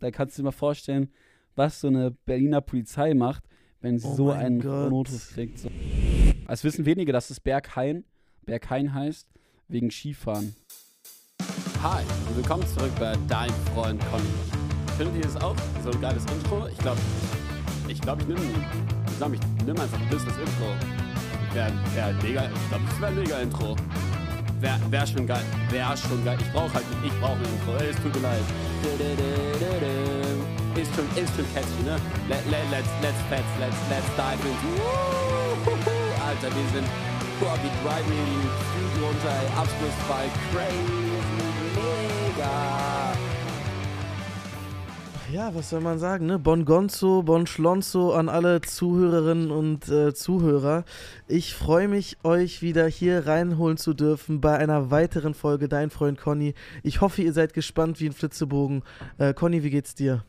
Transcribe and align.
Da 0.00 0.10
kannst 0.10 0.38
du 0.38 0.42
dir 0.42 0.46
mal 0.46 0.52
vorstellen, 0.52 1.10
was 1.56 1.80
so 1.80 1.88
eine 1.88 2.12
Berliner 2.12 2.60
Polizei 2.60 3.14
macht, 3.14 3.44
wenn 3.80 3.98
sie 3.98 4.06
Oh 4.06 4.14
so 4.14 4.30
einen 4.30 4.60
Gott. 4.60 4.90
Notruf 4.90 5.30
kriegt. 5.32 5.58
So. 5.58 5.70
Es 6.46 6.62
wissen 6.62 6.86
wenige, 6.86 7.12
dass 7.12 7.30
es 7.30 7.40
Berghain, 7.40 8.04
Berghain 8.42 8.94
heißt, 8.94 9.28
wegen 9.66 9.90
Skifahren. 9.90 10.54
Hi 11.82 12.02
und 12.28 12.36
willkommen 12.36 12.66
zurück 12.66 12.92
bei 12.98 13.16
Dein 13.28 13.50
Freund 13.74 14.00
Conny. 14.10 14.24
Findet 14.96 15.16
ihr 15.16 15.22
das 15.22 15.36
auch? 15.36 15.56
So 15.82 15.90
ein 15.90 16.00
geiles 16.00 16.24
Intro? 16.26 16.66
Ich 16.68 16.78
glaube, 16.78 17.00
ich 17.88 18.00
glaube, 18.00 18.22
ich 18.22 18.28
nehme 18.28 18.40
sag 19.18 19.32
ich 19.32 19.40
nimm 19.66 19.78
einfach 19.78 20.00
ein 20.00 20.08
bisschen 20.08 20.28
das 20.28 20.38
Intro. 20.38 21.54
Wäre 21.54 21.72
wär 21.94 22.12
mega, 22.22 22.44
ich 22.44 22.68
glaube, 22.68 22.84
das 22.88 23.00
wäre 23.00 23.10
ein 23.12 23.18
mega 23.18 23.40
Intro. 23.40 23.76
Wäre 24.60 24.78
wär 24.90 25.06
schon 25.06 25.26
geil, 25.26 25.44
wäre 25.70 25.96
schon 25.96 26.24
geil. 26.24 26.36
Ich 26.40 26.52
brauche 26.52 26.74
halt, 26.74 26.84
ich 27.04 27.12
brauche 27.20 27.38
ein 27.38 27.44
Intro. 27.44 27.76
Es 27.76 27.96
tut 28.02 28.14
mir 28.14 28.22
leid. 28.22 28.42
Ist 30.74 30.94
schon, 30.94 31.06
ist 31.14 31.34
schon 31.36 31.46
catchy, 31.54 31.82
ne? 31.84 31.96
Let, 32.28 32.44
let, 32.50 32.64
let's, 32.70 32.88
let's, 33.00 33.18
let's, 33.30 33.46
let's, 33.60 33.76
let's 33.88 34.08
dive 34.16 34.42
into. 34.46 34.82
Alter, 36.26 36.50
wir 36.54 36.68
sind, 36.74 36.88
boah, 37.40 37.56
wir 37.62 37.70
driven 37.82 38.12
hier 38.12 38.26
die 38.34 38.50
Studio 38.66 39.06
runter, 39.06 39.30
ey. 39.30 39.48
Abschlussball, 39.56 40.28
crazy, 40.50 41.18
mega. 41.74 42.87
Ja, 45.32 45.54
was 45.54 45.68
soll 45.70 45.80
man 45.82 45.98
sagen, 45.98 46.24
ne? 46.24 46.38
Bon 46.38 46.64
Gonzo, 46.64 47.22
Bon 47.22 47.46
Schlonzo 47.46 48.12
an 48.14 48.30
alle 48.30 48.62
Zuhörerinnen 48.62 49.50
und 49.50 49.86
äh, 49.88 50.14
Zuhörer. 50.14 50.84
Ich 51.26 51.54
freue 51.54 51.86
mich, 51.86 52.16
euch 52.24 52.62
wieder 52.62 52.86
hier 52.88 53.26
reinholen 53.26 53.76
zu 53.76 53.92
dürfen 53.92 54.40
bei 54.40 54.56
einer 54.56 54.90
weiteren 54.90 55.34
Folge 55.34 55.68
Dein 55.68 55.90
Freund 55.90 56.18
Conny. 56.18 56.54
Ich 56.82 57.02
hoffe, 57.02 57.20
ihr 57.22 57.34
seid 57.34 57.52
gespannt 57.52 58.00
wie 58.00 58.06
ein 58.06 58.12
Flitzebogen. 58.14 58.82
Äh, 59.18 59.34
Conny, 59.34 59.62
wie 59.62 59.70
geht's 59.70 59.94
dir? 59.94 60.24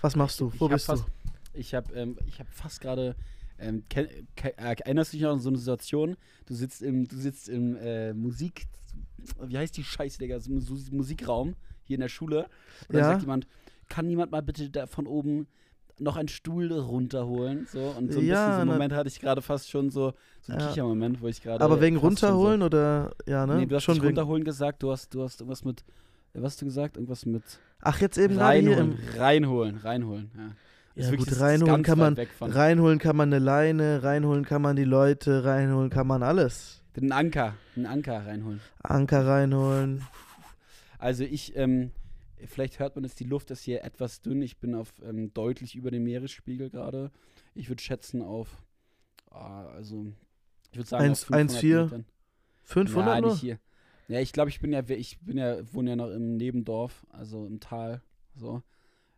Was 0.00 0.14
machst 0.14 0.38
du? 0.38 0.52
Wo 0.58 0.66
Ich 0.66 0.72
bist 0.72 0.86
fast, 0.86 1.04
du? 1.04 1.58
Ich 1.58 1.74
habe 1.74 1.92
ähm, 1.94 2.16
ich 2.26 2.38
hab 2.38 2.46
fast 2.52 2.80
gerade. 2.80 3.16
Ähm, 3.58 3.82
äh, 3.96 4.06
erinnerst 4.56 5.12
du 5.12 5.16
dich 5.16 5.24
noch 5.24 5.32
an 5.32 5.40
so 5.40 5.48
eine 5.48 5.58
Situation? 5.58 6.16
Du 6.46 6.54
sitzt 6.54 6.80
im, 6.82 7.08
du 7.08 7.16
sitzt 7.16 7.48
im 7.48 7.74
äh, 7.76 8.14
Musik. 8.14 8.66
Wie 9.42 9.58
heißt 9.58 9.76
die 9.76 9.82
Scheiße, 9.82 10.18
Digga? 10.20 10.38
So, 10.38 10.52
Musikraum 10.92 11.56
hier 11.82 11.96
in 11.96 12.02
der 12.02 12.08
Schule. 12.08 12.44
Und 12.86 12.94
dann 12.94 13.00
Ja. 13.00 13.08
sagt 13.08 13.22
jemand, 13.22 13.48
kann 13.88 14.06
niemand 14.06 14.32
mal 14.32 14.42
bitte 14.42 14.70
da 14.70 14.86
von 14.86 15.06
oben 15.06 15.46
noch 15.98 16.16
einen 16.16 16.28
Stuhl 16.28 16.72
runterholen? 16.72 17.66
So, 17.66 17.86
und 17.88 18.12
so 18.12 18.20
ein 18.20 18.26
Ja, 18.26 18.34
bisschen 18.46 18.54
so 18.54 18.60
einen 18.60 18.70
Moment 18.70 18.92
hatte 18.92 19.08
ich 19.08 19.20
gerade 19.20 19.42
fast 19.42 19.70
schon 19.70 19.90
so, 19.90 20.12
so 20.42 20.52
einen 20.52 20.60
Ja. 20.60 20.68
Kichermoment, 20.68 21.20
wo 21.20 21.26
ich 21.28 21.42
gerade. 21.42 21.62
Aber 21.64 21.80
wegen 21.80 21.96
runterholen 21.96 22.62
oder 22.62 23.12
ja, 23.26 23.46
So, 23.46 23.52
ne? 23.54 23.58
nee, 23.60 23.66
du 23.66 23.74
hast 23.76 23.84
Schon 23.84 24.00
runterholen 24.00 24.44
gesagt, 24.44 24.82
du 24.82 24.90
hast, 24.92 25.14
du 25.14 25.22
hast 25.22 25.40
irgendwas 25.40 25.64
mit. 25.64 25.80
äh, 26.34 26.38
Was 26.42 26.52
hast 26.52 26.62
du 26.62 26.66
gesagt? 26.66 26.96
Irgendwas 26.96 27.26
mit 27.26 27.42
Ach, 27.80 28.00
jetzt 28.00 28.18
eben 28.18 28.36
reinholen, 28.38 28.98
reinholen, 29.16 29.76
reinholen. 29.78 30.30
Ja, 30.36 31.04
Ja, 31.04 31.10
gut, 31.16 31.26
das 31.28 31.34
ist 31.36 31.40
reinholen 31.40 31.82
ganz 31.82 31.86
kann 31.86 31.98
man- 31.98 32.16
Reinholen 32.40 32.98
kann 32.98 33.16
man 33.16 33.28
eine 33.32 33.38
Leine, 33.38 34.02
reinholen 34.02 34.44
kann 34.44 34.62
man 34.62 34.74
die 34.76 34.84
Leute, 34.84 35.44
reinholen 35.44 35.90
kann 35.90 36.06
man 36.08 36.22
alles. 36.24 36.82
Den 36.96 37.12
Anker, 37.12 37.54
einen 37.76 37.86
Anker 37.86 38.26
reinholen. 38.26 38.60
Anker 38.82 39.24
reinholen. 39.26 40.02
Also 40.98 41.22
ich, 41.22 41.54
ähm, 41.56 41.92
vielleicht 42.46 42.78
hört 42.78 42.94
man 42.96 43.04
es, 43.04 43.14
die 43.14 43.24
Luft 43.24 43.50
ist 43.50 43.62
hier 43.62 43.84
etwas 43.84 44.20
dünn. 44.20 44.42
Ich 44.42 44.58
bin 44.58 44.74
auf 44.74 44.92
ähm, 45.02 45.32
deutlich 45.34 45.74
über 45.76 45.90
dem 45.90 46.04
Meeresspiegel 46.04 46.70
gerade. 46.70 47.10
Ich 47.54 47.68
würde 47.68 47.82
schätzen 47.82 48.22
auf, 48.22 48.48
ah, 49.30 49.66
also 49.66 50.06
ich 50.70 50.78
würde 50.78 50.88
sagen 50.88 51.04
Eins- 51.04 51.22
auf 51.22 51.28
500 51.28 51.62
1,4? 51.62 51.82
Metern. 51.84 52.04
500 52.64 53.14
ja, 53.14 53.20
nicht 53.20 53.40
hier. 53.40 53.58
Ja, 54.08 54.20
ich 54.20 54.32
glaube, 54.32 54.50
ich 54.50 54.60
bin 54.60 54.72
ja, 54.72 54.82
ich 54.88 55.18
bin 55.20 55.36
ja, 55.36 55.56
wohne 55.72 55.90
ja 55.90 55.96
noch 55.96 56.10
im 56.10 56.36
Nebendorf, 56.36 57.06
also 57.10 57.46
im 57.46 57.60
Tal, 57.60 58.02
so. 58.34 58.62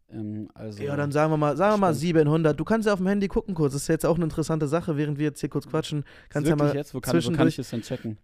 Ähm, 0.09 0.49
also, 0.55 0.83
Ja, 0.83 0.97
dann 0.97 1.13
sagen 1.13 1.33
wir 1.33 1.37
mal, 1.37 1.57
sagen 1.57 1.75
wir 1.75 1.79
mal 1.79 1.95
Spannend. 1.95 2.01
700. 2.01 2.59
Du 2.59 2.65
kannst 2.65 2.87
ja 2.87 2.93
auf 2.93 2.99
dem 2.99 3.07
Handy 3.07 3.29
gucken 3.29 3.55
kurz. 3.55 3.73
Das 3.73 3.83
ist 3.83 3.89
jetzt 3.89 4.07
auch 4.07 4.17
eine 4.17 4.25
interessante 4.25 4.67
Sache, 4.67 4.97
während 4.97 5.19
wir 5.19 5.27
jetzt 5.27 5.41
hier 5.41 5.49
kurz 5.49 5.69
quatschen. 5.69 6.05
Kannst 6.29 6.49
ja 6.49 6.57
mal, 6.57 6.75
jetzt? 6.75 6.95
Wo 6.95 7.01
kann, 7.01 7.25
wo 7.25 7.31
kann 7.33 7.47
ich 7.47 7.57
das 7.57 7.71
denn 7.71 7.83
checken? 7.83 8.19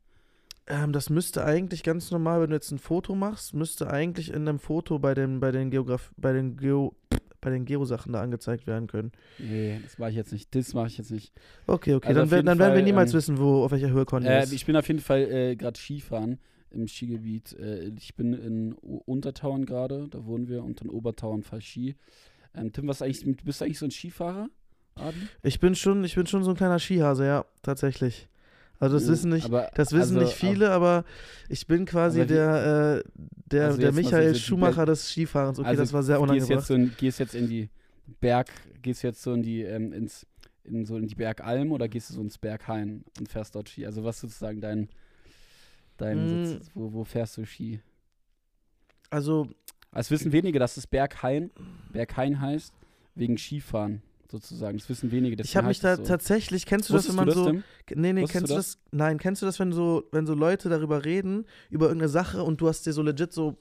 Ähm, 0.66 0.92
das 0.92 1.10
müsste 1.10 1.44
eigentlich 1.44 1.82
ganz 1.82 2.10
normal, 2.10 2.40
wenn 2.42 2.50
du 2.50 2.56
jetzt 2.56 2.70
ein 2.72 2.78
Foto 2.78 3.14
machst, 3.14 3.54
müsste 3.54 3.90
eigentlich 3.90 4.30
in 4.30 4.48
einem 4.48 4.58
Foto 4.58 4.98
bei 4.98 5.14
den, 5.14 5.40
bei 5.40 5.52
den 5.52 5.70
Geograf, 5.70 6.12
bei 6.16 6.32
den 6.32 6.56
Geo, 6.56 6.94
bei 7.40 7.50
den 7.50 7.64
Geo-Sachen 7.64 8.12
da 8.12 8.20
angezeigt 8.22 8.66
werden 8.66 8.88
können. 8.88 9.12
Nee, 9.38 9.78
das 9.82 9.98
mache 9.98 10.10
ich 10.10 10.16
jetzt 10.16 10.32
nicht. 10.32 10.52
Das 10.54 10.74
mache 10.74 10.88
ich 10.88 10.98
jetzt 10.98 11.10
nicht. 11.12 11.32
Okay, 11.66 11.94
okay, 11.94 12.08
Also 12.08 12.20
dann, 12.20 12.44
dann 12.44 12.58
werden 12.58 12.72
wir 12.72 12.78
Fall, 12.78 12.82
niemals 12.82 13.12
ähm, 13.12 13.18
wissen, 13.18 13.38
wo, 13.38 13.64
auf 13.64 13.70
welcher 13.70 13.90
Höhe 13.90 14.04
Conny 14.04 14.26
Äh, 14.26 14.42
ist. 14.42 14.52
ich 14.52 14.66
bin 14.66 14.74
auf 14.76 14.88
jeden 14.88 15.00
Fall 15.00 15.20
äh, 15.30 15.56
gerade 15.56 15.78
Skifahren 15.78 16.38
im 16.70 16.88
Skigebiet. 16.88 17.52
Äh, 17.52 17.92
ich 17.96 18.16
bin 18.16 18.32
in 18.32 18.72
Untertauern 18.72 19.64
gerade, 19.64 20.08
da 20.08 20.24
wohnen 20.26 20.48
wir, 20.48 20.64
und 20.64 20.80
in 20.80 20.90
Obertauern 20.90 21.42
fahre 21.44 21.60
ich 21.60 21.68
Ski. 21.68 21.94
Ähm, 22.54 22.72
Tim, 22.72 22.88
was 22.88 23.02
eigentlich, 23.02 23.20
du 23.20 23.44
bist 23.44 23.62
eigentlich 23.62 23.78
so 23.78 23.84
ein 23.86 23.92
Skifahrer? 23.92 24.48
Adi? 24.96 25.16
Ich 25.42 25.60
bin 25.60 25.74
schon, 25.74 26.02
ich 26.04 26.14
bin 26.16 26.26
schon 26.26 26.42
so 26.42 26.50
ein 26.50 26.56
kleiner 26.56 26.78
Skihase, 26.80 27.24
ja, 27.26 27.44
tatsächlich. 27.62 28.28
Also 28.78 28.96
das 28.96 29.04
Ja, 29.06 29.12
wissen 29.12 29.30
nicht, 29.30 29.44
aber, 29.46 29.70
das 29.74 29.92
wissen 29.92 30.16
also, 30.16 30.20
nicht 30.20 30.34
viele, 30.34 30.70
aber 30.70 31.04
ich 31.48 31.66
bin 31.66 31.84
quasi 31.86 32.20
wie- 32.22 32.26
der, 32.26 33.02
äh, 33.04 33.10
der, 33.46 33.64
Also 33.66 33.78
der 33.80 33.92
Michael 33.92 34.28
so 34.28 34.32
die 34.34 34.40
Schumacher 34.40 34.78
Welt- 34.78 34.88
des 34.88 35.10
Skifahrens. 35.10 35.58
Okay, 35.58 35.68
Also 35.68 35.82
das 35.82 35.92
war 35.92 36.02
sehr 36.02 36.16
Gehst 36.18 36.30
jetzt, 36.30 36.30
unangebracht. 36.40 36.66
so 36.66 36.74
in, 36.74 36.96
gehst 36.96 37.18
jetzt 37.18 37.34
in 37.34 37.46
die 37.48 37.70
Berg, 38.20 38.48
gehst 38.82 39.02
jetzt 39.02 39.22
so 39.22 39.32
in 39.32 39.42
die, 39.42 39.62
ähm, 39.62 39.92
ins, 39.92 40.26
in 40.64 40.84
so 40.84 40.96
in 40.98 41.06
die 41.06 41.14
Bergalm 41.14 41.72
oder 41.72 41.88
gehst 41.88 42.10
du 42.10 42.14
so 42.14 42.20
ins 42.20 42.38
Berghain 42.38 43.04
und 43.18 43.28
fährst 43.28 43.54
dort 43.54 43.68
Ski? 43.68 43.86
Also 43.86 44.04
was 44.04 44.20
sozusagen 44.20 44.60
dein, 44.60 44.88
dein 45.96 46.26
Mm. 46.26 46.44
Sitz, 46.44 46.70
wo, 46.74 46.92
wo 46.92 47.04
fährst 47.04 47.36
du 47.38 47.44
Ski? 47.46 47.80
Also, 49.10 49.48
Es 49.92 50.10
wissen 50.10 50.32
wenige, 50.32 50.58
dass 50.58 50.76
es 50.76 50.86
Berghain, 50.86 51.50
Berghain 51.92 52.40
heißt, 52.40 52.74
wegen 53.14 53.38
Skifahren 53.38 54.02
sozusagen. 54.30 54.78
Das 54.78 54.88
wissen 54.88 55.10
wenige. 55.10 55.42
ich 55.42 55.56
habe 55.56 55.68
mich 55.68 55.80
da 55.80 55.96
so. 55.96 56.02
tatsächlich, 56.02 56.66
kennst 56.66 56.88
du 56.88 56.94
das, 56.94 57.08
Wusstest 57.08 57.18
wenn 57.18 57.26
man 57.26 57.26
das, 57.26 57.36
so, 57.36 57.50
Tim? 57.50 57.64
nee, 58.00 58.12
nee, 58.12 58.22
Wusstest 58.22 58.32
kennst 58.32 58.50
du 58.50 58.54
du 58.54 58.58
das, 58.58 58.78
nein, 58.92 59.18
kennst 59.18 59.42
du 59.42 59.46
das, 59.46 59.58
wenn 59.58 59.72
so, 59.72 60.04
wenn 60.12 60.26
so 60.26 60.34
Leute 60.34 60.68
darüber 60.68 61.04
reden, 61.04 61.46
über 61.70 61.86
irgendeine 61.86 62.08
Sache 62.08 62.42
und 62.42 62.60
du 62.60 62.68
hast 62.68 62.86
dir 62.86 62.92
so 62.92 63.02
legit 63.02 63.32
so 63.32 63.56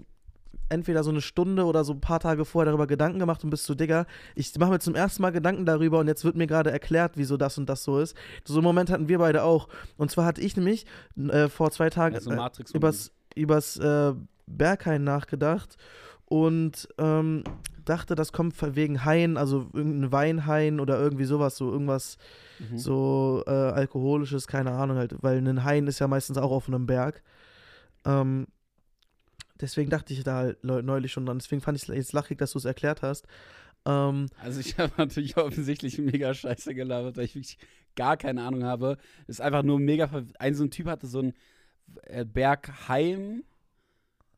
entweder 0.70 1.04
so 1.04 1.12
eine 1.12 1.22
Stunde 1.22 1.66
oder 1.66 1.84
so 1.84 1.94
ein 1.94 2.02
paar 2.02 2.20
Tage 2.20 2.46
vorher 2.46 2.72
darüber 2.72 2.88
Gedanken 2.88 3.20
gemacht 3.20 3.44
und 3.44 3.50
bist 3.50 3.66
so, 3.66 3.76
Digga, 3.76 4.06
ich 4.36 4.58
mache 4.58 4.72
mir 4.72 4.80
zum 4.80 4.96
ersten 4.96 5.22
Mal 5.22 5.32
Gedanken 5.32 5.66
darüber 5.66 6.00
und 6.00 6.08
jetzt 6.08 6.24
wird 6.26 6.36
mir 6.36 6.48
gerade 6.48 6.72
erklärt, 6.72 7.14
wieso 7.16 7.38
das 7.38 7.58
und 7.58 7.68
das 7.68 7.84
so 7.84 8.00
ist. 8.00 8.16
So 8.46 8.56
einen 8.56 8.64
Moment 8.64 8.90
hatten 8.90 9.08
wir 9.08 9.20
beide 9.20 9.44
auch. 9.44 9.68
Und 9.98 10.12
zwar 10.12 10.26
hatte 10.26 10.42
ich 10.42 10.56
nämlich 10.56 10.86
äh, 11.18 11.50
vor 11.50 11.72
zwei 11.72 11.90
Tagen 11.90 12.16
Also 12.16 12.32
äh, 12.32 12.50
übers, 12.74 13.12
übers 13.36 13.78
äh, 13.78 14.14
Berghain 14.48 15.04
nachgedacht 15.04 15.78
und 16.26 16.88
ähm, 16.98 17.44
dachte, 17.86 18.16
das 18.16 18.32
kommt 18.34 18.56
wegen 18.76 19.06
Hain, 19.06 19.38
also 19.38 19.70
irgendein 19.74 20.12
Weinhain 20.12 20.80
oder 20.80 21.00
irgendwie 21.00 21.26
sowas, 21.26 21.56
so 21.58 21.72
irgendwas 21.72 22.18
Mhm. 22.60 22.78
so 22.78 23.44
äh, 23.48 23.50
alkoholisches, 23.52 24.48
keine 24.48 24.72
Ahnung 24.72 24.98
halt, 24.98 25.16
weil 25.22 25.38
ein 25.38 25.64
Hain 25.66 25.88
ist 25.88 26.00
ja 26.00 26.08
meistens 26.08 26.38
auch 26.38 26.52
auf 26.52 26.68
einem 26.68 26.86
Berg. 26.86 27.22
Ähm, 28.06 28.48
deswegen 29.60 29.90
dachte 29.90 30.14
ich 30.14 30.24
da 30.24 30.36
halt 30.38 30.64
neulich 30.64 31.12
schon 31.12 31.26
dran. 31.26 31.40
Deswegen 31.40 31.62
fand 31.62 31.78
ich 31.78 31.88
es 31.90 31.96
jetzt 31.96 32.14
lachig, 32.14 32.38
dass 32.38 32.52
du 32.54 32.58
es 32.60 32.66
erklärt 32.66 33.02
hast. 33.02 33.28
Ähm, 33.86 34.28
Also 34.42 34.60
ich 34.60 34.78
habe 34.78 34.94
natürlich 34.98 35.38
offensichtlich 35.38 35.98
mega 35.98 36.34
scheiße 36.34 36.74
gelabert, 36.76 37.18
weil 37.18 37.26
ich 37.26 37.36
wirklich 37.36 37.58
gar 37.96 38.18
keine 38.18 38.44
Ahnung 38.44 38.64
habe. 38.64 38.98
Ist 39.28 39.42
einfach 39.42 39.64
nur 39.64 39.80
mega. 39.80 40.10
Ein 40.40 40.56
so 40.56 40.64
ein 40.64 40.72
Typ 40.72 40.88
hatte 40.88 41.08
so 41.08 41.20
ein 41.20 41.34
äh, 42.04 42.26
Bergheim 42.26 43.44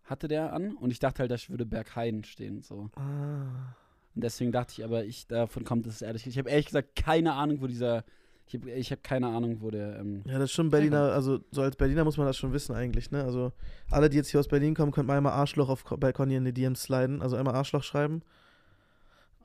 hatte 0.09 0.28
der 0.28 0.53
an 0.53 0.75
und 0.75 0.91
ich 0.91 1.00
dachte 1.00 1.19
halt, 1.19 1.31
da 1.31 1.38
würde 1.50 1.66
Berghain 1.66 2.23
stehen. 2.23 2.62
So. 2.63 2.90
ah, 2.95 3.75
Und 4.16 4.23
deswegen 4.23 4.51
dachte 4.51 4.73
ich, 4.78 4.84
aber 4.84 5.06
ich 5.06 5.28
davon 5.28 5.63
kommt 5.63 5.85
es 5.85 6.01
ehrlich. 6.01 6.25
Ich 6.25 6.38
habe 6.38 6.50
ehrlich 6.50 6.68
gesagt 6.68 6.95
keine 6.95 7.34
Ahnung, 7.34 7.62
wo 7.62 7.68
dieser. 7.68 8.03
Ich 8.47 8.53
habe 8.53 8.72
ich 8.72 8.91
hab 8.94 9.03
keine 9.03 9.28
Ahnung, 9.28 9.57
wo 9.59 9.69
der. 9.69 10.00
Ähm, 10.00 10.23
ja, 10.25 10.34
das 10.40 10.46
ist 10.46 10.53
schon 10.53 10.69
Berliner, 10.69 11.12
also 11.12 11.40
so 11.51 11.62
als 11.62 11.75
Berliner 11.75 12.06
muss 12.06 12.17
man 12.17 12.25
das 12.25 12.38
schon 12.38 12.53
wissen 12.53 12.73
eigentlich, 12.73 13.12
ne? 13.12 13.23
Also 13.23 13.51
alle, 13.91 14.09
die 14.09 14.16
jetzt 14.16 14.29
hier 14.29 14.40
aus 14.40 14.47
Berlin 14.47 14.73
kommen, 14.73 14.94
könnten 14.94 15.07
mal 15.07 15.17
einmal 15.17 15.34
Arschloch 15.34 15.67
auf, 15.67 15.84
bei 15.84 16.13
Conny 16.13 16.35
in 16.35 16.46
die 16.46 16.53
DMs 16.53 16.84
sliden, 16.84 17.22
also 17.22 17.35
einmal 17.35 17.56
Arschloch 17.56 17.84
schreiben. 17.84 18.22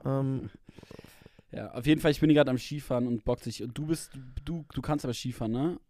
Ähm, 0.04 0.50
ja, 1.50 1.72
auf 1.72 1.84
jeden 1.86 2.00
Fall, 2.00 2.12
ich 2.12 2.20
bin 2.20 2.31
hier 2.31 2.36
gerade 2.36 2.50
am 2.50 2.58
Skifahren 2.58 3.06
und 3.06 3.25
box 3.25 3.44
sich. 3.44 3.62
Und 3.62 3.76
du 3.76 3.86
bist, 3.86 4.12
du, 4.44 4.64
du 4.72 4.82
kannst 4.82 5.04
aber 5.04 5.14
Skifahren, 5.14 5.52
ne? 5.52 5.81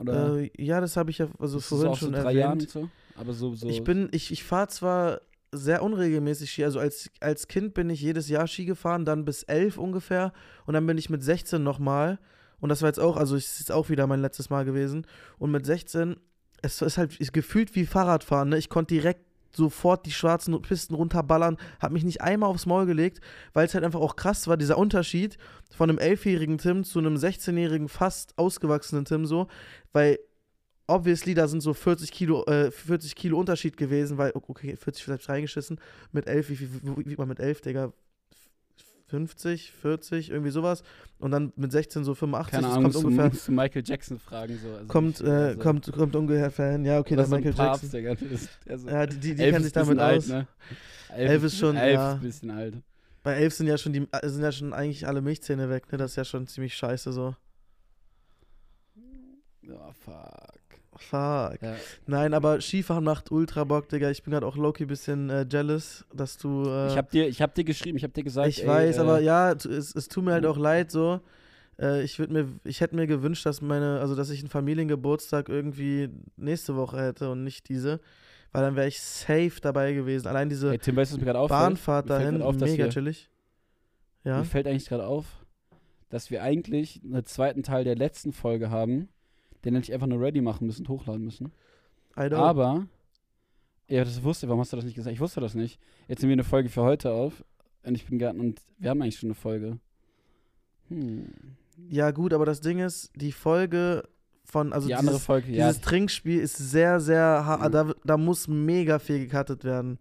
Oder 0.00 0.38
äh, 0.38 0.50
ja, 0.56 0.80
das 0.80 0.96
habe 0.96 1.10
ich 1.10 1.18
ja 1.18 1.28
also 1.38 1.58
du 1.58 1.62
vorhin 1.62 1.94
schon 1.94 2.14
so 2.14 2.22
drei 2.22 2.34
erwähnt. 2.34 2.36
Jahren 2.36 2.60
so? 2.60 2.88
Aber 3.16 3.32
so, 3.32 3.54
so. 3.54 3.68
Ich 3.68 3.84
bin, 3.84 4.08
ich, 4.12 4.30
ich 4.30 4.44
fahre 4.44 4.68
zwar 4.68 5.20
sehr 5.52 5.82
unregelmäßig 5.82 6.50
Ski, 6.50 6.64
also 6.64 6.78
als, 6.78 7.10
als 7.20 7.48
Kind 7.48 7.74
bin 7.74 7.90
ich 7.90 8.00
jedes 8.00 8.28
Jahr 8.28 8.46
Ski 8.46 8.64
gefahren, 8.64 9.04
dann 9.04 9.24
bis 9.24 9.42
elf 9.42 9.78
ungefähr 9.78 10.32
und 10.64 10.74
dann 10.74 10.86
bin 10.86 10.96
ich 10.96 11.10
mit 11.10 11.22
16 11.22 11.62
nochmal 11.62 12.18
und 12.60 12.68
das 12.68 12.82
war 12.82 12.88
jetzt 12.88 13.00
auch, 13.00 13.16
also 13.16 13.36
es 13.36 13.60
ist 13.60 13.72
auch 13.72 13.88
wieder 13.88 14.06
mein 14.06 14.20
letztes 14.20 14.48
Mal 14.48 14.64
gewesen 14.64 15.06
und 15.38 15.50
mit 15.50 15.66
16, 15.66 16.16
es 16.62 16.80
ist 16.80 16.98
halt 16.98 17.16
ist 17.18 17.32
gefühlt 17.32 17.74
wie 17.74 17.84
Fahrradfahren, 17.84 18.50
ne? 18.50 18.58
ich 18.58 18.68
konnte 18.68 18.94
direkt 18.94 19.24
sofort 19.50 20.06
die 20.06 20.12
schwarzen 20.12 20.60
Pisten 20.62 20.94
runterballern, 20.94 21.56
habe 21.80 21.94
mich 21.94 22.04
nicht 22.04 22.20
einmal 22.20 22.50
aufs 22.50 22.66
Maul 22.66 22.86
gelegt, 22.86 23.20
weil 23.52 23.66
es 23.66 23.74
halt 23.74 23.84
einfach 23.84 24.00
auch 24.00 24.16
krass 24.16 24.48
war, 24.48 24.56
dieser 24.56 24.78
Unterschied 24.78 25.38
von 25.76 25.90
einem 25.90 25.98
elfjährigen 25.98 26.58
Tim 26.58 26.84
zu 26.84 26.98
einem 26.98 27.16
16-jährigen 27.16 27.88
fast 27.88 28.36
ausgewachsenen 28.38 29.04
Tim 29.04 29.26
so, 29.26 29.48
weil 29.92 30.18
obviously, 30.90 31.34
da 31.34 31.46
sind 31.48 31.60
so 31.60 31.72
40 31.72 32.10
Kilo, 32.10 32.44
äh, 32.46 32.70
40 32.70 33.14
Kilo 33.14 33.38
Unterschied 33.38 33.76
gewesen, 33.76 34.18
weil, 34.18 34.32
okay, 34.34 34.76
40 34.76 35.04
vielleicht 35.04 35.28
reingeschissen. 35.28 35.80
Mit 36.12 36.26
11, 36.26 36.50
wie 36.50 36.56
viel 36.56 36.68
wiegt 37.06 37.18
man 37.18 37.28
mit 37.28 37.38
11, 37.38 37.60
Digga? 37.60 37.92
50, 39.10 39.72
40, 39.72 40.30
irgendwie 40.30 40.50
sowas. 40.50 40.82
Und 41.18 41.32
dann 41.32 41.52
mit 41.56 41.72
16 41.72 42.04
so 42.04 42.14
85. 42.14 42.52
Keine 42.52 42.68
Ahnung, 42.68 42.84
kommt 42.84 42.94
zu, 42.94 43.06
ungefähr. 43.06 43.32
zu 43.32 43.52
Michael 43.52 43.82
Jackson 43.84 44.18
fragen. 44.18 44.58
So. 44.62 44.72
Also 44.72 44.86
Kommt, 44.86 45.20
äh, 45.20 45.28
also, 45.28 45.58
kommt, 45.60 45.92
kommt 45.92 46.16
ungefähr 46.16 46.72
hin. 46.72 46.84
Ja, 46.84 46.98
okay, 46.98 47.20
ist 47.20 47.28
Michael 47.28 47.52
Papst, 47.52 47.92
Jackson. 47.92 48.30
Ist, 48.30 48.48
also, 48.68 48.88
Ja, 48.88 49.06
die, 49.06 49.18
die, 49.18 49.34
die 49.34 49.42
elf 49.42 49.52
kennen 49.52 49.64
sich 49.64 49.72
damit 49.72 49.98
aus. 49.98 50.30
Alt, 50.30 50.48
ne? 50.48 50.48
Elf 51.16 51.42
ist 51.42 51.58
schon, 51.58 51.76
elf 51.76 51.94
ja. 51.94 52.12
ist 52.12 52.14
ein 52.14 52.22
bisschen 52.22 52.50
alt. 52.50 52.74
Bei 53.22 53.34
11 53.34 53.54
sind 53.54 53.66
ja 53.66 53.76
schon 53.76 53.92
die 53.92 54.06
äh, 54.12 54.28
sind 54.28 54.42
ja 54.42 54.52
schon 54.52 54.72
eigentlich 54.72 55.06
alle 55.06 55.20
Milchzähne 55.20 55.68
weg, 55.68 55.90
ne? 55.92 55.98
Das 55.98 56.12
ist 56.12 56.16
ja 56.16 56.24
schon 56.24 56.46
ziemlich 56.46 56.74
scheiße 56.74 57.12
so. 57.12 57.34
Oh, 59.68 59.92
fuck. 59.92 60.60
Fuck. 61.02 61.62
Ja. 61.62 61.74
Nein, 62.06 62.34
aber 62.34 62.60
Skifahren 62.60 63.04
macht 63.04 63.30
ultra 63.32 63.64
Bock, 63.64 63.88
Digga. 63.88 64.10
Ich 64.10 64.22
bin 64.22 64.32
gerade 64.32 64.46
auch 64.46 64.56
Loki 64.56 64.84
bisschen 64.86 65.30
äh, 65.30 65.46
jealous, 65.50 66.04
dass 66.14 66.36
du. 66.38 66.64
Äh, 66.68 66.88
Ich 66.88 66.96
hab 66.96 67.10
dir, 67.10 67.26
ich 67.26 67.40
hab 67.42 67.54
dir 67.54 67.64
geschrieben, 67.64 67.96
ich 67.96 68.04
hab 68.04 68.12
dir 68.14 68.22
gesagt, 68.24 68.48
ich 68.48 68.62
ey, 68.62 68.68
weiß, 68.68 68.98
äh, 68.98 69.00
aber 69.00 69.20
ja, 69.20 69.52
es, 69.52 69.64
es 69.94 70.08
tut 70.08 70.24
mir 70.24 70.32
halt 70.32 70.46
auch 70.46 70.58
leid 70.58 70.90
so. 70.90 71.20
Äh, 71.80 72.02
ich 72.02 72.18
würde 72.18 72.32
mir, 72.34 72.48
ich 72.64 72.80
hätte 72.80 72.94
mir 72.94 73.06
gewünscht, 73.06 73.46
dass 73.46 73.62
meine, 73.62 73.98
also 74.00 74.14
dass 74.14 74.28
ich 74.30 74.40
einen 74.40 74.50
Familiengeburtstag 74.50 75.48
irgendwie 75.48 76.10
nächste 76.36 76.76
Woche 76.76 77.00
hätte 77.00 77.30
und 77.30 77.42
nicht 77.44 77.68
diese, 77.70 78.00
weil 78.52 78.62
dann 78.62 78.76
wäre 78.76 78.86
ich 78.88 79.00
safe 79.00 79.52
dabei 79.62 79.94
gewesen. 79.94 80.26
Allein 80.28 80.48
diese 80.50 80.70
Ey, 80.70 80.78
Tim, 80.78 80.96
weißt? 80.96 81.18
Bahnfahrt 81.48 82.10
dahin, 82.10 82.42
auf, 82.42 82.56
mega 82.56 82.84
wir- 82.84 82.90
chillig. 82.90 83.30
Ja. 84.24 84.38
Mir 84.38 84.44
fällt 84.44 84.66
eigentlich 84.66 84.86
gerade 84.86 85.06
auf, 85.06 85.24
dass 86.10 86.30
wir 86.30 86.42
eigentlich 86.42 87.00
einen 87.02 87.24
zweiten 87.24 87.62
Teil 87.62 87.84
der 87.84 87.96
letzten 87.96 88.32
Folge 88.34 88.68
haben, 88.70 89.08
den 89.64 89.74
nicht 89.74 89.92
einfach 89.92 90.06
nur 90.06 90.20
ready 90.20 90.40
machen 90.40 90.66
müssen 90.66 90.82
und 90.82 90.88
hochladen 90.88 91.24
müssen. 91.24 91.52
I 92.18 92.28
know. 92.28 92.36
Aber, 92.36 92.86
ja, 93.88 94.04
das 94.04 94.22
wusste, 94.22 94.48
warum 94.48 94.60
hast 94.60 94.72
du 94.72 94.76
das 94.76 94.84
nicht 94.84 94.94
gesagt? 94.94 95.14
Ich 95.14 95.20
wusste 95.20 95.40
das 95.40 95.54
nicht. 95.54 95.78
Jetzt 96.08 96.22
nehmen 96.22 96.30
wir 96.30 96.34
eine 96.34 96.44
Folge 96.44 96.68
für 96.68 96.82
heute 96.82 97.12
auf 97.12 97.44
und 97.84 97.94
ich 97.94 98.06
bin 98.06 98.18
gerade, 98.18 98.38
und 98.38 98.60
wir 98.78 98.90
haben 98.90 99.02
eigentlich 99.02 99.18
schon 99.18 99.28
eine 99.28 99.34
Folge. 99.34 99.78
Hm. 100.88 101.32
Ja, 101.88 102.10
gut, 102.10 102.34
aber 102.34 102.44
das 102.44 102.60
Ding 102.60 102.78
ist, 102.78 103.10
die 103.14 103.32
Folge 103.32 104.08
von, 104.44 104.72
also 104.72 104.88
Die 104.88 104.94
andere 104.94 105.14
dieses, 105.14 105.26
Folge, 105.26 105.52
ja. 105.52 105.68
dieses 105.68 105.80
Trinkspiel 105.80 106.40
ist 106.40 106.56
sehr, 106.56 107.00
sehr 107.00 107.46
hart. 107.46 107.68
Mhm. 107.68 107.72
Da, 107.72 107.94
da 108.04 108.16
muss 108.16 108.48
mega 108.48 108.98
viel 108.98 109.26
gecuttet 109.26 109.64
werden. 109.64 109.98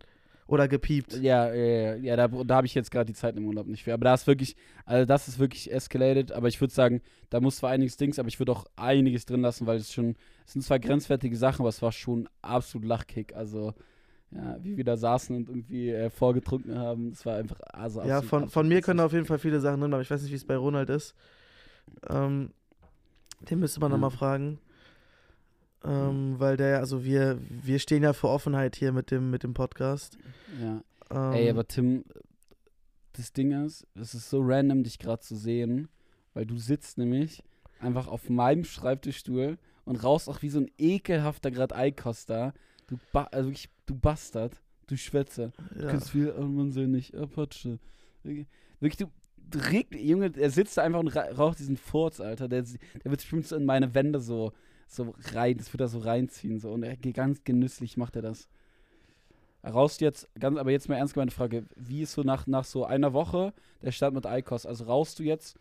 Oder 0.50 0.68
gepiept. 0.68 1.14
Ja, 1.14 1.54
ja, 1.54 1.94
ja, 1.94 1.96
ja, 1.96 2.16
da, 2.16 2.28
da 2.28 2.56
habe 2.56 2.66
ich 2.66 2.74
jetzt 2.74 2.90
gerade 2.90 3.06
die 3.06 3.14
Zeit 3.14 3.38
im 3.38 3.46
Urlaub 3.48 3.68
nicht 3.68 3.84
für. 3.84 3.94
Aber 3.94 4.06
da 4.06 4.16
ist 4.16 4.26
wirklich, 4.26 4.56
also 4.84 5.06
das 5.06 5.28
ist 5.28 5.38
wirklich 5.38 5.72
escalated. 5.72 6.32
Aber 6.32 6.48
ich 6.48 6.60
würde 6.60 6.74
sagen, 6.74 7.02
da 7.30 7.40
muss 7.40 7.58
zwar 7.58 7.70
einiges 7.70 7.98
Dings, 7.98 8.18
aber 8.18 8.30
ich 8.30 8.40
würde 8.40 8.52
auch 8.52 8.66
einiges 8.76 9.26
drin 9.28 9.42
lassen, 9.42 9.68
weil 9.68 9.78
es 9.78 9.94
schon, 9.94 10.16
es 10.48 10.54
sind 10.54 10.64
zwar 10.64 10.80
grenzwertige 10.80 11.38
Sachen, 11.38 11.62
aber 11.62 11.70
es 11.70 11.84
war 11.84 11.92
schon 11.92 12.28
absolut 12.42 12.88
Lachkick. 12.88 13.36
Also, 13.36 13.76
ja, 14.32 14.58
wie 14.64 14.76
wir 14.76 14.84
da 14.84 14.98
saßen 14.98 15.36
und 15.36 15.50
irgendwie 15.50 15.92
äh, 15.92 16.10
vorgetrunken 16.10 16.78
haben, 16.78 17.10
es 17.12 17.26
war 17.28 17.36
einfach, 17.36 17.60
also 17.72 18.00
ja, 18.00 18.18
absolut, 18.18 18.30
von, 18.30 18.38
absolut 18.44 18.54
von 18.54 18.68
mir 18.68 18.82
können 18.82 19.00
auf 19.02 19.14
jeden 19.14 19.26
Fall 19.26 19.40
viele 19.40 19.60
Sachen 19.60 19.82
drin, 19.82 19.94
aber 19.94 20.02
ich 20.02 20.10
weiß 20.10 20.22
nicht, 20.24 20.32
wie 20.32 20.36
es 20.36 20.46
bei 20.46 20.58
Ronald 20.58 20.90
ist. 20.90 21.14
Ähm, 22.10 22.52
den 23.50 23.60
müsste 23.60 23.80
man 23.80 23.92
Ja. 23.92 23.98
nochmal 23.98 24.12
fragen. 24.12 24.60
Ähm, 25.84 26.36
weil 26.38 26.58
der, 26.58 26.80
also 26.80 27.04
wir, 27.04 27.40
wir 27.50 27.80
stehen 27.80 28.04
ja 28.04 28.14
für 28.14 28.28
Offenheit 28.28 28.76
hier 28.76 28.92
mit 28.92 29.12
dem, 29.12 29.30
mit 29.30 29.44
dem 29.44 29.54
Podcast. 29.54 30.18
Ja. 30.62 30.84
Ähm, 31.10 31.34
Ey, 31.34 31.50
aber 31.50 31.68
Tim, 31.68 32.04
das 33.14 33.34
Ding 33.34 33.52
ist, 33.66 33.88
es 33.96 34.14
ist 34.14 34.30
so 34.30 34.42
random, 34.42 34.84
dich 34.84 35.00
gerade 35.00 35.22
zu 35.22 35.36
sehen, 35.36 35.88
weil 36.34 36.46
du 36.46 36.58
sitzt 36.58 36.98
nämlich 36.98 37.44
einfach 37.80 38.08
auf 38.08 38.30
meinem 38.30 38.66
Schreibtischstuhl 38.66 39.58
und 39.86 40.04
rauchst 40.04 40.30
auch 40.30 40.42
wie 40.42 40.50
so 40.50 40.60
ein 40.60 40.72
ekelhafter 40.78 41.52
gerade 41.52 41.76
Eikoster. 41.76 42.54
Du, 42.88 43.00
ba 43.12 43.24
also 43.32 43.50
wirklich, 43.50 43.70
du 43.86 43.96
Bastard, 43.96 44.62
du 44.88 44.98
Schwätzer. 44.98 45.52
Du 45.74 45.84
ja. 45.84 45.92
kannst 45.92 46.12
viel, 46.12 46.34
nicht, 46.88 47.16
Apache. 47.16 47.80
Wirklich, 48.24 48.98
du, 48.98 49.06
du 49.38 49.60
reg, 49.60 49.96
Junge, 49.96 50.32
er 50.36 50.50
sitzt 50.50 50.78
da 50.78 50.84
einfach 50.84 51.00
und 51.00 51.08
ra 51.10 51.22
raucht 51.32 51.60
diesen 51.60 51.78
Furz, 51.78 52.20
Alter. 52.20 52.48
Der, 52.48 52.64
der 52.64 53.12
wird 53.12 53.22
bestimmt 53.22 53.48
so 53.48 53.56
in 53.56 53.66
meine 53.66 53.94
Wände 53.94 54.20
so, 54.20 54.52
so 54.90 55.14
rein, 55.34 55.58
das 55.58 55.72
wird 55.72 55.82
er 55.82 55.88
so 55.88 56.00
reinziehen, 56.00 56.60
so. 56.60 56.72
Und 56.72 56.84
er 56.84 56.98
geht 56.98 57.16
ganz 57.16 57.44
genüsslich, 57.44 57.96
macht 57.98 58.16
er 58.16 58.22
das. 58.24 58.48
Rauchst 59.64 60.00
jetzt, 60.02 60.28
ganz, 60.40 60.58
aber 60.58 60.72
jetzt 60.72 60.88
mal 60.88 60.96
ernst 60.96 61.14
gemeinte 61.16 61.36
Frage, 61.36 61.66
wie 61.76 62.02
ist 62.04 62.14
so 62.14 62.24
nach, 62.24 62.48
nach 62.48 62.64
so 62.64 62.86
einer 62.86 63.12
Woche 63.14 63.54
der 63.82 63.92
Start 63.92 64.14
mit 64.14 64.26
Eikos? 64.26 64.66
Also 64.66 64.86
rauchst 64.86 65.20
du 65.20 65.24
jetzt 65.24 65.58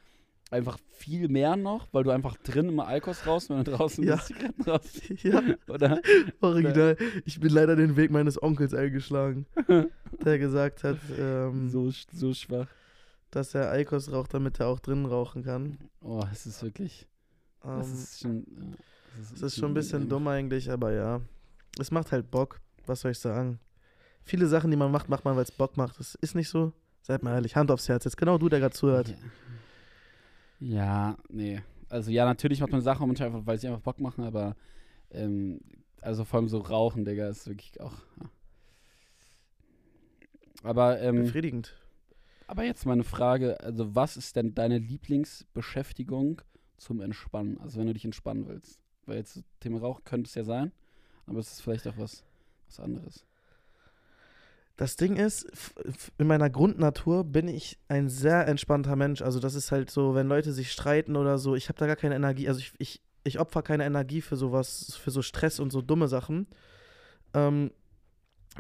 einfach 0.51 0.79
viel 0.89 1.29
mehr 1.29 1.57
noch, 1.57 1.89
weil 1.93 2.05
du 2.05 2.11
einfach 2.11 2.37
drin 2.39 2.69
immer 2.69 2.87
Eikos 2.87 3.27
rauchst, 3.27 3.51
wenn 3.51 3.65
du 3.65 3.71
draußen 3.73 4.05
Ja. 4.05 4.17
die 4.17 4.23
Zigaretten 4.23 4.63
rauchst? 4.63 5.09
ja, 5.25 5.43
Oder? 5.69 6.01
original. 6.41 6.97
Ich 7.27 7.41
bin 7.41 7.51
leider 7.53 7.75
den 7.77 7.97
Weg 7.97 8.11
meines 8.13 8.41
Onkels 8.41 8.73
eingeschlagen, 8.73 9.47
der 10.25 10.39
gesagt 10.39 10.85
hat, 10.85 10.99
ähm, 11.19 11.69
so, 11.69 11.91
so 12.13 12.33
schwach. 12.33 12.69
dass 13.33 13.55
er 13.55 13.71
Eikos 13.73 14.13
raucht, 14.13 14.33
damit 14.33 14.61
er 14.61 14.69
auch 14.69 14.79
drinnen 14.79 15.07
rauchen 15.07 15.43
kann. 15.43 15.77
Oh, 16.01 16.25
es 16.33 16.47
ist 16.47 16.63
wirklich, 16.63 17.07
Ähm, 17.65 17.79
das 17.79 17.91
ist 17.93 18.21
schon, 18.21 18.47
ja, 18.49 18.77
Es 19.21 19.43
ist 19.43 19.57
schon 19.57 19.73
ein 19.73 19.75
bisschen 19.75 20.09
dumm 20.09 20.29
eigentlich, 20.29 20.71
aber 20.71 20.93
ja. 20.93 21.21
Es 21.79 21.91
macht 21.91 22.13
halt 22.13 22.31
Bock. 22.31 22.61
Was 22.87 23.01
soll 23.01 23.11
ich 23.13 23.19
sagen? 23.19 23.59
Viele 24.23 24.47
Sachen, 24.47 24.71
die 24.71 24.77
man 24.77 24.91
macht, 24.91 25.09
macht 25.09 25.25
man, 25.25 25.37
weil 25.37 25.43
es 25.43 25.51
Bock 25.51 25.77
macht. 25.77 25.99
Das 25.99 26.15
ist 26.17 26.35
nicht 26.35 26.49
so. 26.49 26.73
Seid 27.03 27.23
mal 27.23 27.35
ehrlich, 27.35 27.57
Hand 27.57 27.71
aufs 27.71 27.89
Herz. 27.89 28.05
Jetzt 28.05 28.17
genau 28.17 28.39
du, 28.39 28.49
der 28.49 28.61
gerade 28.61 28.75
zuhört. 28.75 29.15
Ja. 30.61 30.77
ja, 31.11 31.17
nee. 31.29 31.63
Also 31.89 32.11
ja, 32.11 32.25
natürlich 32.25 32.61
macht 32.61 32.73
man 32.73 32.83
Sachen 32.83 33.09
einfach, 33.09 33.47
weil 33.47 33.59
sie 33.59 33.69
einfach 33.69 33.81
Bock 33.81 34.01
machen, 34.01 34.25
aber 34.25 34.57
ähm, 35.11 35.61
also 36.03 36.25
vor 36.25 36.39
allem 36.41 36.49
so 36.49 36.59
Rauchen, 36.59 37.05
Digga, 37.05 37.29
ist 37.29 37.47
wirklich 37.47 37.81
auch. 37.81 37.95
Ja. 38.21 38.31
Aber, 40.63 41.01
ähm, 41.01 41.25
Befriedigend. 41.25 41.75
aber 42.47 42.65
jetzt 42.65 42.85
mal 42.85 42.93
eine 42.93 43.05
Frage, 43.05 43.61
also 43.61 43.95
was 43.95 44.17
ist 44.17 44.37
denn 44.37 44.55
deine 44.55 44.79
Lieblingsbeschäftigung 44.79 46.43
zum 46.77 47.01
Entspannen? 47.01 47.59
Also 47.61 47.79
wenn 47.79 47.87
du 47.87 47.95
dich 47.95 48.05
entspannen 48.05 48.47
willst. 48.49 48.81
Weil 49.09 49.17
jetzt 49.17 49.43
Thema 49.61 49.81
Rauch 49.81 50.05
könnte 50.05 50.29
es 50.29 50.35
ja 50.35 50.45
sein, 50.45 50.71
aber 51.27 51.39
es 51.39 51.53
ist 51.53 51.63
vielleicht 51.63 51.89
auch 51.89 51.97
was, 51.97 52.23
was 52.67 52.79
anderes. 52.79 53.25
Das 54.77 54.97
Ding 54.97 55.17
ist, 55.17 55.47
in 56.19 56.27
meiner 56.27 56.51
Grundnatur 56.51 57.25
bin 57.25 57.49
ich 57.49 57.79
ein 57.89 58.11
sehr 58.11 58.47
entspannter 58.47 58.97
Mensch. 58.97 59.23
Also 59.23 59.41
das 59.41 59.55
ist 59.55 59.73
halt 59.73 59.91
so, 59.91 60.15
wenn 60.15 60.29
Leute 60.29 60.53
sich 60.53 60.71
streiten 60.71 61.17
oder 61.17 61.39
so, 61.39 61.57
ich 61.57 61.69
habe 61.71 61.79
da 61.79 61.87
gar 61.87 61.97
keine 61.97 62.17
Energie. 62.17 62.49
Also 62.49 62.61
ich, 62.61 62.73
ich, 62.79 63.03
ich 63.25 63.41
opfer 63.41 63.63
keine 63.63 63.87
Energie 63.87 64.21
für 64.21 64.37
sowas, 64.37 64.95
für 64.95 65.11
so 65.11 65.23
Stress 65.23 65.59
und 65.59 65.73
so 65.73 65.81
dumme 65.81 66.07
Sachen. 66.07 66.47
Ähm, 67.33 67.73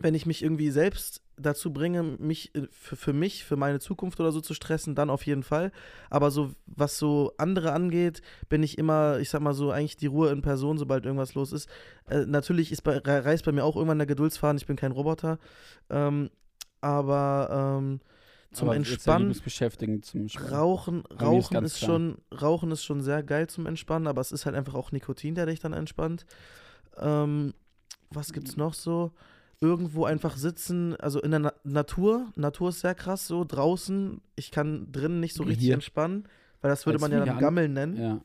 wenn 0.00 0.14
ich 0.14 0.24
mich 0.24 0.42
irgendwie 0.42 0.70
selbst 0.70 1.20
dazu 1.40 1.72
bringe, 1.72 2.02
mich 2.02 2.54
äh, 2.54 2.68
für, 2.70 2.96
für 2.96 3.12
mich, 3.12 3.44
für 3.44 3.56
meine 3.56 3.80
Zukunft 3.80 4.20
oder 4.20 4.32
so 4.32 4.40
zu 4.40 4.54
stressen, 4.54 4.94
dann 4.94 5.10
auf 5.10 5.26
jeden 5.26 5.42
Fall. 5.42 5.72
Aber 6.10 6.30
so, 6.30 6.52
was 6.66 6.98
so 6.98 7.32
andere 7.38 7.72
angeht, 7.72 8.22
bin 8.48 8.62
ich 8.62 8.78
immer, 8.78 9.18
ich 9.18 9.30
sag 9.30 9.40
mal 9.40 9.54
so, 9.54 9.70
eigentlich 9.70 9.96
die 9.96 10.06
Ruhe 10.06 10.30
in 10.30 10.42
Person, 10.42 10.78
sobald 10.78 11.04
irgendwas 11.04 11.34
los 11.34 11.52
ist. 11.52 11.68
Äh, 12.08 12.26
natürlich 12.26 12.72
ist 12.72 12.82
bei, 12.82 12.98
re- 12.98 13.24
reißt 13.24 13.44
bei 13.44 13.52
mir 13.52 13.64
auch 13.64 13.76
irgendwann 13.76 13.98
der 13.98 14.06
Geduldsfaden, 14.06 14.58
ich 14.58 14.66
bin 14.66 14.76
kein 14.76 14.92
Roboter. 14.92 15.38
Ähm, 15.90 16.30
aber 16.80 17.78
ähm, 17.80 18.00
zum 18.52 18.68
aber 18.68 18.76
Entspannen, 18.76 19.26
zum 20.02 20.22
Entspannen. 20.22 20.50
Rauchen, 20.50 21.02
ist 21.02 21.22
Rauchen 21.22 21.64
ist, 21.64 21.76
klar. 21.78 21.90
schon, 21.90 22.18
Rauchen 22.40 22.70
ist 22.70 22.84
schon 22.84 23.02
sehr 23.02 23.22
geil 23.22 23.46
zum 23.48 23.66
Entspannen, 23.66 24.06
aber 24.06 24.20
es 24.20 24.32
ist 24.32 24.46
halt 24.46 24.56
einfach 24.56 24.74
auch 24.74 24.90
Nikotin, 24.90 25.34
der 25.34 25.46
dich 25.46 25.60
dann 25.60 25.72
entspannt. 25.74 26.24
Ähm, 26.96 27.52
was 28.10 28.32
gibt's 28.32 28.56
noch 28.56 28.72
so? 28.72 29.12
Irgendwo 29.60 30.04
einfach 30.04 30.36
sitzen, 30.36 30.94
also 30.96 31.20
in 31.20 31.32
der 31.32 31.40
Na 31.40 31.52
Natur. 31.64 32.32
Natur 32.36 32.68
ist 32.68 32.80
sehr 32.80 32.94
krass, 32.94 33.26
so 33.26 33.44
draußen. 33.44 34.20
Ich 34.36 34.50
kann 34.50 34.92
drinnen 34.92 35.18
nicht 35.20 35.34
so 35.34 35.42
richtig 35.42 35.64
Hier. 35.64 35.74
entspannen, 35.74 36.28
weil 36.60 36.70
das 36.70 36.86
würde 36.86 36.96
Als 36.96 37.02
man 37.02 37.12
ja 37.12 37.24
dann 37.24 37.38
Gammeln 37.38 37.72
nennen. 37.72 37.96
Ja. 37.96 38.20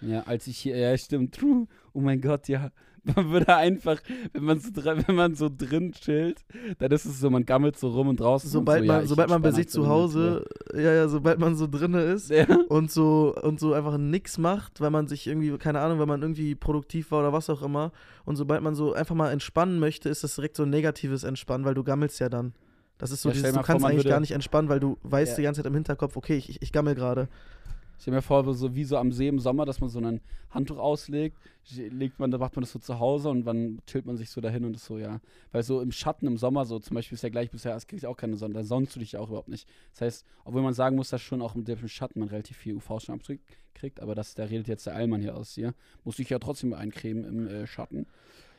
Ja, 0.00 0.22
als 0.24 0.48
ich 0.48 0.58
hier, 0.58 0.76
ja, 0.76 0.96
stimmt, 0.98 1.34
true. 1.34 1.68
Oh 1.92 2.00
mein 2.00 2.20
Gott, 2.20 2.48
ja. 2.48 2.72
Man 3.16 3.30
würde 3.32 3.56
einfach, 3.56 4.00
wenn 4.32 4.44
man 4.44 4.60
so, 4.60 4.70
wenn 4.76 5.14
man 5.16 5.34
so 5.34 5.50
drin 5.50 5.90
chillt, 5.92 6.44
dann 6.78 6.92
ist 6.92 7.04
es 7.04 7.18
so, 7.18 7.30
man 7.30 7.44
gammelt 7.44 7.76
so 7.76 7.88
rum 7.88 8.06
und 8.06 8.20
draußen. 8.20 8.48
Sobald 8.48 8.82
und 8.82 8.86
so, 8.86 8.92
man, 8.92 9.00
ja, 9.02 9.06
sobald 9.08 9.28
man 9.28 9.42
bei 9.42 9.50
sich 9.50 9.68
zu 9.68 9.88
Hause, 9.88 10.44
ja, 10.72 10.92
ja, 10.92 11.08
sobald 11.08 11.40
man 11.40 11.56
so 11.56 11.66
drinne 11.66 12.02
ist, 12.02 12.30
eine- 12.30 12.64
und 12.68 12.92
so 12.92 13.34
und 13.42 13.58
so 13.58 13.72
einfach 13.74 13.98
nix 13.98 14.38
macht, 14.38 14.80
weil 14.80 14.90
man 14.90 15.08
sich 15.08 15.26
irgendwie, 15.26 15.50
keine 15.58 15.80
Ahnung, 15.80 15.98
wenn 15.98 16.06
man 16.06 16.22
irgendwie 16.22 16.54
produktiv 16.54 17.10
war 17.10 17.20
oder 17.20 17.32
was 17.32 17.50
auch 17.50 17.62
immer. 17.62 17.90
Und 18.24 18.36
sobald 18.36 18.62
man 18.62 18.76
so 18.76 18.92
einfach 18.92 19.16
mal 19.16 19.32
entspannen 19.32 19.80
möchte, 19.80 20.08
ist 20.08 20.22
das 20.22 20.36
direkt 20.36 20.54
so 20.56 20.62
ein 20.62 20.70
negatives 20.70 21.24
Entspannen, 21.24 21.64
weil 21.64 21.74
du 21.74 21.82
gammelst 21.82 22.20
ja 22.20 22.28
dann. 22.28 22.52
Das 22.98 23.10
ist 23.10 23.22
so 23.22 23.30
Ja, 23.30 23.32
dieses, 23.32 23.48
du 23.48 23.54
vor, 23.54 23.62
kannst 23.64 23.82
man 23.82 23.90
eigentlich 23.90 24.04
würde- 24.04 24.10
gar 24.10 24.20
nicht 24.20 24.30
entspannen, 24.32 24.68
weil 24.68 24.78
du 24.78 24.96
weißt 25.02 25.32
Ja. 25.32 25.36
die 25.38 25.42
ganze 25.42 25.58
Zeit 25.60 25.66
im 25.66 25.74
Hinterkopf, 25.74 26.16
okay, 26.16 26.36
ich, 26.36 26.48
ich, 26.50 26.62
ich 26.62 26.70
gammel 26.72 26.94
gerade. 26.94 27.28
Stell 28.02 28.12
mir 28.14 28.20
vor, 28.22 28.52
so 28.52 28.74
wie 28.74 28.84
so 28.84 28.96
am 28.96 29.12
See 29.12 29.28
im 29.28 29.38
Sommer, 29.38 29.64
dass 29.64 29.80
man 29.80 29.88
so 29.88 30.00
ein 30.00 30.20
Handtuch 30.50 30.78
auslegt, 30.78 31.38
legt 31.90 32.18
man, 32.18 32.30
dann 32.30 32.40
macht 32.40 32.56
man 32.56 32.62
das 32.62 32.72
so 32.72 32.78
zu 32.78 32.98
Hause 32.98 33.28
und 33.30 33.44
dann 33.44 33.78
chillt 33.86 34.04
man 34.06 34.16
sich 34.16 34.28
so 34.28 34.40
dahin 34.40 34.64
und 34.64 34.74
ist 34.76 34.84
so, 34.84 34.98
ja. 34.98 35.20
Weil 35.52 35.62
so 35.62 35.80
im 35.80 35.92
Schatten 35.92 36.26
im 36.26 36.36
Sommer, 36.36 36.64
so 36.64 36.78
zum 36.80 36.96
Beispiel 36.96 37.14
ist 37.14 37.22
ja 37.22 37.28
gleich 37.30 37.50
bisher, 37.50 37.74
es 37.76 37.86
kriegt 37.86 38.04
auch 38.04 38.16
keine 38.16 38.36
Sonne, 38.36 38.54
da 38.54 38.64
sonnst 38.64 38.94
du 38.96 39.00
dich 39.00 39.12
ja 39.12 39.20
auch 39.20 39.28
überhaupt 39.28 39.48
nicht. 39.48 39.68
Das 39.92 40.00
heißt, 40.02 40.26
obwohl 40.44 40.62
man 40.62 40.74
sagen 40.74 40.96
muss, 40.96 41.10
dass 41.10 41.22
schon 41.22 41.40
auch 41.40 41.54
dem 41.56 41.88
Schatten 41.88 42.18
man 42.18 42.28
relativ 42.28 42.56
viel 42.56 42.74
UV-Abdruck 42.76 43.38
kriegt, 43.74 44.00
aber 44.00 44.14
das, 44.14 44.34
da 44.34 44.44
redet 44.44 44.68
jetzt 44.68 44.86
der 44.86 44.94
Allmann 44.96 45.20
hier 45.20 45.36
aus 45.36 45.52
hier, 45.54 45.72
muss 46.04 46.18
ich 46.18 46.28
ja 46.28 46.38
trotzdem 46.38 46.74
eincremen 46.74 47.24
im 47.24 47.46
äh, 47.46 47.66
Schatten. 47.66 48.06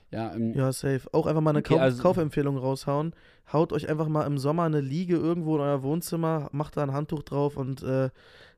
Ja, 0.09 0.29
im 0.29 0.53
Ja, 0.53 0.71
safe. 0.71 1.01
Auch 1.11 1.25
einfach 1.25 1.41
mal 1.41 1.49
eine 1.49 1.59
Okay, 1.59 1.73
Kauf 1.73 1.81
also- 1.81 2.01
Kaufempfehlung 2.03 2.55
raushauen. 2.57 3.13
Haut 3.51 3.73
euch 3.73 3.89
einfach 3.89 4.07
mal 4.07 4.25
im 4.27 4.37
Sommer 4.37 4.63
eine 4.63 4.79
Liege 4.79 5.15
irgendwo 5.15 5.55
in 5.55 5.61
euer 5.61 5.81
Wohnzimmer, 5.81 6.49
macht 6.51 6.77
da 6.77 6.83
ein 6.83 6.93
Handtuch 6.93 7.23
drauf 7.23 7.57
und 7.57 7.81
äh, 7.83 8.09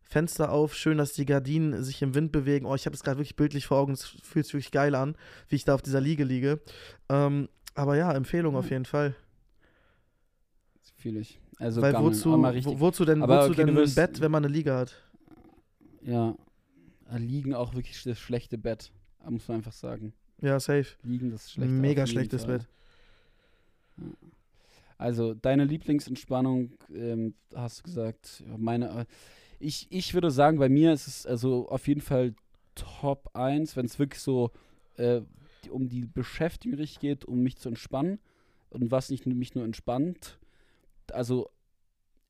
Fenster 0.07 0.51
auf. 0.51 0.75
Schön, 0.75 0.97
dass 0.97 1.13
die 1.13 1.25
Gardinen 1.25 1.83
sich 1.83 2.01
im 2.01 2.13
Wind 2.15 2.31
bewegen. 2.31 2.65
Oh, 2.65 2.75
ich 2.75 2.85
habe 2.85 2.95
es 2.95 3.03
gerade 3.03 3.17
wirklich 3.17 3.35
bildlich 3.35 3.65
vor 3.65 3.77
Augen. 3.79 3.93
Es 3.93 4.05
fühlt 4.05 4.45
sich 4.45 4.53
wirklich 4.53 4.71
geil 4.71 4.95
an, 4.95 5.15
wie 5.49 5.55
ich 5.55 5.65
da 5.65 5.73
auf 5.75 5.81
dieser 5.81 5.99
Liege 5.99 6.23
liege. 6.23 6.61
Ähm, 7.09 7.49
aber 7.73 7.97
ja, 7.97 8.13
Empfehlung 8.13 8.55
auf 8.55 8.65
Ja. 8.65 8.71
jeden 8.73 8.85
Fall. 8.85 9.15
fühle 10.97 11.19
ich. 11.19 11.39
Also 11.59 11.81
Weil 11.81 11.91
gammeln, 11.93 12.13
wozu, 12.13 12.31
wo, 12.31 12.79
wozu 12.79 13.05
denn, 13.05 13.21
Aber 13.21 13.41
wozu 13.41 13.51
okay, 13.51 13.65
denn 13.65 13.77
ein 13.77 13.93
Bett, 13.95 14.21
wenn 14.21 14.31
man 14.31 14.43
eine 14.43 14.51
Liege 14.53 14.73
hat? 14.73 14.95
Ja. 16.01 16.35
Liegen 17.11 17.53
auch 17.53 17.75
wirklich 17.75 18.01
das 18.03 18.17
schlechte 18.19 18.57
Bett, 18.57 18.91
muss 19.29 19.47
man 19.47 19.57
einfach 19.57 19.71
sagen. 19.71 20.13
Ja, 20.41 20.59
safe. 20.59 20.85
Liegen 21.03 21.29
das 21.31 21.51
schlechte 21.51 21.71
Mega 21.73 22.03
auf 22.03 22.09
schlechtes 22.09 22.45
Fall. 22.45 22.59
Bett. 22.59 22.67
Also, 24.97 25.33
deine 25.33 25.65
Lieblingsentspannung, 25.65 26.71
ähm, 26.93 27.35
hast 27.53 27.79
du 27.79 27.83
gesagt, 27.83 28.43
meine, 28.57 29.01
äh, 29.01 29.05
ich, 29.59 29.87
ich 29.91 30.13
würde 30.13 30.31
sagen, 30.31 30.57
bei 30.59 30.69
mir 30.69 30.93
ist 30.93 31.07
es 31.07 31.25
also 31.25 31.69
auf 31.69 31.87
jeden 31.87 32.01
Fall 32.01 32.33
Top 32.75 33.29
1, 33.33 33.75
wenn 33.75 33.85
es 33.85 33.99
wirklich 33.99 34.21
so 34.21 34.51
äh, 34.97 35.21
um 35.69 35.87
die 35.89 36.05
Beschäftigung 36.05 36.77
richtig 36.77 36.99
geht, 36.99 37.25
um 37.25 37.41
mich 37.41 37.57
zu 37.57 37.69
entspannen 37.69 38.19
und 38.69 38.91
was 38.91 39.09
nicht 39.09 39.25
mich 39.25 39.55
nur 39.55 39.63
entspannt. 39.65 40.37
Also 41.11 41.49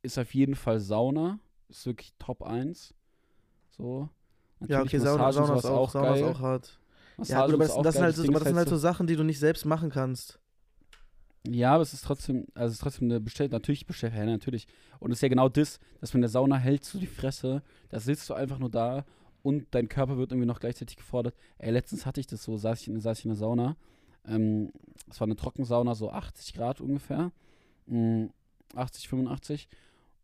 ist 0.04 0.18
auf 0.18 0.34
jeden 0.34 0.56
Fall 0.56 0.80
Sauna, 0.80 1.40
ist 1.70 1.86
wirklich 1.86 2.14
Top 2.20 2.44
1. 2.44 2.94
So. 3.72 4.02
Ja, 4.02 4.10
Natürlich 4.68 4.94
okay, 4.94 5.00
Sauna, 5.00 5.30
ist 5.30 5.36
sowas 5.36 5.66
auch, 5.66 5.90
Sauna 5.92 6.14
ist 6.14 6.24
auch 6.24 6.40
hart. 6.40 6.80
Massage 7.18 7.34
Ja, 7.34 7.46
gut, 7.46 7.54
aber 7.56 7.64
das, 7.66 7.72
auch 7.76 7.84
das, 7.84 7.94
sind 7.94 8.02
geil. 8.02 8.04
halt, 8.04 8.16
so- 8.16 8.24
aber 8.24 8.40
das 8.40 8.48
sind 8.48 8.58
halt 8.58 8.70
so 8.70 8.78
Sachen, 8.78 9.08
die 9.08 9.16
du 9.16 9.24
nicht 9.24 9.40
selbst 9.40 9.66
machen 9.66 9.90
kannst. 9.90 10.40
Ja, 11.50 11.74
aber 11.74 11.84
es 11.84 11.94
ist 11.94 12.04
trotzdem, 12.04 12.48
also 12.56 12.68
es 12.72 12.74
ist 12.74 12.82
trotzdem 12.82 13.10
eine 13.10 13.20
Bestellung, 13.20 13.52
natürlich 13.52 13.86
bestellt, 13.86 14.14
ja, 14.16 14.26
natürlich. 14.26 14.68
Und 15.00 15.12
es 15.12 15.18
ist 15.18 15.22
ja 15.22 15.28
genau 15.28 15.50
das, 15.50 15.80
dass 16.02 16.14
man 16.14 16.20
in 16.20 16.22
der 16.24 16.30
Sauna 16.30 16.58
hältst 16.58 16.94
du 16.94 16.98
die 16.98 17.08
Fresse, 17.08 17.62
da 17.90 18.00
sitzt 18.00 18.30
du 18.30 18.34
einfach 18.34 18.58
nur 18.58 18.70
da 18.70 19.06
und 19.44 19.68
dein 19.72 19.88
Körper 19.88 20.18
wird 20.18 20.32
irgendwie 20.32 20.48
noch 20.48 20.60
gleichzeitig 20.60 20.98
gefordert. 20.98 21.36
Ey, 21.60 21.72
letztens 21.72 22.06
hatte 22.06 22.20
ich 22.20 22.28
das 22.28 22.44
so, 22.44 22.58
saß 22.58 22.82
ich 22.82 22.88
in, 22.88 23.00
saß 23.00 23.20
ich 23.20 23.26
in 23.26 23.30
der 23.30 23.38
Sauna. 23.38 23.78
Ähm, 24.28 24.72
es 25.10 25.20
war 25.20 25.28
eine 25.28 25.36
Trockensauna, 25.36 25.94
so 25.94 26.10
80 26.10 26.54
Grad 26.56 26.82
ungefähr. 26.82 27.32
Mm, 27.86 28.26
80, 28.74 29.08
85. 29.08 29.68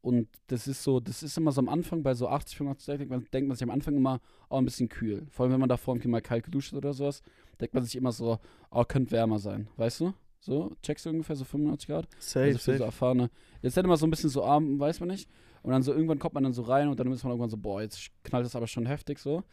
Und 0.02 0.28
das 0.48 0.68
ist 0.68 0.82
so, 0.82 1.00
das 1.00 1.22
ist 1.22 1.38
immer 1.38 1.52
so 1.52 1.62
am 1.62 1.70
Anfang 1.70 2.02
bei 2.02 2.16
so 2.16 2.28
80, 2.28 2.58
85 2.58 3.10
Grad, 3.10 3.34
denkt 3.34 3.48
man, 3.48 3.56
sich 3.56 3.64
am 3.64 3.70
Anfang 3.70 3.96
immer, 3.96 4.22
oh, 4.50 4.58
ein 4.58 4.66
bisschen 4.66 4.90
kühl. 4.90 5.28
Vor 5.30 5.44
allem, 5.44 5.54
wenn 5.54 5.60
man 5.60 5.70
davor 5.70 5.94
irgendwie 5.94 6.10
mal 6.10 6.22
kalt 6.22 6.46
geduscht 6.46 6.74
oder 6.74 6.94
sowas, 6.94 7.22
denkt 7.60 7.76
man 7.76 7.84
sich 7.84 7.96
immer 7.96 8.12
so, 8.12 8.40
oh, 8.72 8.84
könnte 8.86 9.12
wärmer 9.12 9.38
sein, 9.38 9.68
weißt 9.78 10.00
du? 10.00 10.14
So, 10.42 10.76
checkst 10.82 11.06
du 11.06 11.12
ungefähr 11.12 11.36
so 11.36 11.46
95 11.46 11.88
Grad? 11.88 12.08
Safe, 12.18 12.46
also 12.46 12.58
für 12.58 12.64
safe. 12.64 12.78
so 12.80 12.84
erfahrene. 12.84 13.30
Jetzt 13.62 13.78
dann 13.78 13.86
immer 13.86 13.98
so 13.98 14.08
ein 14.08 14.10
bisschen 14.10 14.32
so 14.32 14.44
arm, 14.44 14.80
weiß 14.80 15.00
man 15.00 15.10
nicht. 15.10 15.30
Und 15.62 15.72
dann 15.72 15.84
so 15.84 15.94
irgendwann 15.94 16.18
kommt 16.18 16.34
man 16.34 16.44
dann 16.44 16.54
so 16.54 16.64
rein 16.64 16.88
und 16.88 17.00
dann 17.00 17.12
ist 17.12 17.24
man 17.24 17.32
irgendwann 17.32 17.52
so, 17.52 17.58
boah, 17.58 17.82
jetzt 17.82 18.10
knallt 18.24 18.46
das 18.46 18.56
aber 18.56 18.66
schon 18.66 18.88
heftig 18.88 19.20
so. 19.20 19.44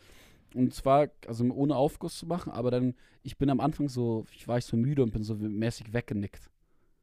Und 0.55 0.73
zwar, 0.73 1.09
also 1.27 1.45
ohne 1.45 1.77
Aufguss 1.77 2.17
zu 2.17 2.27
machen, 2.27 2.51
aber 2.51 2.71
dann, 2.71 2.95
ich 3.23 3.37
bin 3.37 3.51
am 3.51 3.61
Anfang 3.61 3.91
so, 3.91 4.25
ich 4.35 4.49
war 4.49 4.57
ich 4.57 4.65
so 4.65 4.79
müde 4.79 5.03
und 5.03 5.13
bin 5.13 5.23
so 5.23 5.35
mäßig 5.35 5.93
weggenickt. 5.93 6.51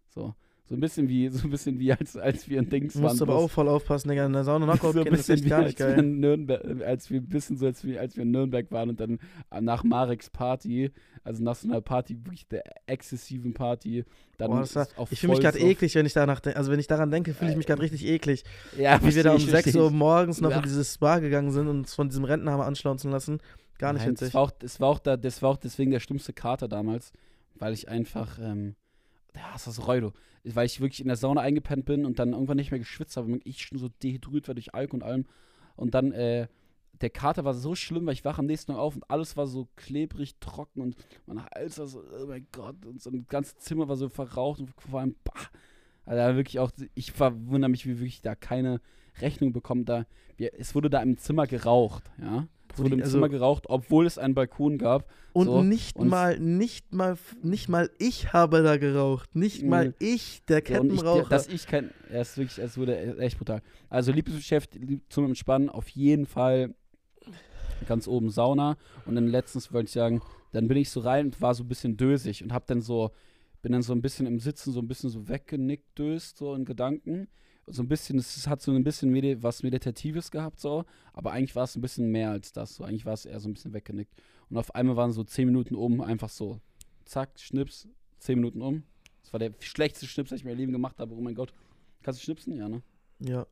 So. 0.10 0.34
So 0.68 0.74
ein 0.74 0.80
bisschen 0.80 1.08
wie, 1.08 1.30
so 1.30 1.44
ein 1.48 1.52
bisschen 1.52 1.78
wie 1.78 1.92
als, 1.94 2.18
als 2.18 2.50
wir 2.50 2.58
in 2.58 2.70
Dings 2.70 2.94
Du 2.94 3.00
musst 3.02 3.20
waren. 3.20 3.30
aber 3.30 3.38
auch 3.38 3.52
voll 3.52 3.68
aufpassen, 3.68 4.10
Digga. 4.10 4.26
In 4.26 4.34
der 4.34 4.44
Sauna 4.44 4.66
Knockout 4.66 4.94
so 4.96 5.02
ein 5.04 5.12
bisschen 5.12 5.44
wie 5.44 5.50
gar 5.50 5.60
als 5.60 5.68
nicht 5.68 5.80
wir 5.80 5.86
geil. 5.90 6.00
in 6.00 6.20
Nürnberg, 6.20 6.82
als 6.84 7.12
wir 7.12 7.22
ein 7.22 7.30
bisschen 7.30 7.56
so 7.58 7.68
als 7.68 7.84
wir, 7.84 8.00
als 8.02 8.16
wir 8.16 8.24
in 8.24 8.32
Nürnberg 8.32 8.72
waren 8.72 8.90
und 8.90 9.00
dann 9.00 9.20
nach 9.62 9.84
Mareks 9.84 10.32
Party, 10.32 10.92
also 11.24 11.44
nach 11.44 11.56
so 11.56 11.68
einer 11.68 11.82
Party, 11.82 12.18
wirklich 12.24 12.48
der 12.48 12.64
exzessiven 12.88 13.54
Party, 13.54 14.06
dann 14.38 14.50
Boah, 14.50 14.66
war- 14.76 14.88
Ich 15.12 15.20
fühle 15.20 15.34
mich 15.34 15.42
gerade 15.42 15.60
eklig, 15.60 15.94
wenn 15.94 16.06
ich 16.08 16.14
danach. 16.14 16.42
Also 16.56 16.72
wenn 16.72 16.80
ich 16.80 16.88
daran 16.88 17.12
denke, 17.12 17.36
fühle 17.36 17.52
ich 17.52 17.58
mich 17.58 17.68
gerade 17.68 17.84
richtig 17.84 18.04
eklig. 18.06 18.44
Ja, 18.76 19.00
Wie 19.04 19.14
wir 19.16 19.22
da 19.24 19.34
um 19.34 19.40
versteh 19.40 19.50
ich, 19.50 19.52
6 19.52 19.64
versteh 19.74 19.80
Uhr 19.80 19.92
morgens 19.92 20.42
noch 20.42 20.50
Ja. 20.50 20.58
in 20.58 20.64
dieses 20.64 20.92
Spa 20.96 21.20
gegangen 21.20 21.52
sind 21.52 21.68
und 21.68 21.78
uns 21.80 21.94
von 21.94 22.10
diesem 22.10 22.24
Rentner 22.24 22.54
haben 22.54 22.62
anschlauzen 22.62 23.12
lassen. 23.12 23.38
Gar 23.78 23.94
nicht 23.94 24.02
Nein, 24.02 24.14
witzig. 24.14 24.28
Das 24.30 24.34
war, 24.34 24.42
auch, 24.42 24.52
das, 24.52 24.80
war 24.80 24.90
auch 24.90 25.00
da, 25.00 25.16
das 25.16 25.44
war 25.44 25.52
auch 25.52 25.58
deswegen 25.58 25.92
der 25.92 26.00
schlimmste 26.00 26.34
Kater 26.34 26.68
damals, 26.68 27.12
weil 27.54 27.72
ich 27.74 27.88
einfach, 27.88 28.40
ähm, 28.42 28.76
ja, 29.36 29.54
das 29.54 29.68
war 29.68 29.74
so 29.74 29.84
Reudo, 29.84 30.14
weil 30.44 30.66
ich 30.66 30.80
wirklich 30.80 31.02
in 31.02 31.08
der 31.08 31.18
Sauna 31.18 31.42
eingepennt 31.42 31.86
bin 31.86 32.06
und 32.06 32.20
dann 32.20 32.34
irgendwann 32.34 32.58
nicht 32.58 32.72
mehr 32.72 32.80
geschwitzt 32.80 33.18
habe 33.18 33.40
ich 33.44 33.62
schon 33.62 33.78
so 33.78 33.90
dehydriert 34.02 34.48
war 34.48 34.56
durch 34.56 34.74
Alk 34.74 34.94
und 34.94 35.04
allem. 35.04 35.26
Und 35.76 35.94
dann, 35.94 36.12
äh, 36.12 36.48
der 37.02 37.10
Kater 37.10 37.44
war 37.44 37.54
so 37.54 37.76
schlimm, 37.76 38.06
weil 38.06 38.14
ich 38.14 38.24
wache 38.24 38.40
am 38.40 38.46
nächsten 38.46 38.72
Tag 38.72 38.80
auf 38.80 38.96
und 38.96 39.10
alles 39.10 39.36
war 39.36 39.48
so 39.48 39.68
klebrig, 39.76 40.40
trocken 40.40 40.82
und 40.82 40.96
mein 41.26 41.44
Hals 41.44 41.78
war 41.78 41.88
so, 41.88 42.02
oh 42.02 42.28
mein 42.28 42.48
Gott, 42.52 42.86
und 42.86 43.02
so 43.02 43.10
ein 43.10 43.26
ganzes 43.28 43.58
Zimmer 43.58 43.90
war 43.90 43.98
so 43.98 44.08
verraucht 44.08 44.62
und 44.62 44.74
vor 44.78 45.02
allem, 45.02 45.16
bah. 45.24 45.34
Also 46.06 46.38
wirklich 46.38 46.60
auch, 46.60 46.72
ich 46.94 47.12
verwundere 47.12 47.70
mich, 47.70 47.86
wie 47.86 48.00
wirklich 48.00 48.22
da 48.22 48.36
keine 48.36 48.80
Rechnung 49.22 49.54
bekommen. 49.54 49.86
Da, 49.86 50.06
es 50.38 50.76
wurde 50.76 50.90
da 50.90 51.02
im 51.02 51.18
Zimmer 51.18 51.48
geraucht, 51.48 52.04
ja. 52.22 52.48
Es 52.76 52.80
wurde 52.84 52.94
im 52.96 53.02
Also- 53.02 53.14
Zimmer 53.14 53.30
geraucht, 53.30 53.64
obwohl 53.68 54.06
es 54.06 54.18
einen 54.18 54.36
Balkon 54.36 54.78
gab. 54.78 55.10
Und 55.34 55.48
so, 55.48 55.64
nicht 55.64 55.96
und- 55.98 56.08
mal, 56.08 56.40
nicht 56.40 56.94
mal, 56.94 57.18
nicht 57.42 57.68
mal 57.68 57.90
ich 57.98 58.32
habe 58.32 58.64
da 58.64 58.78
geraucht. 58.78 59.36
Nicht 59.36 59.64
mal 59.64 59.94
ich, 60.00 60.44
der 60.46 60.62
So, 60.66 60.80
und 60.82 60.90
ich, 60.92 60.96
Kettenraucher. 61.00 61.30
dass 61.30 61.48
ich 61.48 61.68
kein, 61.68 61.92
er 62.10 62.22
ist 62.22 62.38
wirklich, 62.38 62.58
es 62.60 62.78
wurde 62.78 63.18
echt 63.18 63.38
brutal. 63.38 63.62
Also 63.90 64.12
Lieblingsgeschäft 64.14 64.76
lieb- 64.76 65.02
zum 65.10 65.26
Entspannen 65.26 65.70
auf 65.70 65.90
jeden 65.90 66.26
Fall 66.26 66.74
ganz 67.88 68.08
oben 68.08 68.30
Sauna 68.30 68.78
und 69.06 69.16
dann 69.16 69.28
letztens 69.28 69.72
wollte 69.74 69.88
ich 69.88 69.92
sagen, 69.94 70.22
dann 70.54 70.68
bin 70.68 70.78
ich 70.78 70.90
so 70.90 71.02
rein 71.02 71.26
und 71.28 71.42
war 71.42 71.54
so 71.54 71.64
ein 71.64 71.68
bisschen 71.68 71.98
dösig 71.98 72.42
und 72.44 72.54
hab 72.54 72.66
dann 72.68 72.82
so, 72.82 73.12
bin 73.62 73.74
dann 73.74 73.82
so 73.82 73.94
ein 73.94 74.02
bisschen 74.02 74.26
im 74.28 74.40
Sitzen 74.40 74.72
so 74.72 74.80
ein 74.80 74.88
bisschen 74.88 75.10
so 75.10 75.28
weggenickt 75.28 75.98
döst 76.00 76.38
so 76.38 76.54
in 76.56 76.66
Gedanken. 76.66 77.28
So 77.68 77.82
ein 77.82 77.88
bisschen, 77.88 78.20
es 78.20 78.48
hat 78.48 78.62
so 78.62 78.72
ein 78.72 78.84
bisschen 78.84 79.12
Medi 79.12 79.42
was 79.42 79.64
Meditatives 79.64 80.30
gehabt 80.30 80.60
so, 80.60 80.86
aber 81.14 81.32
eigentlich 81.32 81.56
war 81.56 81.64
es 81.64 81.76
ein 81.76 81.82
bisschen 81.82 82.12
mehr 82.12 82.30
als 82.30 82.52
das. 82.52 82.76
So 82.76 82.84
eigentlich 82.84 83.06
war 83.06 83.14
es 83.14 83.26
eher 83.26 83.40
so 83.40 83.50
ein 83.50 83.54
bisschen 83.54 83.74
weggenickt. 83.74 84.14
Und 84.50 84.58
auf 84.58 84.74
einmal 84.76 84.96
waren 84.96 85.12
so 85.12 85.24
zehn 85.24 85.48
Minuten 85.48 85.76
um, 85.76 86.02
einfach 86.02 86.30
so, 86.30 86.60
zack, 87.06 87.40
Schnips, 87.40 87.88
zehn 88.20 88.38
Minuten 88.38 88.62
um. 88.62 88.84
Das 89.24 89.34
war 89.34 89.40
der 89.40 89.54
schlechteste 89.60 90.06
Schnips, 90.06 90.30
den 90.30 90.38
ich 90.38 90.46
meinem 90.46 90.58
Leben 90.58 90.72
gemacht 90.72 91.00
habe. 91.00 91.16
Oh 91.16 91.22
mein 91.22 91.34
Gott. 91.34 91.52
Kannst 92.04 92.20
du 92.20 92.24
schnipsen? 92.24 92.56
Ja, 92.56 92.70
ne? 92.70 92.84
ja. 93.20 93.48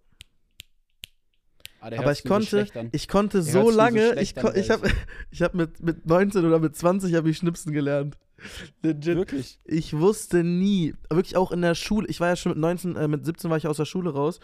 Ah, 1.84 1.88
Aber 1.88 2.06
hört 2.06 2.18
ich 2.18 2.24
so 2.24 2.30
konnte, 2.30 2.90
ich 2.94 3.08
konnte 3.10 3.42
so 3.42 3.64
so 3.64 3.70
lange, 3.70 4.12
schlecht 4.14 4.38
ich, 4.38 4.46
an, 4.46 4.56
ich 4.56 4.70
habe 4.70 4.90
ich 5.32 5.42
hab 5.42 5.54
mit, 5.54 5.84
mit 5.84 6.06
19 6.06 6.46
oder 6.46 6.60
mit 6.60 6.78
20 6.78 7.14
habe 7.14 7.30
ich 7.30 7.38
Schnipsen 7.38 7.74
gelernt. 7.74 8.18
Legit. 8.82 9.18
Wirklich. 9.18 9.60
Ich 9.66 9.98
wusste 9.98 10.44
nie, 10.44 10.96
wirklich 11.10 11.36
auch 11.36 11.52
in 11.52 11.62
der 11.62 11.76
Schule, 11.76 12.08
ich 12.08 12.20
war 12.20 12.30
ja 12.30 12.36
schon 12.36 12.52
mit 12.54 12.60
19, 12.60 12.96
äh, 12.96 13.08
mit 13.08 13.26
17 13.26 13.50
war 13.50 13.58
ich 13.58 13.68
aus 13.68 13.78
der 13.78 13.86
Schule 13.86 14.12
raus 14.14 14.40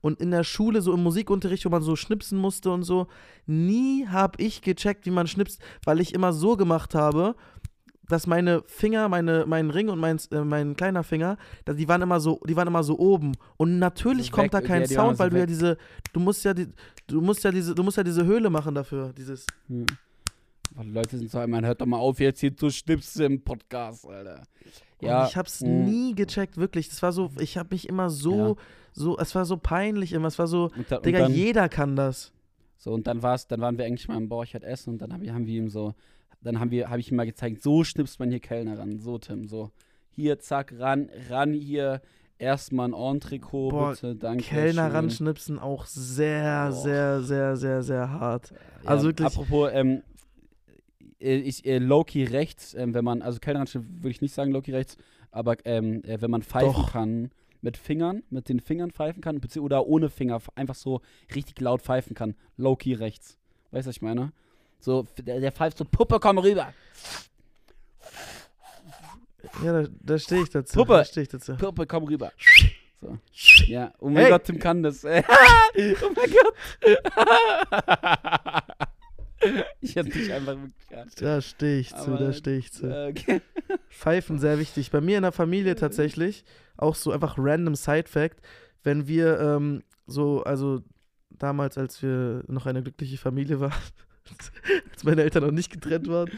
und 0.00 0.20
in 0.20 0.30
der 0.32 0.44
Schule, 0.44 0.82
so 0.82 0.92
im 0.92 1.02
Musikunterricht, 1.02 1.64
wo 1.64 1.68
man 1.68 1.82
so 1.82 1.96
schnipsen 1.96 2.38
musste 2.38 2.70
und 2.70 2.82
so, 2.82 3.06
nie 3.46 4.06
habe 4.08 4.42
ich 4.42 4.62
gecheckt, 4.62 5.06
wie 5.06 5.10
man 5.10 5.26
schnipst, 5.26 5.60
weil 5.84 6.00
ich 6.00 6.14
immer 6.14 6.32
so 6.32 6.56
gemacht 6.56 6.94
habe, 6.94 7.34
dass 8.10 8.26
meine 8.26 8.62
Finger, 8.66 9.08
meine, 9.08 9.44
mein 9.46 9.70
Ring 9.70 9.88
und 9.88 9.98
mein, 9.98 10.18
äh, 10.30 10.40
mein 10.44 10.76
kleiner 10.76 11.02
Finger, 11.02 11.36
dass 11.64 11.76
die 11.76 11.88
waren 11.88 12.02
immer 12.02 12.20
so, 12.20 12.40
die 12.46 12.56
waren 12.56 12.68
immer 12.68 12.82
so 12.82 12.98
oben. 12.98 13.32
Und 13.56 13.78
natürlich 13.78 14.26
So 14.26 14.32
kommt 14.32 14.52
weg, 14.52 14.52
da 14.52 14.60
kein 14.60 14.82
ja, 14.82 14.88
Sound, 14.88 15.16
so 15.16 15.18
weil 15.22 15.30
du 15.30 15.36
ja 15.36 15.42
weg. 15.42 15.48
diese, 15.48 15.76
du 16.12 16.20
musst 16.20 16.44
ja 16.44 16.52
die, 16.54 16.68
du 17.06 17.20
musst 17.20 17.44
ja 17.44 17.50
diese, 17.50 17.74
du 17.74 17.82
musst 17.82 17.96
ja 17.96 18.02
diese 18.02 18.24
Höhle 18.24 18.50
machen 18.50 18.74
dafür, 18.74 19.12
dieses. 19.12 19.46
Hm. 19.68 19.86
Die 20.82 20.90
Leute 20.92 21.18
sind 21.18 21.30
so, 21.30 21.44
man 21.46 21.66
hört 21.66 21.80
doch 21.80 21.86
mal 21.86 21.98
auf, 21.98 22.20
jetzt 22.20 22.40
hier 22.40 22.56
zu 22.56 22.70
schnipsen 22.70 23.24
im 23.24 23.42
Podcast, 23.42 24.06
Alter. 24.06 24.44
Ja, 25.00 25.22
und 25.22 25.28
ich 25.28 25.36
hab's 25.36 25.60
mh. 25.62 25.68
nie 25.68 26.14
gecheckt, 26.14 26.56
wirklich. 26.58 26.88
Das 26.88 27.02
war 27.02 27.12
so, 27.12 27.30
ich 27.38 27.58
hab 27.58 27.72
mich 27.72 27.88
immer 27.88 28.08
so, 28.08 28.56
so, 28.92 29.18
es 29.18 29.34
war 29.34 29.44
so 29.44 29.56
peinlich 29.56 30.12
immer. 30.12 30.28
Es 30.28 30.38
war 30.38 30.46
so, 30.46 30.70
Und, 30.76 30.90
da, 30.90 30.96
und 30.98 31.06
Digga, 31.06 31.20
dann, 31.20 31.34
jeder 31.34 31.68
kann 31.68 31.96
das. 31.96 32.32
so, 32.76 32.92
und 32.92 33.06
dann 33.06 33.22
war's, 33.22 33.48
dann 33.48 33.60
waren 33.60 33.78
wir 33.78 33.84
eigentlich 33.84 34.06
mal 34.08 34.16
im 34.16 34.28
Borchert 34.28 34.62
essen 34.62 34.90
und 34.90 34.98
dann 35.02 35.12
hab, 35.12 35.20
haben 35.26 35.46
wir 35.46 35.58
ihm 35.58 35.70
so, 35.70 35.94
dann 36.42 36.60
haben 36.60 36.70
wir, 36.70 36.88
habe 36.88 37.00
ich 37.00 37.10
ihm 37.10 37.16
mal 37.16 37.26
gezeigt, 37.26 37.62
so 37.62 37.84
schnipst 37.84 38.18
man 38.18 38.30
hier 38.30 38.40
Kellner 38.40 38.78
ran. 38.78 38.98
So, 39.00 39.18
Tim, 39.18 39.46
so. 39.46 39.70
Hier, 40.10 40.38
zack, 40.38 40.74
ran, 40.78 41.08
ran 41.28 41.52
hier. 41.52 42.00
Erstmal 42.38 42.88
ein 42.88 42.94
Entrecot, 42.94 43.70
Boah, 43.70 43.90
bitte, 43.90 44.16
danke. 44.16 44.44
Kellner 44.44 44.86
schön. 44.86 44.92
ranschnipsen 44.96 45.58
auch 45.58 45.84
sehr, 45.84 46.70
Boah. 46.70 46.72
sehr, 46.72 47.20
sehr, 47.22 47.56
sehr, 47.56 47.82
sehr 47.82 48.10
hart. 48.10 48.50
Ja, 48.82 48.88
Also 48.88 49.08
wirklich- 49.08 49.26
Apropos, 49.26 49.68
ähm, 49.74 50.02
äh, 51.20 51.36
ich, 51.36 51.66
äh, 51.66 51.76
Loki 51.78 52.24
rechts, 52.24 52.72
ähm, 52.72 52.94
wenn 52.94 53.04
man, 53.04 53.20
also 53.20 53.38
Kellner 53.40 53.66
würde 53.74 54.08
ich 54.08 54.22
nicht 54.22 54.32
sagen 54.34 54.52
Loki 54.52 54.72
rechts, 54.72 54.96
aber 55.30 55.56
ähm, 55.66 56.02
äh, 56.04 56.20
wenn 56.22 56.30
man 56.30 56.42
pfeifen 56.42 56.72
Doch. 56.72 56.92
kann, 56.92 57.30
mit 57.60 57.76
Fingern, 57.76 58.22
mit 58.30 58.48
den 58.48 58.58
Fingern 58.60 58.90
pfeifen 58.90 59.20
kann, 59.20 59.38
oder 59.58 59.86
ohne 59.86 60.08
Finger 60.08 60.40
einfach 60.54 60.74
so 60.74 61.02
richtig 61.34 61.60
laut 61.60 61.82
pfeifen 61.82 62.14
kann. 62.14 62.34
Low-key 62.56 62.94
rechts. 62.94 63.36
Weißt 63.70 63.84
du, 63.84 63.90
was 63.90 63.96
ich 63.96 64.02
meine? 64.02 64.32
So, 64.80 65.06
der, 65.18 65.40
der 65.40 65.52
pfeift 65.52 65.78
so, 65.78 65.84
Puppe, 65.84 66.18
komm 66.18 66.38
rüber. 66.38 66.72
Ja, 69.64 69.82
da, 69.82 69.88
da 70.00 70.18
stehe 70.18 70.42
ich 70.42 70.50
dazu. 70.50 70.78
Puppe. 70.78 70.94
Da 70.94 71.04
stehe 71.04 71.22
ich 71.22 71.28
dazu. 71.28 71.54
Puppe, 71.56 71.86
komm 71.86 72.04
rüber. 72.04 72.32
So. 73.00 73.18
Ja, 73.66 73.92
oh 73.98 74.08
mein 74.08 74.24
Hey. 74.24 74.30
Gott, 74.30 74.44
Tim 74.44 74.58
kann 74.58 74.82
das. 74.82 75.04
oh 75.04 75.08
mein 75.08 75.24
Gott. 76.32 76.54
ich 79.80 79.96
hätte 79.96 80.10
dich 80.10 80.32
einfach 80.32 80.56
wirklich. 80.56 81.14
Da 81.16 81.40
stehe 81.40 81.80
ich 81.80 81.94
zu, 81.94 82.16
da 82.16 82.32
stehe 82.32 82.58
ich 82.58 82.72
zu. 82.72 82.86
Okay. 83.08 83.40
Pfeifen 83.88 84.38
sehr 84.38 84.58
wichtig. 84.58 84.90
Bei 84.90 85.00
mir 85.00 85.16
in 85.16 85.22
der 85.22 85.32
Familie 85.32 85.76
tatsächlich, 85.76 86.44
auch 86.76 86.94
so 86.94 87.10
einfach 87.10 87.36
random 87.38 87.74
Side-Fact, 87.74 88.40
wenn 88.82 89.06
wir 89.06 89.40
ähm, 89.40 89.82
so, 90.06 90.42
also 90.42 90.82
damals, 91.30 91.78
als 91.78 92.02
wir 92.02 92.44
noch 92.48 92.66
eine 92.66 92.82
glückliche 92.82 93.18
Familie 93.18 93.60
waren, 93.60 93.72
als 94.92 95.04
meine 95.04 95.22
Eltern 95.22 95.44
noch 95.44 95.50
nicht 95.50 95.72
getrennt 95.72 96.08
waren. 96.08 96.30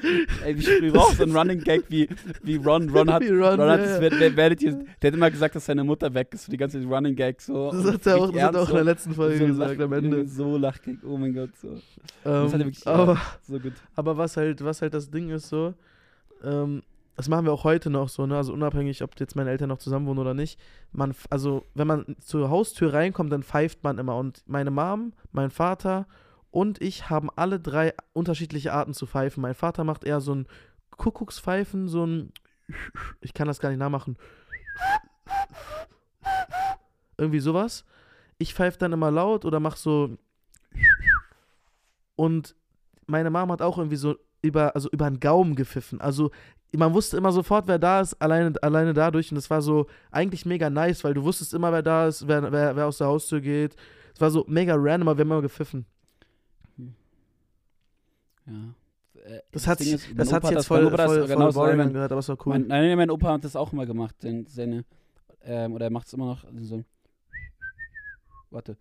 Ey, 0.45 0.57
wie 0.59 0.63
früher 0.63 0.97
auch 1.01 1.13
so 1.13 1.23
ein 1.25 1.37
Running 1.37 1.61
Gag 1.61 1.85
wie, 1.89 2.09
wie 2.43 2.57
Ron. 2.57 2.89
Ron 2.91 3.11
hat, 3.13 3.23
Ron, 3.23 3.41
Ron 3.43 3.61
hat 3.61 3.81
ja, 3.81 3.99
das, 3.99 4.01
wer- 4.21 4.37
werdet 4.37 4.63
ihr, 4.63 4.85
der 5.01 5.11
hat 5.11 5.15
immer 5.17 5.31
gesagt, 5.31 5.55
dass 5.57 5.67
seine 5.67 5.85
Mutter 5.85 6.13
weg 6.15 6.29
ist. 6.33 6.45
So 6.47 6.51
die 6.51 6.57
ganze 6.59 6.83
Running 6.85 7.15
Gag 7.17 7.41
so. 7.41 7.71
Das 7.73 7.85
Und 7.85 7.93
hat 7.95 8.07
er 8.07 8.17
auch, 8.19 8.33
hat 8.35 8.57
auch 8.57 8.69
in 8.69 8.75
der 8.77 8.85
letzten 8.85 9.15
Folge 9.15 9.39
so 9.39 9.47
gesagt, 9.47 9.81
am 9.81 9.93
Ende. 9.93 10.27
So 10.27 10.57
Lachgag, 10.57 10.97
oh 11.05 11.17
mein 11.17 11.35
Gott, 11.35 11.51
so. 11.61 11.69
das 11.75 11.83
hat 12.25 12.25
er 12.25 12.43
Ähm, 12.45 12.53
wirklich- 12.53 12.87
aber, 12.87 13.21
So 13.43 13.59
gut. 13.59 13.73
aber 13.97 14.17
was 14.17 14.37
halt, 14.37 14.65
was 14.65 14.83
halt 14.83 14.95
das 14.95 15.11
Ding 15.11 15.31
ist 15.31 15.49
so, 15.49 15.75
ähm, 16.45 16.83
das 17.15 17.29
machen 17.29 17.45
wir 17.45 17.53
auch 17.53 17.65
heute 17.65 17.91
noch 17.91 18.09
so, 18.09 18.27
ne? 18.27 18.37
Also 18.39 18.55
unabhängig, 18.55 19.03
ob 19.03 19.21
jetzt 19.21 19.37
meine 19.37 19.51
Eltern 19.51 19.69
noch 19.69 19.77
zusammen 19.79 20.07
wohnen 20.07 20.19
oder 20.19 20.33
nicht. 20.33 20.59
Man, 20.93 21.15
also 21.29 21.67
wenn 21.75 21.87
man 21.87 22.17
zur 22.21 22.49
Haustür 22.49 22.95
reinkommt, 22.95 23.31
dann 23.31 23.43
pfeift 23.43 23.85
man 23.85 23.99
immer. 23.99 24.17
Und 24.17 24.43
meine 24.47 24.71
Mom, 24.71 25.13
mein 25.31 25.51
Vater 25.51 26.07
und 26.53 26.81
ich 26.81 27.11
haben 27.11 27.31
alle 27.35 27.59
drei 27.59 27.95
unterschiedliche 28.13 28.73
Arten 28.73 28.95
zu 28.95 29.07
pfeifen. 29.07 29.41
Mein 29.41 29.55
Vater 29.55 29.85
macht 29.85 30.05
eher 30.05 30.21
so 30.21 30.35
ein 30.35 30.47
Kuckuckspfeifen, 30.91 31.89
so 31.89 32.07
ein 32.07 32.33
ich 33.21 33.35
kann 33.35 33.49
das 33.49 33.59
gar 33.59 33.71
nicht 33.71 33.79
nachmachen. 33.79 34.17
Irgendwie 37.19 37.41
sowas. 37.41 37.85
Ich 38.39 38.55
pfeife 38.55 38.79
dann 38.79 38.93
immer 38.93 39.11
laut 39.11 39.45
oder 39.45 39.61
mach 39.61 39.77
so 39.77 40.17
und 42.17 42.55
meine 43.07 43.31
Mom 43.31 43.51
hat 43.51 43.63
auch 43.63 43.79
irgendwie 43.79 43.97
so 43.97 44.17
über, 44.43 44.75
also 44.75 44.91
über 44.91 45.07
einen 45.07 45.21
Gaumen 45.21 45.57
gepfiffen. 45.57 46.01
Also 46.01 46.31
man 46.75 46.93
wusste 46.93 47.17
immer 47.17 47.33
sofort, 47.33 47.67
wer 47.67 47.79
da 47.79 48.01
ist, 48.01 48.15
alleine, 48.21 48.53
alleine 48.63 48.93
dadurch. 48.93 49.31
Und 49.31 49.37
das 49.37 49.51
war 49.51 49.63
so 49.63 49.87
eigentlich 50.11 50.47
mega 50.47 50.69
nice, 50.69 51.03
weil 51.03 51.15
du 51.15 51.23
wusstest 51.23 51.55
immer, 51.55 51.73
wer 51.73 51.83
da 51.83 52.09
ist, 52.09 52.29
wer, 52.29 52.53
wer, 52.53 52.77
wer 52.77 52.87
aus 52.87 52.99
der 52.99 53.07
Haustür 53.07 53.41
geht. 53.41 53.77
Es 54.15 54.21
war 54.21 54.31
so 54.31 54.45
mega 54.49 54.75
random, 54.77 55.09
aber 55.09 55.19
wir 55.19 55.25
haben 55.25 55.31
immer 55.31 55.43
gepfiffen. 55.43 55.87
Ja. 58.47 58.75
Äh, 59.25 59.41
Das 59.53 59.67
hat 59.67 59.81
ist, 59.81 60.09
das 60.17 60.33
hat 60.33 60.41
Opa 60.43 60.49
sich 60.49 60.57
jetzt 60.59 60.67
voll, 60.67 60.89
voll, 60.91 60.97
voll 60.99 61.27
genauso- 61.27 61.61
boring 61.61 61.77
mein- 61.77 61.87
angehört, 61.89 62.13
aber 62.13 62.19
es 62.21 62.29
war 62.29 62.37
cool. 62.47 62.53
Mein, 62.55 62.67
nein, 62.67 62.89
nein, 62.89 62.97
mein 62.99 63.11
Opa 63.11 63.33
hat 63.33 63.45
das 63.45 63.55
auch 63.57 63.73
immer 63.73 63.87
gemacht. 63.87 64.17
Denn 64.23 64.47
seine, 64.47 64.85
ähm, 65.43 65.75
oder 65.75 65.87
er 65.87 65.91
macht 65.91 66.07
es 66.07 66.13
immer 66.15 66.27
noch. 66.27 66.45
also 66.45 66.59
So. 66.65 66.85
Warte. 68.51 68.77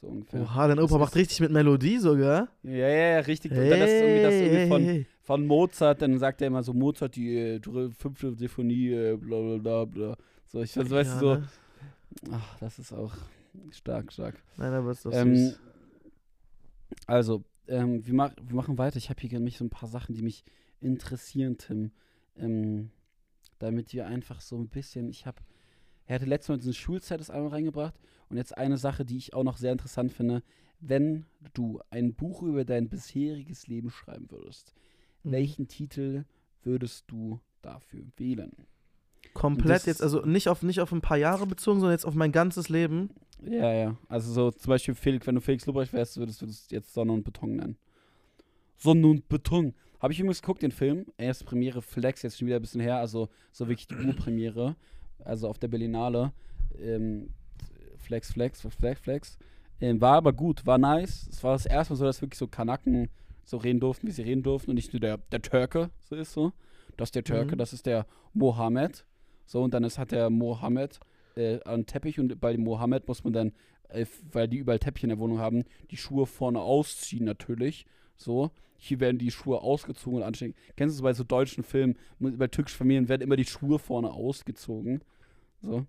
So 0.00 0.06
ungefähr. 0.08 0.42
Oha, 0.42 0.68
dein 0.68 0.78
Opa 0.78 0.92
Das 0.94 0.98
macht 1.00 1.16
richtig 1.16 1.40
mit 1.40 1.50
Melodie 1.50 1.98
sogar. 1.98 2.48
Ja, 2.62 2.70
ja, 2.72 2.88
ja, 2.88 3.18
richtig. 3.20 3.50
Und 3.52 3.58
dann 3.58 3.80
das 3.80 3.90
ist 3.90 4.00
irgendwie, 4.02 4.22
das 4.22 4.32
Hey, 4.32 4.40
irgendwie 4.42 4.58
hey, 4.58 4.68
von, 4.68 4.82
hey. 4.84 5.06
von 5.22 5.46
Mozart, 5.46 6.02
dann 6.02 6.18
sagt 6.18 6.40
er 6.40 6.46
immer 6.48 6.62
so, 6.62 6.72
Mozart, 6.72 7.16
die 7.16 7.36
äh, 7.36 7.60
fünfte 7.90 8.32
Sinfonie, 8.34 8.90
äh, 8.92 9.16
bla 9.16 9.40
bla 9.40 9.56
bla 9.58 9.84
bla. 9.84 10.16
So, 10.46 10.62
ich 10.62 10.76
weiß, 10.76 10.88
weißt 10.90 11.14
Ja, 11.14 11.20
du, 11.20 11.26
so, 11.26 11.34
ne? 11.34 11.48
ach, 12.32 12.58
das 12.60 12.78
ist 12.78 12.92
auch 12.92 13.12
stark, 13.70 14.12
stark. 14.12 14.42
Nein, 14.56 14.72
aber 14.72 14.90
ist 14.92 15.04
doch 15.04 15.12
Ähm, 15.12 15.34
süß. 15.36 15.60
also, 17.06 17.44
ähm, 17.66 18.04
wir, 18.06 18.14
mach, 18.14 18.32
wir 18.42 18.54
machen 18.56 18.78
weiter. 18.78 18.96
Ich 18.96 19.10
habe 19.10 19.20
hier 19.20 19.30
nämlich 19.30 19.58
so 19.58 19.64
ein 19.64 19.70
paar 19.70 19.88
Sachen, 19.88 20.14
die 20.14 20.22
mich 20.22 20.44
interessieren, 20.80 21.58
Tim. 21.58 21.92
Ähm, 22.36 22.90
damit 23.58 23.92
wir 23.92 24.06
einfach 24.06 24.40
so 24.40 24.56
ein 24.56 24.68
bisschen, 24.68 25.08
ich 25.08 25.26
habe, 25.26 25.42
er 26.06 26.14
hatte 26.16 26.26
letztes 26.26 26.48
Mal 26.50 26.58
diesen 26.58 26.74
Schulzeit 26.74 27.18
das 27.20 27.30
einmal 27.30 27.50
reingebracht 27.50 27.94
und 28.28 28.36
jetzt 28.36 28.56
eine 28.56 28.78
Sache, 28.78 29.04
die 29.04 29.16
ich 29.16 29.34
auch 29.34 29.42
noch 29.42 29.56
sehr 29.56 29.72
interessant 29.72 30.12
finde. 30.12 30.42
Wenn 30.80 31.26
du 31.54 31.80
ein 31.90 32.14
Buch 32.14 32.42
über 32.44 32.64
dein 32.64 32.88
bisheriges 32.88 33.66
Leben 33.66 33.90
schreiben 33.90 34.30
würdest, 34.30 34.74
Mhm. 35.24 35.32
welchen 35.32 35.66
Titel 35.66 36.24
würdest 36.62 37.06
du 37.08 37.40
dafür 37.60 38.04
wählen? 38.16 38.52
Komplett 39.34 39.86
jetzt, 39.86 40.00
also 40.00 40.24
nicht 40.24 40.48
auf, 40.48 40.62
nicht 40.62 40.80
auf 40.80 40.92
ein 40.92 41.00
paar 41.00 41.16
Jahre 41.16 41.46
bezogen, 41.48 41.80
sondern 41.80 41.94
jetzt 41.96 42.06
auf 42.06 42.14
mein 42.14 42.30
ganzes 42.30 42.68
Leben. 42.68 43.10
Ja, 43.42 43.72
ja. 43.72 43.96
Also 44.08 44.32
so 44.32 44.50
zum 44.50 44.70
Beispiel 44.70 44.94
Felix, 44.94 45.26
wenn 45.26 45.34
du 45.36 45.40
Felix 45.40 45.66
Lobrecht 45.66 45.92
wärst, 45.92 46.16
würdest 46.18 46.42
du 46.42 46.46
das 46.46 46.68
jetzt 46.70 46.92
Sonne 46.92 47.12
und 47.12 47.22
Beton 47.24 47.56
nennen. 47.56 47.76
Sonne 48.76 49.06
und 49.06 49.28
Beton. 49.28 49.74
Habe 50.00 50.12
ich 50.12 50.20
übrigens 50.20 50.40
geguckt, 50.42 50.62
den 50.62 50.70
Film. 50.72 51.06
Erste 51.16 51.44
Premiere 51.44 51.82
Flex, 51.82 52.22
jetzt 52.22 52.38
schon 52.38 52.46
wieder 52.46 52.56
ein 52.56 52.62
bisschen 52.62 52.80
her, 52.80 52.98
also 52.98 53.28
so 53.52 53.68
wirklich 53.68 53.86
die 53.88 53.96
Urpremiere. 53.96 54.76
Also 55.24 55.48
auf 55.48 55.58
der 55.58 55.68
Berlinale. 55.68 56.32
Ähm, 56.80 57.30
Flex, 57.96 58.32
Flex, 58.32 58.60
Flex, 58.60 59.00
Flex. 59.00 59.38
Ähm, 59.80 60.00
war 60.00 60.14
aber 60.16 60.32
gut, 60.32 60.66
war 60.66 60.78
nice. 60.78 61.28
Es 61.30 61.42
war 61.42 61.52
das 61.52 61.66
erste 61.66 61.92
Mal 61.94 61.98
so, 61.98 62.04
dass 62.04 62.22
wirklich 62.22 62.38
so 62.38 62.46
Kanaken 62.46 63.08
so 63.44 63.56
reden 63.56 63.80
durften, 63.80 64.06
wie 64.06 64.12
sie 64.12 64.22
reden 64.22 64.42
durften 64.42 64.70
und 64.70 64.74
nicht 64.76 64.92
nur 64.92 65.00
der, 65.00 65.18
der 65.32 65.42
Türke 65.42 65.90
so 66.00 66.14
ist 66.16 66.32
so. 66.32 66.52
Das 66.96 67.08
ist 67.08 67.14
der 67.14 67.24
Türke, 67.24 67.54
Mhm. 67.54 67.58
das 67.58 67.72
ist 67.72 67.86
der 67.86 68.06
Mohammed. 68.34 69.04
So, 69.46 69.62
und 69.62 69.72
dann 69.74 69.84
ist, 69.84 69.98
hat 69.98 70.12
der 70.12 70.30
Mohammed 70.30 71.00
äh, 71.38 71.60
einen 71.64 71.86
Teppich 71.86 72.18
und 72.18 72.40
bei 72.40 72.52
dem 72.52 72.64
Mohammed 72.64 73.06
muss 73.08 73.24
man 73.24 73.32
dann, 73.32 73.52
äh, 73.88 74.04
weil 74.32 74.48
die 74.48 74.58
überall 74.58 74.78
Teppiche 74.78 75.06
in 75.06 75.10
der 75.10 75.18
Wohnung 75.18 75.38
haben, 75.38 75.64
die 75.90 75.96
Schuhe 75.96 76.26
vorne 76.26 76.60
ausziehen 76.60 77.24
natürlich. 77.24 77.86
So. 78.16 78.50
Hier 78.76 79.00
werden 79.00 79.18
die 79.18 79.30
Schuhe 79.30 79.60
ausgezogen 79.60 80.18
und 80.18 80.24
anständig. 80.24 80.56
Kennst 80.76 80.96
du 80.96 81.00
es 81.00 81.02
bei 81.02 81.12
so 81.12 81.24
deutschen 81.24 81.64
Filmen, 81.64 81.96
bei 82.20 82.46
türkischen 82.46 82.78
Familien 82.78 83.08
werden 83.08 83.22
immer 83.22 83.36
die 83.36 83.44
Schuhe 83.44 83.78
vorne 83.78 84.10
ausgezogen. 84.12 85.02
So. 85.62 85.86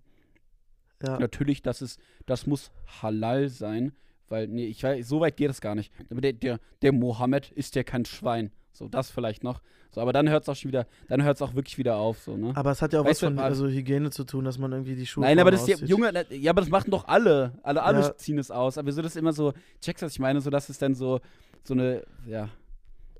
Ja. 1.02 1.18
Natürlich, 1.18 1.62
das 1.62 1.82
ist, 1.82 2.00
das 2.26 2.46
muss 2.46 2.72
halal 3.00 3.48
sein, 3.48 3.92
weil, 4.28 4.48
nee, 4.48 4.66
ich 4.66 4.82
weiß, 4.82 5.06
so 5.08 5.20
weit 5.20 5.36
geht 5.36 5.50
es 5.50 5.60
gar 5.60 5.74
nicht. 5.74 5.92
Aber 6.10 6.20
der, 6.20 6.32
der, 6.32 6.60
der 6.82 6.92
Mohammed 6.92 7.50
ist 7.52 7.74
ja 7.74 7.82
kein 7.84 8.04
Schwein. 8.04 8.50
So, 8.72 8.88
das 8.88 9.10
vielleicht 9.10 9.42
noch. 9.44 9.60
So, 9.90 10.00
aber 10.00 10.12
dann 10.12 10.28
hört 10.28 10.44
es 10.44 10.48
auch 10.48 10.54
schon 10.54 10.70
wieder, 10.70 10.86
dann 11.08 11.22
hört 11.24 11.36
es 11.36 11.42
auch 11.42 11.54
wirklich 11.54 11.76
wieder 11.76 11.96
auf, 11.96 12.20
so, 12.20 12.36
ne? 12.36 12.52
Aber 12.54 12.70
es 12.70 12.80
hat 12.80 12.92
ja 12.92 13.00
auch 13.00 13.04
Weißt 13.04 13.22
was 13.22 13.28
von 13.28 13.38
also- 13.40 13.66
Hygiene 13.66 14.10
zu 14.10 14.24
tun, 14.24 14.44
dass 14.44 14.58
man 14.58 14.70
irgendwie 14.72 14.94
die 14.94 15.06
Schuhe 15.06 15.24
Nein, 15.24 15.38
aber 15.40 15.50
das 15.50 15.62
auszieht. 15.62 15.88
Junge, 15.88 16.10
na- 16.12 16.22
ja, 16.32 16.52
aber 16.52 16.60
das 16.60 16.70
machen 16.70 16.90
doch 16.92 17.06
alle. 17.08 17.58
Alle, 17.62 17.82
alle 17.82 18.00
Ja. 18.00 18.16
ziehen 18.16 18.38
es 18.38 18.50
aus. 18.50 18.78
Aber 18.78 18.86
wieso 18.86 19.02
das 19.02 19.16
immer 19.16 19.32
so, 19.32 19.52
checkst 19.80 20.02
du, 20.02 20.06
was 20.06 20.12
ich 20.12 20.20
meine? 20.20 20.40
So, 20.40 20.50
dass 20.50 20.68
es 20.68 20.78
dann 20.78 20.94
so, 20.94 21.20
so 21.64 21.74
eine, 21.74 22.04
ja, 22.26 22.48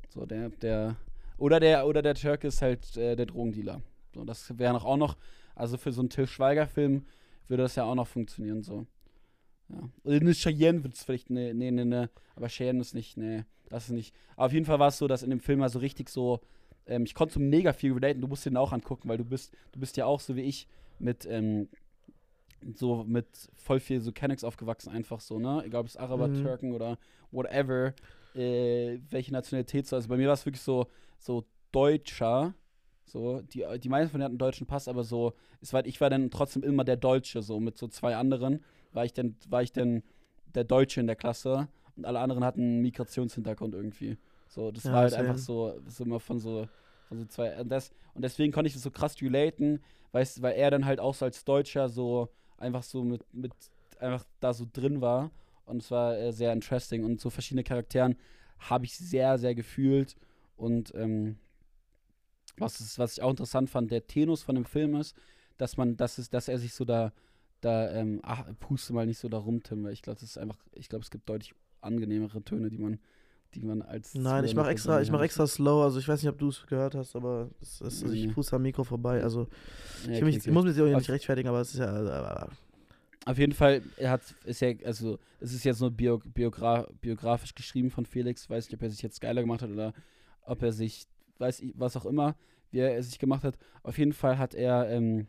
so 0.09 0.25
der, 0.27 0.51
der, 0.51 0.97
oder 1.39 1.59
der, 1.59 1.87
oder 1.87 2.03
der 2.03 2.15
Türke 2.15 2.47
ist 2.49 2.63
halt 2.63 2.97
äh, 2.97 3.17
der 3.17 3.27
Drogendealer. 3.27 3.81
So, 4.15 4.25
das 4.25 4.57
wäre 4.59 4.73
noch 4.73 4.85
auch 4.85 4.97
noch, 4.97 5.17
also 5.57 5.77
für 5.77 5.91
so 5.93 6.01
einen 6.03 6.11
Till 6.11 6.27
Schweiger-Film 6.29 7.05
würde 7.49 7.65
das 7.65 7.75
ja 7.75 7.83
auch 7.85 7.97
noch 7.97 8.07
funktionieren, 8.07 8.63
so. 8.63 8.87
Ja. 9.73 9.89
Oder 10.05 10.17
eine 10.17 10.33
Cheyenne 10.35 10.83
wird 10.83 10.95
es 10.95 11.05
vielleicht, 11.05 11.31
ne, 11.31 11.55
ne, 11.55 11.71
ne, 11.71 11.85
ne, 11.85 12.11
aber 12.35 12.49
Cheyenne 12.49 12.81
ist 12.81 12.95
nicht, 12.95 13.17
ne, 13.17 13.47
das 13.69 13.85
ist 13.85 13.91
nicht. 13.91 14.15
Aber 14.37 14.47
auf 14.47 14.53
jeden 14.53 14.67
Fall 14.67 14.79
war 14.79 14.89
es 14.89 14.99
so, 14.99 15.07
dass 15.07 15.23
in 15.23 15.31
dem 15.31 15.41
Film 15.41 15.61
mal 15.61 15.69
so 15.69 15.79
richtig 15.79 16.09
so, 16.09 16.41
ähm, 16.87 17.05
ich 17.05 17.15
konnte 17.15 17.35
so 17.35 17.41
mega 17.41 17.73
viel 17.73 17.93
relaten, 17.93 18.21
du 18.21 18.27
musst 18.29 18.47
den 18.47 18.57
auch 18.57 18.73
angucken, 18.73 19.09
weil 19.09 19.19
du 19.19 19.25
bist, 19.25 19.55
du 19.73 19.81
bist 19.81 19.97
ja 19.97 20.07
auch 20.07 20.21
so 20.21 20.35
wie 20.37 20.43
ich 20.43 20.67
mit, 20.99 21.25
ähm, 21.27 21.69
so 22.75 23.05
mit 23.05 23.27
voll 23.55 23.81
viel 23.81 24.01
so 24.01 24.13
Kennex 24.13 24.45
aufgewachsen, 24.45 24.91
einfach 24.91 25.21
so, 25.21 25.39
ne? 25.39 25.63
Egal 25.65 25.81
ob 25.83 25.87
es 25.87 25.97
Araber, 25.97 26.29
Mhm. 26.29 26.43
Türken 26.43 26.73
oder 26.73 26.99
whatever, 27.31 27.95
äh, 28.35 28.99
welche 29.09 29.33
Nationalität 29.33 29.87
so. 29.87 29.97
Also 29.97 30.09
bei 30.09 30.17
mir 30.17 30.27
war 30.27 30.35
es 30.35 30.45
wirklich 30.45 30.63
so, 30.63 30.87
so 31.19 31.45
Deutscher. 31.73 32.55
So, 33.07 33.41
die, 33.43 33.65
die 33.81 33.89
meisten 33.89 34.11
von 34.13 34.21
denen 34.21 34.25
hatten 34.27 34.33
einen 34.35 34.39
deutschen 34.39 34.67
Pass, 34.69 34.87
aber 34.87 35.03
so, 35.03 35.33
es 35.61 35.73
war, 35.73 35.85
ich 35.85 36.01
war 36.01 36.11
dann 36.11 36.31
trotzdem 36.31 36.63
immer 36.63 36.85
der 36.85 36.97
Deutsche, 36.97 37.43
so 37.43 37.59
mit 37.59 37.77
so 37.77 37.89
zwei 37.89 38.15
anderen, 38.15 38.63
war 38.93 39.05
ich 39.05 39.13
dann, 39.13 39.37
war 39.49 39.63
ich 39.63 39.73
dann 39.73 40.03
der 40.55 40.65
Deutsche 40.65 41.01
in 41.01 41.07
der 41.07 41.17
Klasse 41.17 41.69
und 41.97 42.05
alle 42.05 42.21
anderen 42.21 42.45
hatten 42.45 42.61
einen 42.61 42.83
Migrationshintergrund 42.83 43.75
irgendwie. 43.75 44.19
So, 44.49 44.71
das 44.73 44.85
Ja, 44.85 44.93
war 44.93 45.01
halt 45.03 45.13
same. 45.13 45.29
einfach 45.29 45.39
so, 45.39 45.81
so 45.87 46.05
immer 46.05 46.21
von 46.21 46.39
so, 46.39 46.69
von 47.09 47.19
so 47.19 47.25
zwei. 47.27 47.59
Und, 47.61 47.69
das, 47.69 47.91
und 48.15 48.23
deswegen 48.23 48.53
konnte 48.53 48.69
ich 48.69 48.75
das 48.75 48.83
so 48.83 48.91
krass 48.91 49.21
relaten, 49.21 49.81
weißt, 50.13 50.43
weil 50.43 50.55
er 50.55 50.71
dann 50.71 50.85
halt 50.87 51.01
auch 51.01 51.15
so 51.15 51.25
als 51.25 51.45
Deutscher 51.45 51.89
so 51.89 52.31
einfach 52.59 52.83
so 52.83 53.05
mit, 53.05 53.23
mit 53.33 53.53
einfach 53.99 54.25
da 54.41 54.53
so 54.53 54.67
drin 54.73 55.01
war. 55.01 55.31
Und 55.67 55.83
es 55.83 55.91
war 55.91 56.19
äh, 56.19 56.33
sehr 56.33 56.53
interesting. 56.53 57.05
Und 57.05 57.21
so 57.21 57.31
verschiedene 57.31 57.63
Charakteren 57.63 58.17
habe 58.59 58.85
ich 58.87 58.97
sehr, 58.99 59.39
sehr 59.39 59.55
gefühlt. 59.55 60.17
Und 60.57 60.93
ähm, 60.95 61.39
was, 62.57 62.81
ist, 62.81 62.99
was 62.99 63.13
ich 63.13 63.23
auch 63.23 63.31
interessant 63.31 63.71
fand, 63.71 63.91
der 63.91 64.07
Tenus 64.07 64.43
von 64.43 64.55
dem 64.55 64.65
Film 64.65 64.95
ist, 64.97 65.17
dass 65.57 65.77
man, 65.77 65.97
dass 65.97 66.19
es, 66.19 66.31
dass 66.31 66.49
er 66.49 66.59
sich 66.59 66.75
so 66.75 66.85
da, 66.85 67.13
da, 67.61 67.91
ähm, 67.93 68.21
ach, 68.23 68.45
puste 68.59 68.93
mal 68.93 69.07
nicht 69.07 69.19
so 69.19 69.29
da 69.29 69.39
rum, 69.39 69.63
Tim, 69.63 69.85
weil 69.85 69.93
ich 69.93 70.03
glaube, 70.03 70.19
das 70.21 70.31
ist 70.31 70.39
einfach, 70.39 70.59
ich 70.73 70.89
glaube, 70.89 71.03
es 71.05 71.11
gibt 71.11 71.29
deutlich 71.29 71.55
angenehmere 71.81 72.43
Töne, 72.43 72.71
die 72.71 72.79
man 72.79 72.99
die 73.55 73.63
man 73.63 73.83
als. 73.83 74.15
Nein, 74.15 74.45
ich 74.45 74.55
mache 74.55 74.71
extra, 74.71 75.01
ich 75.03 75.11
mache 75.11 75.25
extra 75.25 75.47
slow. 75.47 75.83
Also 75.83 75.99
ich 75.99 76.07
weiß 76.07 76.23
nicht, 76.23 76.31
ob 76.31 76.39
du 76.39 76.49
es 76.49 76.67
gehört 76.67 76.95
hast, 76.95 77.17
aber 77.17 77.51
es 77.61 77.81
ist, 77.81 78.03
also 78.05 78.15
ich 78.15 78.33
puste 78.33 78.57
am 78.57 78.63
Mikro 78.63 78.85
vorbei. 78.85 79.23
Also 79.23 79.49
Ja, 80.07 80.13
ich, 80.13 80.17
okay, 80.17 80.25
mich, 80.25 80.37
okay. 80.39 80.51
muss 80.51 80.65
mich 80.65 80.81
Auf- 80.81 80.89
nicht 80.99 81.11
rechtfertigen, 81.11 81.49
aber 81.49 81.61
es 81.61 81.73
ist 81.73 81.81
ja. 81.81 82.45
Äh, 82.45 82.49
Auf 83.27 83.39
jeden 83.39 83.53
Fall, 83.53 83.83
er 83.97 84.11
hat, 84.11 84.23
ist 84.45 84.61
ja, 84.61 84.73
also, 84.85 85.19
es 85.41 85.53
ist 85.53 85.65
jetzt 85.65 85.81
nur 85.81 85.91
bio, 85.91 86.19
biogra 86.19 86.87
biografisch 87.01 87.55
geschrieben 87.55 87.91
von 87.91 88.07
Felix. 88.07 88.49
Weiß 88.49 88.67
nicht, 88.67 88.75
ob 88.75 88.83
er 88.83 88.91
sich 88.91 89.03
jetzt 89.03 89.21
geiler 89.21 89.41
gemacht 89.43 89.63
hat 89.63 89.71
oder 89.71 89.93
ob 90.43 90.63
er 90.63 90.73
sich, 90.73 91.07
weiß 91.39 91.61
ich, 91.61 91.73
was 91.77 91.97
auch 91.97 92.07
immer, 92.07 92.37
wie 92.71 92.79
er 92.79 92.97
es 92.97 93.11
sich 93.11 93.19
gemacht 93.19 93.43
hat. 93.45 93.59
Auf 93.83 93.99
jeden 93.99 94.13
Fall 94.13 94.39
hat 94.39 94.55
er, 94.55 94.89
ähm, 94.91 95.27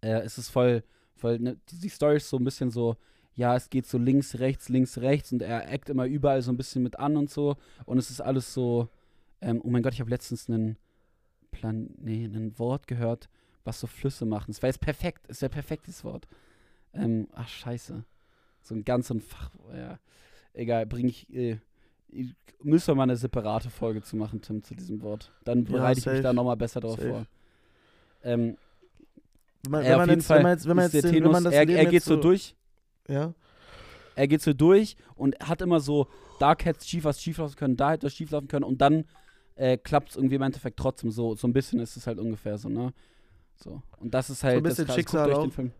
er 0.00 0.24
es 0.24 0.38
ist 0.38 0.50
voll, 0.50 0.82
voll, 1.14 1.38
ne, 1.38 1.56
die, 1.70 1.78
die 1.80 1.88
Story 1.88 2.16
ist 2.16 2.28
so 2.28 2.36
ein 2.36 2.44
bisschen 2.44 2.70
so, 2.70 2.96
ja, 3.34 3.54
es 3.54 3.68
geht 3.70 3.86
so 3.86 3.98
links, 3.98 4.38
rechts, 4.38 4.68
links, 4.68 4.98
rechts 4.98 5.32
und 5.32 5.42
er 5.42 5.70
eckt 5.70 5.90
immer 5.90 6.06
überall 6.06 6.40
so 6.42 6.50
ein 6.50 6.56
bisschen 6.56 6.82
mit 6.82 6.98
an 6.98 7.16
und 7.16 7.30
so. 7.30 7.56
Und 7.84 7.98
es 7.98 8.10
ist 8.10 8.20
alles 8.20 8.54
so, 8.54 8.88
ähm, 9.40 9.60
oh 9.62 9.68
mein 9.68 9.82
Gott, 9.82 9.92
ich 9.92 10.00
habe 10.00 10.10
letztens 10.10 10.48
einen 10.48 10.76
Plan, 11.50 11.90
nee, 11.98 12.24
ein 12.24 12.58
Wort 12.58 12.86
gehört, 12.86 13.28
was 13.64 13.78
so 13.80 13.86
Flüsse 13.86 14.24
machen. 14.24 14.50
Es 14.50 14.62
war 14.62 14.68
jetzt 14.68 14.80
perfekt, 14.80 15.26
ist 15.26 15.42
ja 15.42 15.48
perfektes 15.48 16.02
Wort. 16.04 16.26
Ähm, 16.94 17.28
ach, 17.34 17.48
scheiße. 17.48 18.04
So 18.62 18.74
ein 18.74 18.84
ganz 18.84 19.08
so 19.08 19.14
ein 19.14 19.20
Fach, 19.20 19.50
ja. 19.74 19.98
Egal, 20.54 20.86
bring 20.86 21.08
ich, 21.08 21.32
äh, 21.34 21.58
müssen 22.62 22.88
wir 22.88 22.94
mal 22.94 23.02
eine 23.02 23.16
separate 23.16 23.68
Folge 23.68 24.00
zu 24.02 24.16
machen, 24.16 24.40
Tim, 24.40 24.62
zu 24.62 24.74
diesem 24.74 25.02
Wort. 25.02 25.30
Dann 25.44 25.64
Ja, 25.66 25.72
bereite 25.72 26.00
ich 26.00 26.06
mich 26.06 26.22
da 26.22 26.32
nochmal 26.32 26.56
besser 26.56 26.80
drauf 26.80 26.98
Safe. 26.98 27.08
vor. 27.10 27.26
Ähm, 28.22 28.56
wenn 29.66 29.72
man, 29.72 29.84
äh, 29.84 29.90
wenn 29.90 29.96
man 29.98 30.10
jetzt, 30.10 30.26
Fall 30.26 30.36
wenn 30.38 30.42
man 30.42 30.52
jetzt, 30.52 30.68
wenn 30.68 30.76
man 30.76 30.90
jetzt, 30.90 31.04
den, 31.04 31.24
wenn 31.24 31.30
man 31.30 31.42
Tenus, 31.44 31.54
er, 31.54 31.68
er 31.68 31.84
geht 31.84 31.92
jetzt 31.92 32.06
so 32.06 32.16
durch, 32.16 32.56
Ja. 33.08 33.34
er 34.14 34.28
geht 34.28 34.42
so 34.42 34.52
durch 34.52 34.96
und 35.14 35.36
hat 35.40 35.60
immer 35.62 35.80
so, 35.80 36.08
da 36.38 36.54
hätte 36.58 36.84
schief 36.84 37.04
was 37.04 37.20
schief 37.20 37.38
laufen 37.38 37.56
können, 37.56 37.76
da 37.76 37.92
hätte 37.92 38.06
was 38.06 38.14
schief 38.14 38.30
laufen 38.30 38.48
können 38.48 38.64
und 38.64 38.80
dann 38.80 39.04
äh, 39.56 39.78
klappt 39.78 40.10
es 40.10 40.16
irgendwie 40.16 40.36
im 40.36 40.42
Endeffekt 40.42 40.78
trotzdem 40.78 41.10
so. 41.10 41.34
So 41.34 41.48
ein 41.48 41.52
bisschen 41.52 41.80
ist 41.80 41.96
es 41.96 42.06
halt 42.06 42.18
ungefähr 42.18 42.58
so, 42.58 42.68
ne? 42.68 42.92
So. 43.56 43.82
Und 43.98 44.12
das 44.12 44.28
ist 44.30 44.44
halt. 44.44 44.62
bisschen 44.62 44.86
das, 44.86 44.94
Schicksal 44.96 45.30
euch 45.30 45.36
auch. 45.36 45.42
den 45.42 45.50
Film. 45.50 45.72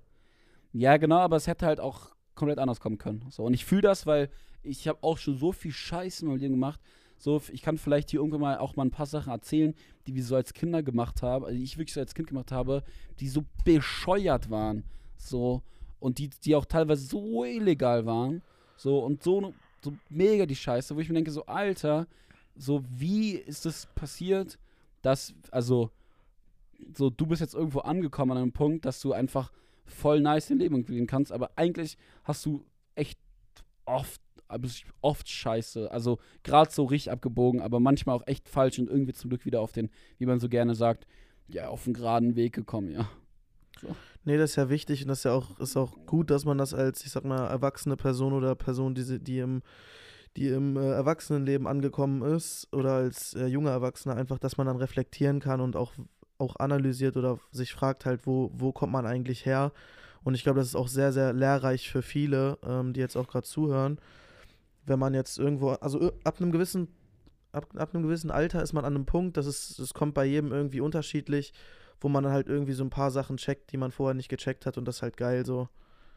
Ja, 0.73 0.97
genau, 0.97 1.19
aber 1.19 1.37
es 1.37 1.47
hätte 1.47 1.67
halt 1.67 1.81
auch 1.81 2.15
komplett 2.35 2.59
anders 2.59 2.81
kommen 2.81 2.99
können. 2.99 3.27
So. 3.31 3.45
Und 3.45 3.55
ich 3.55 3.65
fühle 3.65 3.83
das, 3.83 4.07
weil 4.07 4.31
ich 4.63 4.89
habe 4.89 4.99
auch 5.03 5.19
schon 5.19 5.37
so 5.37 5.53
viel 5.53 5.73
Scheiße 5.73 6.25
in 6.25 6.29
meinem 6.31 6.41
Leben 6.41 6.55
gemacht. 6.55 6.81
So, 7.19 7.41
ich 7.53 7.63
kann 7.63 7.79
vielleicht 7.79 8.11
hier 8.11 8.21
irgendwann 8.21 8.41
mal 8.41 8.59
auch 8.59 8.77
mal 8.77 8.85
ein 8.85 8.91
paar 8.91 9.07
Sachen 9.07 9.33
erzählen, 9.33 9.75
die 10.07 10.15
wir 10.15 10.23
so 10.23 10.37
als 10.37 10.53
Kinder 10.53 10.83
gemacht 10.83 11.23
haben, 11.23 11.45
also 11.45 11.57
die 11.57 11.65
ich 11.65 11.79
wirklich 11.79 11.95
so 11.95 12.01
als 12.01 12.15
Kind 12.15 12.29
gemacht 12.29 12.53
habe, 12.53 12.83
die 13.21 13.29
so 13.29 13.45
bescheuert 13.65 14.51
waren. 14.51 14.85
So, 15.17 15.63
und 15.99 16.19
die, 16.19 16.29
die 16.29 16.55
auch 16.55 16.67
teilweise 16.67 17.07
so 17.07 17.45
illegal 17.45 18.07
waren. 18.07 18.43
So, 18.77 18.99
und 18.99 19.23
so, 19.23 19.55
so 19.83 19.95
mega 20.11 20.47
die 20.47 20.57
Scheiße, 20.57 20.95
wo 20.95 21.01
ich 21.01 21.09
mir 21.09 21.15
denke, 21.15 21.31
so, 21.31 21.47
Alter, 21.47 22.07
so, 22.55 22.85
wie 22.89 23.33
ist 23.33 23.65
das 23.65 23.87
passiert, 23.95 24.59
dass, 25.03 25.35
also, 25.51 25.91
so, 26.95 27.09
du 27.11 27.27
bist 27.27 27.41
jetzt 27.41 27.55
irgendwo 27.55 27.81
angekommen 27.81 28.33
an 28.33 28.39
einem 28.39 28.53
Punkt, 28.53 28.85
dass 28.85 29.01
du 29.01 29.13
einfach 29.13 29.51
voll 29.87 30.21
nice 30.21 30.49
dein 30.49 30.59
Leben 30.59 30.85
leben 30.87 31.07
kannst, 31.07 31.33
aber 31.33 31.51
eigentlich 31.57 31.97
hast 32.25 32.45
du 32.45 32.65
echt 32.95 33.19
oft, 33.85 34.21
oft 35.01 35.29
Scheiße, 35.29 35.91
also 35.91 36.19
gerade 36.43 36.71
so 36.71 36.85
richtig 36.85 37.13
abgebogen, 37.13 37.61
aber 37.61 37.81
manchmal 37.81 38.17
auch 38.17 38.27
echt 38.27 38.49
falsch 38.49 38.79
und 38.79 38.89
irgendwie 38.89 39.13
zum 39.13 39.31
Glück 39.31 39.45
wieder 39.45 39.61
auf 39.61 39.73
den, 39.73 39.91
wie 40.19 40.27
man 40.27 40.41
so 40.41 40.49
gerne 40.49 40.75
sagt, 40.75 41.07
ja, 41.49 41.69
auf 41.69 41.85
den 41.85 41.95
geraden 41.95 42.37
Weg 42.37 42.55
gekommen, 42.55 42.91
ja. 42.91 43.09
Nee, 44.25 44.39
das 44.39 44.51
ist 44.51 44.57
ja 44.57 44.69
wichtig 44.69 45.03
und 45.03 45.09
das 45.09 45.19
ist 45.19 45.25
ja 45.25 45.33
auch, 45.33 45.59
ist 45.61 45.77
auch 45.77 46.05
gut, 46.07 46.31
dass 46.31 46.45
man 46.45 46.59
das 46.59 46.75
als, 46.75 47.05
ich 47.05 47.13
sag 47.13 47.25
mal, 47.25 47.47
erwachsene 47.47 47.97
Person 47.97 48.33
oder 48.33 48.55
Person, 48.55 48.95
die, 48.95 49.21
die 49.21 49.39
im, 49.39 49.63
die 50.37 50.49
im 50.49 50.77
äh, 50.77 50.91
Erwachsenenleben 50.91 51.67
angekommen 51.67 52.23
ist 52.23 52.69
oder 52.73 52.95
als 52.95 53.35
äh, 53.35 53.47
junger 53.47 53.71
Erwachsener 53.71 54.17
einfach, 54.17 54.39
dass 54.39 54.57
man 54.57 54.67
dann 54.67 54.77
reflektieren 54.77 55.41
kann 55.41 55.61
und 55.61 55.77
auch, 55.77 55.93
auch 56.39 56.57
analysiert 56.57 57.17
oder 57.17 57.39
sich 57.53 57.73
fragt 57.73 58.05
halt, 58.05 58.27
wo, 58.27 58.51
wo 58.53 58.73
kommt 58.73 58.93
man 58.93 59.07
eigentlich 59.07 59.47
her? 59.47 59.73
Und 60.25 60.35
ich 60.35 60.43
glaube, 60.43 60.59
das 60.59 60.69
ist 60.69 60.77
auch 60.77 60.89
sehr, 60.89 61.13
sehr 61.13 61.33
lehrreich 61.33 61.89
für 61.89 62.03
viele, 62.03 62.59
ähm, 62.67 62.93
die 62.93 63.01
jetzt 63.01 63.17
auch 63.17 63.29
gerade 63.29 63.47
zuhören. 63.47 64.01
Wenn 64.87 64.99
man 64.99 65.15
jetzt 65.15 65.39
irgendwo, 65.39 65.71
also 65.71 66.13
ab 66.25 66.41
einem 66.41 66.53
gewissen, 66.53 66.89
ab, 67.53 67.67
ab 67.77 67.95
einem 67.95 68.05
gewissen 68.05 68.31
Alter 68.31 68.63
ist 68.63 68.73
man 68.73 68.85
an 68.85 68.95
einem 68.95 69.07
Punkt, 69.07 69.37
das 69.37 69.47
ist, 69.47 69.79
das 69.79 69.95
kommt 69.95 70.15
bei 70.15 70.25
jedem 70.25 70.53
irgendwie 70.53 70.81
unterschiedlich, 70.81 71.53
wo 72.01 72.09
man 72.09 72.25
dann 72.25 72.33
halt 72.33 72.49
irgendwie 72.49 72.73
so 72.73 72.85
ein 72.85 72.91
paar 72.91 73.11
Sachen 73.11 73.37
checkt, 73.37 73.73
die 73.73 73.77
man 73.77 73.91
vorher 73.91 74.15
nicht 74.15 74.29
gecheckt 74.29 74.67
hat 74.67 74.79
und 74.79 74.87
das 74.87 74.97
ist 74.97 75.03
halt 75.03 75.17
geil 75.17 75.45
so. 75.45 75.69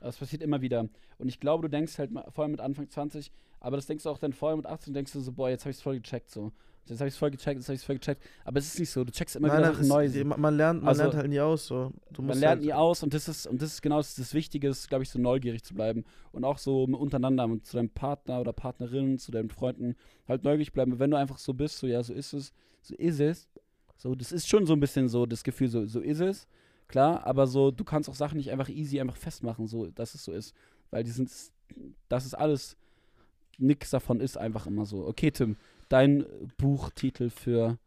Das 0.02 0.18
passiert 0.18 0.42
immer 0.42 0.62
wieder. 0.62 0.88
Und 1.18 1.28
ich 1.28 1.40
glaube, 1.40 1.64
du 1.64 1.70
denkst 1.70 1.98
halt 1.98 2.12
mal, 2.12 2.26
vor 2.32 2.44
allem 2.44 2.52
mit 2.52 2.62
Anfang 2.62 2.90
20, 2.90 3.32
aber 3.60 3.76
das 3.76 3.88
denkst 3.88 4.04
du 4.04 4.10
auch 4.10 4.20
dann 4.20 4.34
vorher 4.34 4.56
mit 4.56 4.66
18, 4.66 4.94
denkst 4.94 5.12
du 5.12 5.20
so, 5.20 5.32
boah, 5.34 5.50
jetzt 5.50 5.64
habe 5.64 5.72
ich 5.72 5.78
es 5.78 5.84
voll 5.84 6.00
gecheckt, 6.00 6.30
so. 6.30 6.52
Jetzt 6.86 7.00
habe 7.02 7.08
ich 7.08 7.14
es 7.14 7.18
voll 7.20 7.30
gecheckt, 7.30 7.58
jetzt 7.60 7.68
habe 7.68 7.76
ich 7.76 7.82
es 7.82 7.86
voll 7.86 7.96
gecheckt. 7.98 8.24
Aber 8.44 8.58
es 8.58 8.66
ist 8.66 8.80
nicht 8.80 8.90
so, 8.90 9.04
du 9.04 9.12
checkst 9.12 9.36
immer 9.36 9.48
wieder 9.50 9.64
Sachen 9.72 9.82
es- 9.84 9.88
neu. 9.88 10.10
die- 10.10 10.24
man, 10.24 10.58
lernt, 10.58 10.82
man 10.82 10.90
Also, 10.90 11.04
lernt 11.04 11.16
halt 11.16 11.28
nie 11.30 11.40
aus 11.40 11.68
so. 11.68 11.92
Man 12.18 12.28
lernt 12.40 12.44
halt, 12.44 12.62
nie 12.62 12.74
aus 12.74 13.04
und 13.04 13.14
das 13.14 13.28
ist, 13.28 13.46
und 13.46 13.62
das 13.62 13.74
ist 13.74 13.82
genau 13.84 13.98
das, 13.98 14.16
das 14.16 14.34
Wichtige, 14.34 14.74
glaube 14.88 15.04
ich, 15.04 15.10
so 15.12 15.20
neugierig 15.20 15.64
zu 15.64 15.76
bleiben. 15.76 16.04
Und 16.32 16.44
auch 16.46 16.58
so 16.58 16.86
untereinander, 16.86 17.48
zu 17.62 17.78
deinem 17.78 17.90
Partner 17.92 18.42
oder 18.42 18.54
Partnerin, 18.54 19.20
zu 19.20 19.32
deinen 19.32 19.50
Freunden, 19.52 19.96
halt 20.28 20.44
neugierig 20.44 20.74
bleiben. 20.74 20.98
Wenn 20.98 21.12
du 21.12 21.18
einfach 21.18 21.38
so 21.38 21.54
bist, 21.54 21.78
so 21.78 21.86
ja, 21.86 22.02
so 22.02 22.14
ist 22.14 22.34
es, 22.34 22.52
so 22.82 22.96
ist 22.96 23.20
es. 23.20 23.48
So, 23.98 24.16
das 24.16 24.32
ist 24.32 24.48
schon 24.48 24.66
so 24.66 24.74
ein 24.74 24.80
bisschen 24.80 25.10
so 25.10 25.26
das 25.28 25.44
Gefühl, 25.44 25.68
so, 25.68 25.86
so 25.86 26.00
ist 26.00 26.22
es. 26.22 26.48
Klar, 26.88 27.28
aber 27.28 27.46
so, 27.46 27.70
du 27.70 27.84
kannst 27.84 28.10
auch 28.10 28.16
Sachen 28.16 28.38
nicht 28.38 28.50
einfach 28.50 28.70
easy 28.70 29.00
einfach 29.00 29.18
festmachen, 29.18 29.68
so, 29.68 29.88
dass 29.92 30.16
es 30.16 30.24
so 30.24 30.32
ist. 30.32 30.56
Weil 30.90 31.04
die 31.04 31.12
sind, 31.12 31.30
das 32.08 32.26
ist 32.26 32.34
alles, 32.34 32.76
nix 33.60 33.92
davon 33.92 34.22
ist 34.22 34.38
einfach 34.38 34.66
immer 34.66 34.86
so. 34.86 35.06
Okay, 35.06 35.30
Tim, 35.32 35.56
dein 35.90 36.26
Buchtitel 36.58 37.30
für 37.30 37.78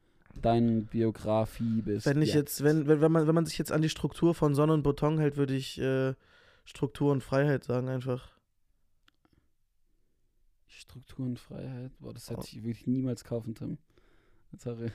deine 0.41 0.83
Biografie 0.83 1.83
bist. 1.83 2.07
Wenn 2.07 2.23
ich 2.23 2.35
jetzt, 2.35 2.63
wenn, 2.65 2.87
wenn, 2.87 3.01
wenn, 3.01 3.13
man, 3.13 3.27
wenn 3.27 3.35
man 3.35 3.47
sich 3.47 3.59
jetzt 3.59 3.73
an 3.73 3.83
die 3.83 3.89
Struktur 3.89 4.35
von 4.35 4.55
Sonne 4.55 4.73
und 4.75 4.83
Beton 4.83 5.19
hält, 5.19 5.37
würde 5.37 5.55
ich 5.55 5.79
äh, 5.81 6.15
Struktur 6.65 7.13
und 7.13 7.23
Freiheit 7.23 7.65
sagen 7.65 7.89
einfach. 7.89 8.31
Struktur 10.69 11.27
und 11.27 11.39
Freiheit. 11.39 11.93
Boah, 12.01 12.15
das 12.15 12.29
hätte 12.31 12.41
Oh. 12.41 12.45
ich 12.45 12.63
wirklich 12.65 12.87
niemals 12.87 13.25
kaufen, 13.25 13.55
Tim. 13.55 13.79
Sorry. 14.59 14.91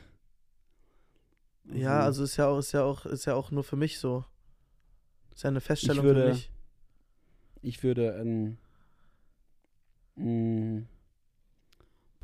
Ja, 1.74 2.00
also 2.02 2.24
ist 2.24 2.38
ja 2.38 2.48
auch, 2.48 2.58
ist 2.60 2.72
ja 2.72 2.84
auch, 2.84 3.06
ist 3.06 3.26
ja 3.26 3.36
auch 3.36 3.52
nur 3.52 3.64
für 3.64 3.76
mich 3.76 4.00
so. 4.00 4.26
Ist 5.34 5.44
ja 5.44 5.50
eine 5.50 5.62
Feststellung 5.62 6.04
würde- 6.06 6.22
für 6.30 6.34
mich. 6.34 6.52
Ich 7.62 7.84
würde, 7.84 8.10
ähm, 8.20 8.58
mh, 10.16 10.84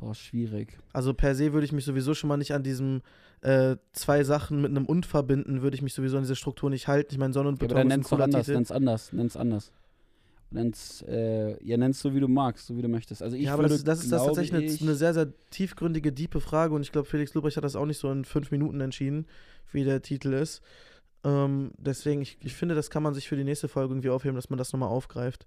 boah, 0.04 0.14
schwierig. 0.14 0.76
Also 0.92 1.14
per 1.14 1.34
se 1.34 1.52
würde 1.52 1.64
ich 1.64 1.72
mich 1.72 1.84
sowieso 1.84 2.14
schon 2.14 2.28
mal 2.28 2.36
nicht 2.36 2.52
an 2.52 2.62
diesem 2.62 3.02
äh, 3.40 3.76
zwei 3.92 4.24
Sachen 4.24 4.60
mit 4.62 4.70
einem 4.70 4.86
und 4.86 5.06
verbinden, 5.06 5.62
würde 5.62 5.74
ich 5.76 5.82
mich 5.82 5.94
sowieso 5.94 6.16
an 6.16 6.22
diese 6.22 6.36
Struktur 6.36 6.70
nicht 6.70 6.88
halten. 6.88 7.12
Ich 7.12 7.18
meine, 7.18 7.32
Sonne 7.32 7.48
und 7.50 7.60
Ja, 7.60 7.66
aber 7.66 7.74
Beton 7.74 7.88
dann 7.90 8.00
ist 8.00 8.06
ein 8.06 8.08
cooler 8.10 8.24
anders, 8.24 8.46
Titel. 8.46 8.56
nenn's 8.56 8.70
anders, 8.70 9.12
nenn's 9.12 9.36
anders. 9.36 9.72
Nenn's, 10.50 11.02
äh, 11.08 11.62
ja, 11.64 11.76
nenn's 11.76 12.00
so, 12.00 12.14
wie 12.14 12.20
du 12.20 12.28
magst, 12.28 12.66
so 12.66 12.76
wie 12.76 12.82
du 12.82 12.88
möchtest. 12.88 13.22
Also 13.22 13.36
ich 13.36 13.42
ja, 13.44 13.54
aber 13.54 13.64
würde, 13.64 13.70
das, 13.70 13.78
ist- 13.80 13.86
das 13.88 14.04
ist 14.04 14.12
das 14.12 14.24
tatsächlich 14.24 14.52
eine, 14.54 14.64
ich, 14.72 14.80
eine 14.82 14.94
sehr, 14.94 15.12
sehr 15.12 15.32
tiefgründige, 15.50 16.12
diepe 16.12 16.40
Frage 16.40 16.74
und 16.74 16.82
ich 16.82 16.92
glaube, 16.92 17.08
Felix 17.08 17.34
Lobrecht 17.34 17.56
hat 17.56 17.64
das 17.64 17.74
auch 17.76 17.86
nicht 17.86 17.98
so 17.98 18.10
in 18.10 18.24
fünf 18.24 18.50
Minuten 18.52 18.80
entschieden, 18.80 19.26
wie 19.72 19.82
der 19.84 20.00
Titel 20.02 20.32
ist. 20.32 20.62
Ähm, 21.24 21.72
deswegen, 21.78 22.22
ich, 22.22 22.38
ich 22.40 22.54
finde, 22.54 22.74
das 22.76 22.88
kann 22.90 23.02
man 23.02 23.14
sich 23.14 23.28
für 23.28 23.36
die 23.36 23.44
nächste 23.44 23.66
Folge 23.66 23.92
irgendwie 23.94 24.10
aufheben, 24.10 24.36
dass 24.36 24.48
man 24.50 24.58
das 24.58 24.72
nochmal 24.72 24.90
aufgreift. 24.90 25.46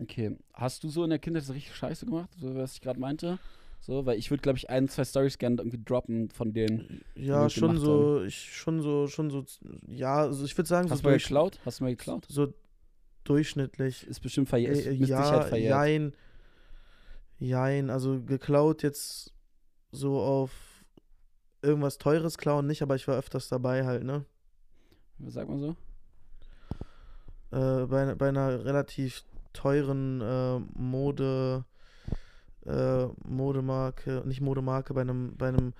Okay. 0.00 0.36
Hast 0.52 0.82
du 0.82 0.88
so 0.88 1.04
in 1.04 1.10
der 1.10 1.18
Kindheit 1.18 1.44
so 1.44 1.52
richtig 1.52 1.74
Scheiße 1.74 2.06
gemacht, 2.06 2.30
so 2.38 2.54
was 2.54 2.74
ich 2.74 2.80
gerade 2.80 2.98
meinte? 2.98 3.38
So, 3.80 4.06
weil 4.06 4.18
ich 4.18 4.30
würde, 4.30 4.40
glaube 4.40 4.56
ich, 4.56 4.70
ein, 4.70 4.88
zwei 4.88 5.04
Stories 5.04 5.36
gerne 5.36 5.56
irgendwie 5.58 5.82
droppen 5.84 6.30
von 6.30 6.54
denen. 6.54 7.02
Ja, 7.14 7.50
schon 7.50 7.76
so, 7.76 8.22
ich, 8.22 8.56
schon 8.56 8.80
so, 8.80 9.08
schon 9.08 9.30
so, 9.30 9.44
ja, 9.86 10.22
also 10.22 10.44
ich 10.44 10.56
würde 10.56 10.68
sagen, 10.68 10.90
Hast 10.90 10.98
so, 10.98 11.02
du 11.02 11.10
mal 11.10 11.18
geklaut? 11.18 11.60
Hast 11.66 11.80
du 11.80 11.84
mal 11.84 11.90
geklaut? 11.90 12.26
so 12.28 12.54
durchschnittlich. 13.24 14.06
Ist 14.06 14.20
bestimmt 14.20 14.48
verjährt. 14.48 14.86
Äh, 14.86 14.94
mit 14.94 15.08
ja, 15.08 15.22
Sicherheit 15.22 15.48
verjährt. 15.48 15.70
jein. 15.70 16.12
Jein, 17.38 17.90
also 17.90 18.22
geklaut 18.22 18.82
jetzt 18.82 19.34
so 19.92 20.18
auf 20.20 20.50
irgendwas 21.60 21.98
Teures 21.98 22.38
klauen 22.38 22.66
nicht, 22.66 22.82
aber 22.82 22.96
ich 22.96 23.06
war 23.06 23.16
öfters 23.16 23.48
dabei 23.48 23.84
halt, 23.84 24.04
ne? 24.04 24.24
Sag 25.26 25.48
mal 25.48 25.58
so. 25.58 25.76
Äh, 27.50 27.86
bei, 27.86 28.14
bei 28.14 28.28
einer 28.28 28.64
relativ 28.64 29.24
teuren 29.54 30.20
äh, 30.20 30.58
Mode, 30.78 31.64
äh, 32.66 33.06
Modemarke, 33.26 34.22
nicht 34.26 34.42
Modemarke, 34.42 34.92
bei 34.92 35.00
einem, 35.00 35.34
bei 35.36 35.48
einem 35.48 35.72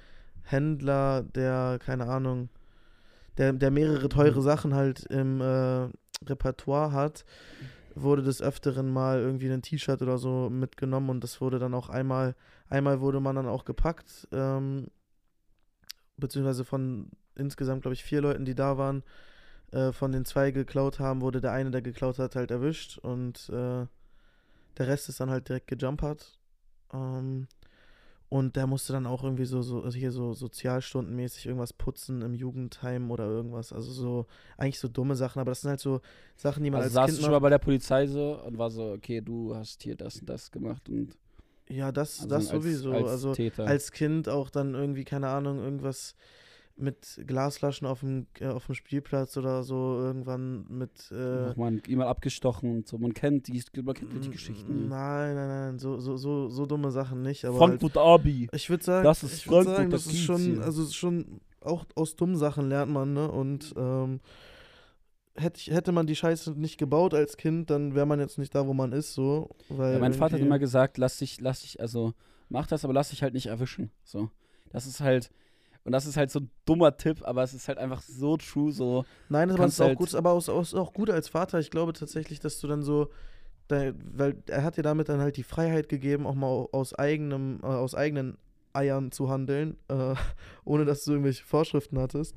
Händler, 0.42 1.22
der, 1.22 1.78
keine 1.84 2.06
Ahnung, 2.06 2.48
der, 3.37 3.52
der 3.52 3.70
mehrere 3.70 4.08
teure 4.08 4.38
Mhm. 4.38 4.42
Sachen 4.42 4.74
halt 4.74 5.04
im 5.06 5.40
äh, 5.40 5.88
Repertoire 6.26 6.92
hat, 6.92 7.24
wurde 7.94 8.22
des 8.22 8.40
Öfteren 8.42 8.92
mal 8.92 9.18
irgendwie 9.20 9.50
ein 9.50 9.62
T-Shirt 9.62 10.02
oder 10.02 10.18
so 10.18 10.48
mitgenommen 10.50 11.10
und 11.10 11.22
das 11.22 11.40
wurde 11.40 11.58
dann 11.58 11.74
auch 11.74 11.88
einmal, 11.90 12.34
einmal 12.68 13.00
wurde 13.00 13.20
man 13.20 13.37
dann 13.37 13.46
auch 13.46 13.64
gepackt, 13.64 14.28
ähm, 14.32 14.88
beziehungsweise 16.16 16.64
von 16.64 17.10
insgesamt, 17.37 17.82
glaube 17.82 17.94
ich, 17.94 18.04
vier 18.04 18.20
Leuten, 18.20 18.44
die 18.44 18.54
da 18.54 18.78
waren, 18.78 19.02
äh, 19.74 19.92
von 19.92 20.12
den 20.12 20.24
zwei 20.24 20.50
geklaut 20.52 20.98
haben, 21.00 21.20
wurde 21.20 21.40
der 21.40 21.52
eine, 21.52 21.70
der 21.70 21.82
geklaut 21.82 22.18
hat, 22.18 22.37
halt 22.37 22.50
erwischt 22.50 22.98
und 22.98 23.48
äh, 23.50 23.87
der 24.78 24.87
Rest 24.88 25.08
ist 25.08 25.20
dann 25.20 25.30
halt 25.30 25.48
direkt 25.48 25.68
gejumpert. 25.68 26.38
Ähm, 26.92 27.46
Und 28.30 28.56
der 28.56 28.66
musste 28.66 28.92
dann 28.92 29.06
auch 29.06 29.22
irgendwie 29.22 29.44
so, 29.44 29.62
so 29.62 29.82
also 29.82 29.96
hier 29.96 30.10
so 30.10 30.34
sozialstundenmäßig 30.34 31.46
irgendwas 31.46 31.72
putzen 31.72 32.22
im 32.22 32.34
Jugendheim 32.34 33.10
oder 33.12 33.26
irgendwas. 33.26 33.72
Also 33.72 33.92
so, 33.92 34.26
eigentlich 34.56 34.80
so 34.80 34.88
dumme 34.88 35.14
Sachen, 35.14 35.38
aber 35.40 35.52
das 35.52 35.60
sind 35.60 35.70
halt 35.70 35.80
so 35.80 36.00
Sachen, 36.37 36.64
die 36.64 36.70
man 36.70 36.82
Also 36.82 36.87
als 36.87 36.94
saß 36.94 37.06
Kind 37.06 37.18
du 37.18 37.22
schon 37.22 37.32
mal 37.32 37.38
bei 37.40 37.50
der 37.50 37.58
Polizei 37.60 38.06
so 38.08 38.40
und 38.44 38.58
war 38.58 38.70
so, 38.70 38.92
okay, 38.92 39.20
du 39.20 39.54
hast 39.54 39.82
hier 39.84 39.94
das 39.96 40.18
und 40.20 40.28
das 40.28 40.50
gemacht 40.50 40.88
und 40.88 41.16
Ja, 41.68 41.92
das, 41.92 42.20
also 42.20 42.28
das 42.28 42.50
als, 42.50 42.64
sowieso. 42.64 42.92
als 42.92 43.08
also 43.08 43.32
Täter. 43.34 43.66
als 43.66 43.92
Kind 43.92 44.28
auch 44.28 44.50
dann 44.50 44.74
irgendwie, 44.74 45.04
keine 45.04 45.28
Ahnung, 45.28 45.60
irgendwas 45.60 46.14
mit 46.76 47.22
Glasflaschen 47.26 47.87
auf 47.87 48.00
dem, 48.00 48.26
äh, 48.40 48.46
auf 48.48 48.66
dem 48.66 48.74
Spielplatz 48.74 49.37
oder 49.37 49.62
so, 49.62 49.96
irgendwann 50.00 50.66
mit. 50.68 51.10
Äh, 51.12 51.46
Nochmal 51.48 51.80
jemand 51.87 52.08
abgestochen 52.10 52.70
und 52.70 52.88
so. 52.88 52.98
Man 52.98 53.14
kennt 53.14 53.46
die, 53.48 53.62
man 53.82 53.94
kennt 53.94 54.24
die 54.24 54.30
Geschichten. 54.30 54.88
Nein, 54.88 55.34
nein, 55.37 55.48
nein, 55.48 55.78
so, 55.78 56.00
so, 56.00 56.16
so, 56.16 56.48
so 56.48 56.66
dumme 56.66 56.90
Sachen 56.90 57.22
nicht. 57.22 57.44
Aber 57.44 57.60
halt, 57.60 57.80
Frankfurt 57.80 57.96
Abi. 57.96 58.48
ich 58.52 58.68
würde 58.70 58.84
sagen, 58.84 59.04
Das 59.04 59.22
ist 59.22 59.34
ich 59.38 59.44
Frankfurt, 59.44 59.74
sagen, 59.76 59.90
das 59.90 60.04
das 60.04 60.12
ist 60.14 60.20
schon, 60.20 60.58
also 60.60 60.87
schon, 60.87 61.40
auch 61.60 61.84
aus 61.94 62.16
dummen 62.16 62.37
Sachen 62.37 62.68
lernt 62.68 62.92
man, 62.92 63.12
ne? 63.12 63.30
Und 63.30 63.72
ähm, 63.76 64.20
hätte, 65.37 65.60
ich- 65.60 65.70
hätte 65.70 65.92
man 65.92 66.06
die 66.06 66.16
Scheiße 66.16 66.52
nicht 66.58 66.78
gebaut 66.78 67.14
als 67.14 67.37
Kind, 67.37 67.70
dann 67.70 67.94
wäre 67.94 68.06
man 68.06 68.20
jetzt 68.20 68.38
nicht 68.38 68.54
da, 68.54 68.66
wo 68.66 68.74
man 68.74 68.92
ist, 68.92 69.14
so. 69.14 69.50
Weil 69.68 69.94
Ja, 69.94 69.98
mein 69.98 70.12
Vater 70.12 70.34
hat 70.34 70.42
immer 70.42 70.58
gesagt, 70.58 70.98
lass 70.98 71.18
dich, 71.18 71.40
lass 71.40 71.60
dich, 71.62 71.80
also 71.80 72.14
mach 72.48 72.66
das, 72.66 72.84
aber 72.84 72.92
lass 72.94 73.10
dich 73.10 73.22
halt 73.22 73.34
nicht 73.34 73.46
erwischen. 73.46 73.90
So. 74.04 74.30
Das 74.70 74.87
ist 74.87 75.00
halt, 75.00 75.30
und 75.84 75.92
das 75.92 76.06
ist 76.06 76.16
halt 76.16 76.30
so 76.30 76.40
ein 76.40 76.50
dummer 76.64 76.96
Tipp, 76.96 77.20
aber 77.24 77.42
es 77.42 77.52
ist 77.54 77.68
halt 77.68 77.78
einfach 77.78 78.02
so 78.02 78.36
true, 78.36 78.72
so. 78.72 79.04
Nein, 79.28 79.50
kannst 79.54 79.76
ist 79.76 79.80
auch 79.82 79.88
halt- 79.88 79.98
gut, 79.98 80.14
aber 80.14 80.32
aus, 80.32 80.48
aus, 80.48 80.74
auch 80.74 80.92
gut 80.92 81.10
als 81.10 81.28
Vater. 81.28 81.58
Ich 81.58 81.70
glaube 81.70 81.92
tatsächlich, 81.92 82.40
dass 82.40 82.58
du 82.60 82.66
dann 82.66 82.82
so, 82.82 83.10
da, 83.68 83.92
weil 84.14 84.42
er 84.48 84.64
hat 84.64 84.76
dir 84.76 84.82
damit 84.82 85.08
dann 85.08 85.20
halt 85.20 85.36
die 85.36 85.42
Freiheit 85.42 85.88
gegeben, 85.88 86.26
auch 86.26 86.34
mal 86.34 86.68
aus 86.72 86.94
eigenem, 86.94 87.60
äh, 87.62 87.66
aus 87.66 87.94
eigenen 87.94 88.38
Eiern 88.72 89.12
zu 89.12 89.28
handeln, 89.28 89.76
äh, 89.88 90.14
ohne 90.64 90.84
dass 90.86 91.04
du 91.04 91.12
irgendwelche 91.12 91.44
Vorschriften 91.44 91.98
hattest. 91.98 92.34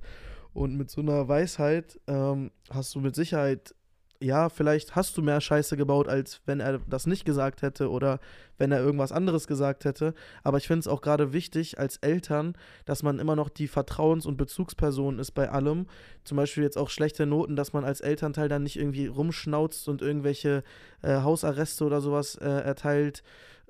Und 0.53 0.75
mit 0.75 0.89
so 0.89 1.01
einer 1.01 1.27
Weisheit 1.27 1.99
ähm, 2.07 2.51
hast 2.69 2.93
du 2.95 2.99
mit 2.99 3.15
Sicherheit, 3.15 3.75
ja, 4.19 4.49
vielleicht 4.49 4.95
hast 4.95 5.17
du 5.17 5.21
mehr 5.21 5.41
Scheiße 5.41 5.77
gebaut, 5.77 6.08
als 6.08 6.41
wenn 6.45 6.60
er 6.60 6.80
das 6.89 7.06
nicht 7.06 7.25
gesagt 7.25 7.62
hätte 7.62 7.89
oder 7.89 8.19
wenn 8.58 8.71
er 8.71 8.80
irgendwas 8.80 9.12
anderes 9.12 9.47
gesagt 9.47 9.86
hätte. 9.86 10.13
Aber 10.43 10.58
ich 10.58 10.67
finde 10.67 10.80
es 10.80 10.88
auch 10.88 11.01
gerade 11.01 11.34
wichtig 11.34 11.80
als 11.80 11.97
Eltern, 11.97 12.56
dass 12.86 13.03
man 13.03 13.19
immer 13.19 13.36
noch 13.36 13.49
die 13.49 13.67
Vertrauens- 13.67 14.25
und 14.25 14.38
Bezugsperson 14.38 15.19
ist 15.19 15.32
bei 15.32 15.49
allem. 15.49 15.88
Zum 16.23 16.38
Beispiel 16.38 16.63
jetzt 16.63 16.77
auch 16.77 16.89
schlechte 16.89 17.25
Noten, 17.25 17.56
dass 17.56 17.73
man 17.73 17.86
als 17.86 18.01
Elternteil 18.01 18.49
dann 18.49 18.63
nicht 18.63 18.77
irgendwie 18.77 19.08
rumschnauzt 19.08 19.88
und 19.88 20.01
irgendwelche 20.01 20.63
äh, 21.03 21.21
Hausarreste 21.21 21.86
oder 21.86 22.01
sowas 22.01 22.36
äh, 22.36 22.45
erteilt, 22.47 23.23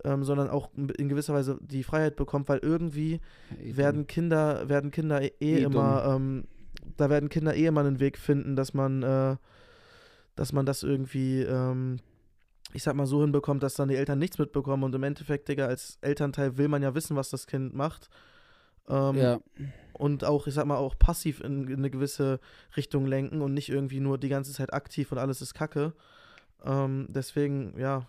ähm, 0.03 0.23
sondern 0.23 0.49
auch 0.49 0.69
in 0.75 1.09
gewisser 1.09 1.33
Weise 1.33 1.57
die 1.61 1.83
Freiheit 1.83 2.15
bekommt, 2.15 2.47
weil 2.49 2.59
irgendwie 2.59 3.19
Ey, 3.61 3.77
werden 3.77 4.07
Kinder, 4.07 4.69
werden 4.69 4.91
Kinder 4.91 5.21
eh, 5.21 5.31
Eh 5.39 5.63
immer, 5.63 6.15
ähm, 6.15 6.45
da 6.95 7.09
werden 7.09 7.29
Kinder 7.29 7.55
eh 7.55 7.65
immer 7.65 7.81
einen 7.81 7.99
Weg 7.99 8.17
finden, 8.17 8.55
dass 8.55 8.73
man, 8.73 9.03
äh, 9.03 9.35
dass 10.37 10.53
man 10.53 10.65
das 10.65 10.83
irgendwie, 10.83 11.41
ähm, 11.41 11.97
ich 12.71 12.83
sag 12.83 12.95
mal, 12.95 13.05
so 13.07 13.21
hinbekommt, 13.21 13.63
dass 13.63 13.73
dann 13.73 13.89
die 13.89 13.95
Eltern 13.95 14.19
nichts 14.19 14.37
mitbekommen 14.37 14.83
und 14.83 14.95
im 14.95 15.03
Endeffekt, 15.03 15.49
Digga, 15.49 15.65
als 15.65 15.97
Elternteil 16.01 16.57
will 16.57 16.69
man 16.69 16.81
ja 16.81 16.95
wissen, 16.95 17.17
was 17.17 17.29
das 17.29 17.47
Kind 17.47 17.75
macht. 17.75 18.09
Ähm, 18.87 19.17
Ja, 19.17 19.39
und 19.93 20.23
auch, 20.23 20.45
ich 20.47 20.53
sag 20.53 20.65
mal, 20.65 20.77
auch 20.77 20.97
passiv 20.97 21.41
in, 21.41 21.67
in 21.67 21.79
eine 21.79 21.89
gewisse 21.89 22.39
Richtung 22.77 23.07
lenken 23.07 23.41
und 23.41 23.53
nicht 23.53 23.69
irgendwie 23.69 23.99
nur 23.99 24.17
die 24.19 24.29
ganze 24.29 24.53
Zeit 24.53 24.71
aktiv 24.71 25.11
und 25.11 25.17
alles 25.17 25.41
ist 25.41 25.55
Kacke. 25.55 25.93
Ähm, 26.63 27.07
deswegen, 27.09 27.73
ja, 27.79 28.07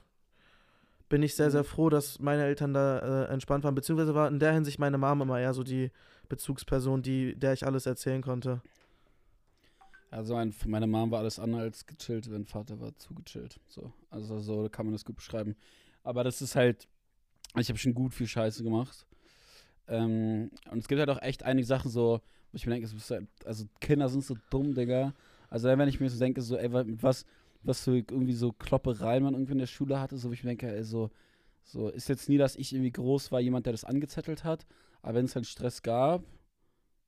bin 1.08 1.22
ich 1.22 1.34
sehr, 1.34 1.50
sehr 1.50 1.64
froh, 1.64 1.88
dass 1.88 2.18
meine 2.18 2.44
Eltern 2.44 2.74
da 2.74 2.98
äh, 2.98 3.32
entspannt 3.32 3.64
waren. 3.64 3.74
Beziehungsweise 3.74 4.14
war 4.14 4.28
in 4.28 4.38
der 4.38 4.52
Hinsicht 4.52 4.78
meine 4.78 4.98
Mama 4.98 5.24
immer 5.24 5.40
eher 5.40 5.54
so 5.54 5.62
die 5.62 5.90
Bezugsperson, 6.28 7.00
die, 7.00 7.34
der 7.38 7.54
ich 7.54 7.64
alles 7.66 7.86
erzählen 7.86 8.20
konnte. 8.20 8.60
Also 10.10 10.34
mein, 10.34 10.52
für 10.52 10.68
meine 10.68 10.86
Mom 10.86 11.10
war 11.10 11.20
alles 11.20 11.38
andere 11.38 11.62
als 11.62 11.86
gechillt, 11.86 12.28
mein 12.30 12.46
Vater 12.46 12.80
war 12.80 12.96
zu 12.96 13.14
gechillt. 13.14 13.60
So. 13.68 13.92
Also 14.10 14.40
so 14.40 14.68
kann 14.70 14.86
man 14.86 14.94
das 14.94 15.04
gut 15.04 15.16
beschreiben. 15.16 15.56
Aber 16.02 16.24
das 16.24 16.40
ist 16.40 16.56
halt, 16.56 16.88
ich 17.56 17.68
habe 17.68 17.78
schon 17.78 17.94
gut 17.94 18.14
viel 18.14 18.26
Scheiße 18.26 18.62
gemacht. 18.62 19.06
Ähm, 19.86 20.50
und 20.70 20.78
es 20.78 20.88
gibt 20.88 20.98
halt 20.98 21.10
auch 21.10 21.22
echt 21.22 21.42
einige 21.42 21.66
Sachen 21.66 21.90
so, 21.90 22.20
wo 22.52 22.56
ich 22.56 22.66
mir 22.66 22.72
denke, 22.72 22.88
halt, 23.10 23.26
also 23.44 23.66
Kinder 23.80 24.08
sind 24.08 24.24
so 24.24 24.36
dumm, 24.50 24.74
Digga. 24.74 25.14
Also 25.50 25.68
wenn 25.68 25.88
ich 25.88 26.00
mir 26.00 26.08
so 26.08 26.18
denke, 26.18 26.40
so, 26.40 26.56
ey, 26.56 26.68
mit 26.68 27.02
was, 27.02 27.24
was 27.62 27.84
so 27.84 27.92
irgendwie 27.92 28.34
so 28.34 28.52
Kloppereien 28.52 29.22
man 29.22 29.34
irgendwie 29.34 29.52
in 29.52 29.58
der 29.58 29.66
Schule 29.66 30.00
hatte, 30.00 30.16
so 30.16 30.28
wo 30.28 30.32
ich 30.32 30.44
mir 30.44 30.50
denke, 30.50 30.74
ey, 30.74 30.84
so, 30.84 31.10
so 31.64 31.88
ist 31.88 32.08
jetzt 32.08 32.28
nie, 32.28 32.38
dass 32.38 32.56
ich 32.56 32.72
irgendwie 32.72 32.92
groß 32.92 33.30
war, 33.32 33.40
jemand, 33.40 33.66
der 33.66 33.72
das 33.72 33.84
angezettelt 33.84 34.44
hat. 34.44 34.66
Aber 35.02 35.14
wenn 35.14 35.26
es 35.26 35.34
halt 35.34 35.46
Stress 35.46 35.82
gab, 35.82 36.24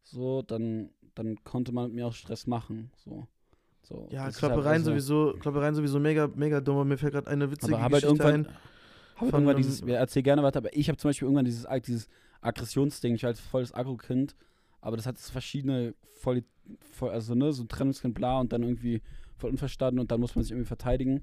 so, 0.02 0.42
dann, 0.42 0.90
dann 1.14 1.42
konnte 1.44 1.72
man 1.72 1.86
mit 1.86 1.94
mir 1.94 2.06
auch 2.06 2.12
Stress 2.12 2.46
machen. 2.46 2.90
So. 3.04 3.26
so 3.82 4.08
Ja, 4.10 4.28
ist 4.28 4.42
halt 4.42 4.52
also- 4.52 4.90
sowieso, 4.90 5.34
Kloppereien 5.40 5.74
sowieso 5.74 5.98
mega, 6.00 6.28
mega 6.34 6.60
dumm. 6.60 6.78
Und 6.78 6.88
Mir 6.88 6.98
fällt 6.98 7.12
gerade 7.12 7.28
eine 7.28 7.50
witzige 7.50 7.74
aber 7.74 7.82
halt 7.82 7.92
Geschichte 7.92 8.08
irgendwann, 8.08 8.46
ein. 8.46 8.46
hab 8.46 9.20
halt 9.20 9.30
von 9.30 9.40
irgendwann 9.40 9.56
dieses, 9.56 9.80
ja, 9.80 9.96
erzähl 9.96 10.22
gerne 10.22 10.42
weiter, 10.42 10.58
aber 10.58 10.76
ich 10.76 10.88
habe 10.88 10.98
zum 10.98 11.08
Beispiel 11.08 11.26
irgendwann 11.26 11.44
dieses, 11.44 11.66
dieses 11.86 12.08
Aggressionsding, 12.40 13.14
ich 13.14 13.22
war 13.22 13.28
halt 13.28 13.38
voll 13.38 13.62
das 13.62 13.74
Agro-Kind, 13.74 14.34
aber 14.80 14.96
das 14.96 15.06
hat 15.06 15.18
verschiedene, 15.18 15.94
voll, 16.14 16.42
voll, 16.92 17.10
also 17.10 17.34
ne, 17.34 17.52
so 17.52 17.64
Trennungskind, 17.64 18.14
bla, 18.14 18.40
und 18.40 18.52
dann 18.52 18.62
irgendwie 18.62 19.02
voll 19.36 19.50
unverstanden 19.50 19.98
und 20.00 20.10
dann 20.10 20.20
muss 20.20 20.34
man 20.34 20.42
sich 20.42 20.52
irgendwie 20.52 20.66
verteidigen. 20.68 21.22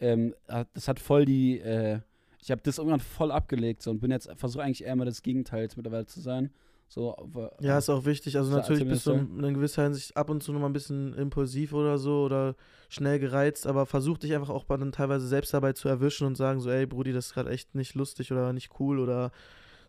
Ähm, 0.00 0.34
das 0.72 0.88
hat 0.88 0.98
voll 1.00 1.24
die, 1.24 1.58
äh, 1.60 2.00
ich 2.40 2.50
habe 2.50 2.60
das 2.62 2.78
irgendwann 2.78 3.00
voll 3.00 3.30
abgelegt 3.30 3.82
so, 3.82 3.90
und 3.90 4.00
bin 4.00 4.10
jetzt, 4.10 4.30
versuche 4.36 4.62
eigentlich 4.62 4.84
eher 4.84 4.96
mal 4.96 5.04
das 5.04 5.22
Gegenteil 5.22 5.62
jetzt 5.62 5.76
mittlerweile 5.76 6.06
zu 6.06 6.20
sein. 6.20 6.50
So, 6.94 7.18
aber, 7.18 7.50
Ja, 7.60 7.76
ist 7.76 7.90
auch 7.90 8.04
wichtig. 8.04 8.36
Also 8.36 8.50
So, 8.50 8.56
natürlich 8.56 8.88
bist 8.88 9.06
du 9.06 9.14
in 9.14 9.54
gewisser 9.54 9.82
Hinsicht 9.82 10.16
ab 10.16 10.30
und 10.30 10.44
zu 10.44 10.52
noch 10.52 10.60
mal 10.60 10.66
ein 10.66 10.72
bisschen 10.72 11.12
impulsiv 11.14 11.72
oder 11.72 11.98
so 11.98 12.22
oder 12.22 12.54
schnell 12.88 13.18
gereizt, 13.18 13.66
aber 13.66 13.84
versuch 13.84 14.16
dich 14.18 14.32
einfach 14.32 14.50
auch 14.50 14.64
dann 14.64 14.92
teilweise 14.92 15.26
selbst 15.26 15.52
dabei 15.52 15.72
zu 15.72 15.88
erwischen 15.88 16.24
und 16.24 16.36
sagen 16.36 16.60
so, 16.60 16.70
ey 16.70 16.86
Brudi, 16.86 17.12
das 17.12 17.26
ist 17.26 17.34
gerade 17.34 17.50
echt 17.50 17.74
nicht 17.74 17.96
lustig 17.96 18.30
oder 18.30 18.52
nicht 18.52 18.78
cool 18.78 19.00
oder 19.00 19.32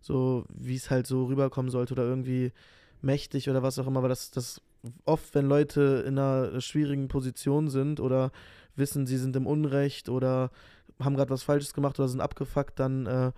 so, 0.02 0.46
wie 0.50 0.76
es 0.76 0.90
halt 0.90 1.06
so 1.06 1.26
rüberkommen 1.26 1.70
sollte 1.70 1.94
oder 1.94 2.06
irgendwie 2.06 2.52
mächtig 3.04 3.52
oder 3.52 3.62
was 3.62 3.78
auch 3.78 3.86
immer, 3.86 4.02
weil 4.02 4.10
das, 4.10 4.32
das 4.32 4.60
oft, 5.06 5.36
wenn 5.36 5.46
Leute 5.46 6.04
in 6.08 6.18
einer 6.18 6.60
schwierigen 6.60 7.08
Position 7.08 7.70
sind 7.70 8.00
oder 8.00 8.32
wissen, 8.76 9.06
sie 9.06 9.18
sind 9.18 9.36
im 9.36 9.46
Unrecht 9.46 10.10
oder 10.10 10.50
haben 11.00 11.16
gerade 11.16 11.30
was 11.30 11.44
Falsches 11.44 11.76
gemacht 11.76 12.00
oder 12.00 12.08
sind 12.08 12.22
abgefuckt, 12.22 12.80
dann 12.80 13.06
äh, 13.06 13.32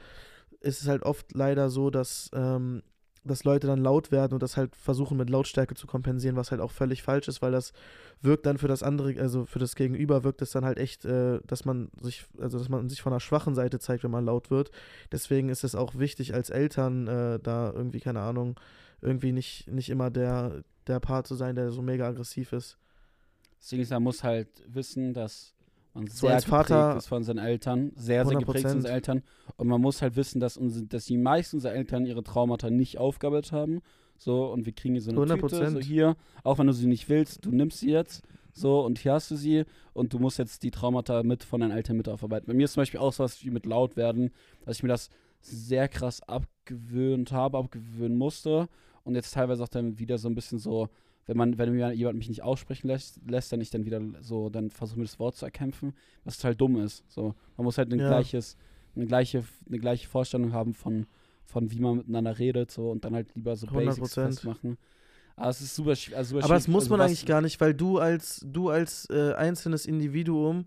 ist 0.62 0.82
es 0.82 0.88
halt 0.88 1.04
oft 1.04 1.34
leider 1.34 1.70
so, 1.70 1.90
dass 1.90 2.32
ähm, 2.34 2.82
dass 3.28 3.44
Leute 3.44 3.68
dann 3.68 3.80
laut 3.80 4.12
werden 4.12 4.34
und 4.34 4.44
das 4.44 4.58
halt 4.58 4.76
versuchen 4.76 5.18
mit 5.18 5.30
Lautstärke 5.30 5.76
zu 5.76 5.88
kompensieren, 5.88 6.36
was 6.36 6.52
halt 6.52 6.62
auch 6.62 6.72
völlig 6.72 7.04
falsch 7.04 7.28
ist, 7.28 7.42
weil 7.42 7.52
das 7.52 7.74
wirkt 8.22 8.46
dann 8.46 8.58
für 8.58 8.68
das 8.68 8.84
andere, 8.84 9.20
also 9.20 9.46
für 9.46 9.60
das 9.60 9.76
Gegenüber 9.76 10.24
wirkt 10.24 10.42
es 10.42 10.52
dann 10.52 10.66
halt 10.66 10.78
echt, 10.78 11.06
äh, 11.06 11.40
dass 11.46 11.66
man 11.66 11.90
sich, 12.02 12.26
also 12.40 12.58
dass 12.58 12.70
man 12.70 12.90
sich 12.90 13.02
von 13.02 13.12
der 13.12 13.20
schwachen 13.20 13.56
Seite 13.56 13.80
zeigt, 13.80 14.04
wenn 14.04 14.12
man 14.12 14.26
laut 14.26 14.50
wird. 14.50 14.72
Deswegen 15.12 15.50
ist 15.50 15.64
es 15.64 15.76
auch 15.76 15.96
wichtig 15.96 16.34
als 16.34 16.50
Eltern 16.50 17.08
äh, 17.08 17.40
da 17.40 17.72
irgendwie, 17.72 18.00
keine 18.00 18.22
Ahnung, 18.22 18.60
irgendwie 19.02 19.32
nicht, 19.32 19.68
nicht 19.68 19.90
immer 19.90 20.10
der, 20.10 20.64
der 20.88 21.00
Part 21.00 21.28
zu 21.28 21.36
sein, 21.36 21.56
der 21.56 21.72
so 21.72 21.82
mega 21.82 22.08
aggressiv 22.08 22.54
ist. 22.54 22.78
Deswegen 23.60 23.88
man 23.90 24.04
muss 24.04 24.24
halt 24.24 24.50
wissen, 24.68 25.14
dass 25.14 25.57
man 25.98 26.08
So 26.08 26.28
sehr 26.28 26.36
als 26.36 26.46
Vater- 26.46 26.80
geprägt 26.80 26.98
ist 27.00 27.08
von 27.08 27.24
seinen 27.24 27.40
Eltern, 27.40 27.92
sehr, 27.96 28.26
sehr 28.26 28.38
geprägt 28.38 28.62
von 28.62 28.72
100%. 28.72 28.76
unseren 28.76 28.92
Eltern. 28.94 29.24
Und 29.58 29.68
man 29.68 29.82
muss 29.82 30.02
halt 30.02 30.16
wissen, 30.16 30.40
dass, 30.40 30.58
unsere, 30.58 30.86
dass 30.86 31.06
die 31.06 31.18
meisten 31.18 31.58
unserer 31.58 31.74
Eltern 31.74 32.06
ihre 32.06 32.24
Traumata 32.24 32.70
nicht 32.70 32.98
aufgearbeitet 32.98 33.52
haben. 33.52 33.82
So, 34.18 34.46
und 34.52 34.66
wir 34.66 34.74
kriegen 34.74 34.96
hier 34.96 35.02
so 35.02 35.12
eine 35.12 35.20
100%. 35.20 35.40
Tüte, 35.50 35.72
so 35.72 35.80
hier, 35.80 36.16
auch 36.44 36.58
wenn 36.58 36.68
du 36.68 36.74
sie 36.74 36.88
nicht 36.88 37.08
willst, 37.10 37.46
du 37.46 37.52
nimmst 37.52 37.80
sie 37.80 37.92
jetzt, 37.92 38.24
so, 38.52 38.84
und 38.84 38.98
hier 38.98 39.14
hast 39.14 39.30
du 39.30 39.36
sie 39.36 39.66
und 39.94 40.14
du 40.14 40.20
musst 40.20 40.40
jetzt 40.40 40.64
die 40.64 40.72
Traumata 40.72 41.22
mit 41.22 41.44
von 41.44 41.62
deinen 41.62 41.70
Eltern 41.72 41.98
mit 41.98 42.10
aufarbeiten. 42.10 42.48
Bei 42.48 42.54
mir 42.56 42.66
ist 42.66 42.74
zum 42.74 42.82
Beispiel 42.82 43.00
auch 43.00 43.14
so 43.14 43.24
was 43.24 43.44
wie 43.44 43.52
mit 43.52 43.68
laut 43.68 43.96
werden, 43.96 44.32
dass 44.66 44.78
ich 44.78 44.84
mir 44.84 44.90
das 44.90 45.10
sehr 45.42 45.88
krass 45.88 46.22
abgewöhnt 46.24 47.32
habe, 47.32 47.60
abgewöhnen 47.60 48.18
musste 48.18 48.68
und 49.04 49.14
jetzt 49.14 49.34
teilweise 49.36 49.64
auch 49.64 49.68
dann 49.68 50.00
wieder 50.00 50.18
so 50.18 50.28
ein 50.28 50.34
bisschen 50.36 50.58
so, 50.58 50.90
wenn 51.28 51.38
man, 51.38 51.58
wenn 51.58 51.74
mir 51.76 51.92
jemand 51.92 52.18
mich 52.18 52.30
nicht 52.30 52.42
aussprechen 52.42 52.88
lässt, 52.88 53.20
lässt 53.30 53.52
dann 53.52 53.62
ich 53.62 53.70
dann 53.70 53.86
wieder 53.86 54.02
so, 54.22 54.50
dann 54.50 54.70
versuche 54.70 54.98
mir 55.00 55.06
das 55.06 55.20
Wort 55.20 55.36
zu 55.36 55.46
erkämpfen, 55.46 55.94
was 56.24 56.38
total 56.38 56.56
dumm 56.56 56.78
ist. 56.78 57.04
So, 57.10 57.36
man 57.58 57.66
muss 57.66 57.78
halt 57.78 57.92
ein 57.94 58.00
Ja. 58.00 58.08
gleiches, 58.08 58.58
eine 58.96 59.06
gleiche, 59.06 59.44
eine 59.68 59.78
gleiche 59.80 60.08
Vorstellung 60.08 60.54
haben 60.54 60.74
von, 60.74 61.06
von 61.46 61.70
wie 61.72 61.80
man 61.80 61.98
miteinander 61.98 62.40
redet, 62.40 62.72
so 62.72 62.90
und 62.92 63.06
dann 63.06 63.14
halt 63.14 63.36
lieber 63.36 63.56
so 63.56 63.68
Basics 63.68 64.18
100%. 64.18 64.32
festmachen. 64.32 64.78
Aber 65.36 65.50
es 65.50 65.62
ist 65.62 65.76
super, 65.76 65.92
also 65.92 66.08
super 66.08 66.44
Aber 66.46 66.54
das 66.56 66.64
schwierig, 66.64 66.68
muss 66.70 66.84
also 66.86 66.90
man 66.92 67.00
was- 67.02 67.06
eigentlich 67.12 67.26
gar 67.28 67.42
nicht, 67.42 67.62
weil 67.62 67.74
du 67.76 68.00
als, 68.00 68.42
du 68.44 68.70
als 68.70 69.08
äh, 69.12 69.34
einzelnes 69.34 69.86
Individuum, 69.86 70.66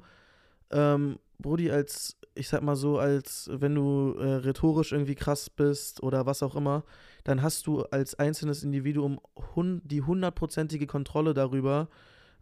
ähm, 0.70 1.18
Brudi, 1.40 1.70
als, 1.70 2.16
ich 2.35 2.48
sag 2.48 2.62
mal 2.62 2.76
so, 2.76 2.98
als 2.98 3.50
wenn 3.53 3.74
du 3.74 4.14
äh, 4.18 4.35
rhetorisch 4.37 4.92
irgendwie 4.92 5.14
krass 5.14 5.50
bist 5.50 6.03
oder 6.03 6.26
was 6.26 6.42
auch 6.42 6.55
immer, 6.55 6.85
dann 7.24 7.42
hast 7.42 7.66
du 7.66 7.83
als 7.83 8.14
einzelnes 8.18 8.62
Individuum 8.62 9.20
hun 9.55 9.83
die 9.85 10.03
hundertprozentige 10.03 10.87
Kontrolle 10.87 11.35
darüber, 11.35 11.88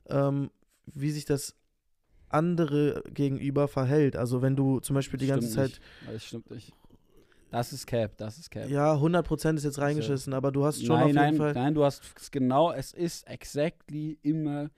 ähm, 0.06 0.50
wie 0.86 1.10
sich 1.10 1.24
das 1.24 1.54
andere 2.28 3.02
gegenüber 3.12 3.68
verhält. 3.68 4.16
Also 4.16 4.42
wenn 4.42 4.56
du 4.56 4.80
zum 4.80 4.94
Beispiel 4.94 5.18
die 5.18 5.26
Stimmt 5.26 5.42
ganze 5.42 5.54
Zeit 5.54 5.80
Nicht. 6.02 6.14
Das 6.14 6.24
stimmt 6.24 6.50
nicht. 6.50 6.72
Das 7.50 7.72
ist 7.72 7.86
Cap, 7.86 8.16
das 8.18 8.38
ist 8.38 8.50
Cap. 8.50 8.68
Ja, 8.68 8.94
100% 8.94 9.56
ist 9.56 9.64
jetzt 9.64 9.78
reingeschissen, 9.78 10.34
aber 10.34 10.52
du 10.52 10.66
hast 10.66 10.84
schon 10.84 10.96
nein, 10.96 11.00
auf 11.00 11.06
jeden 11.06 11.16
nein, 11.16 11.36
Fall. 11.36 11.52
nein, 11.54 11.74
du 11.74 11.82
hast 11.82 12.02
es 12.20 12.30
genau, 12.30 12.72
es 12.72 12.92
ist 12.92 13.26
exactly 13.26 14.18
immer, 14.22 14.70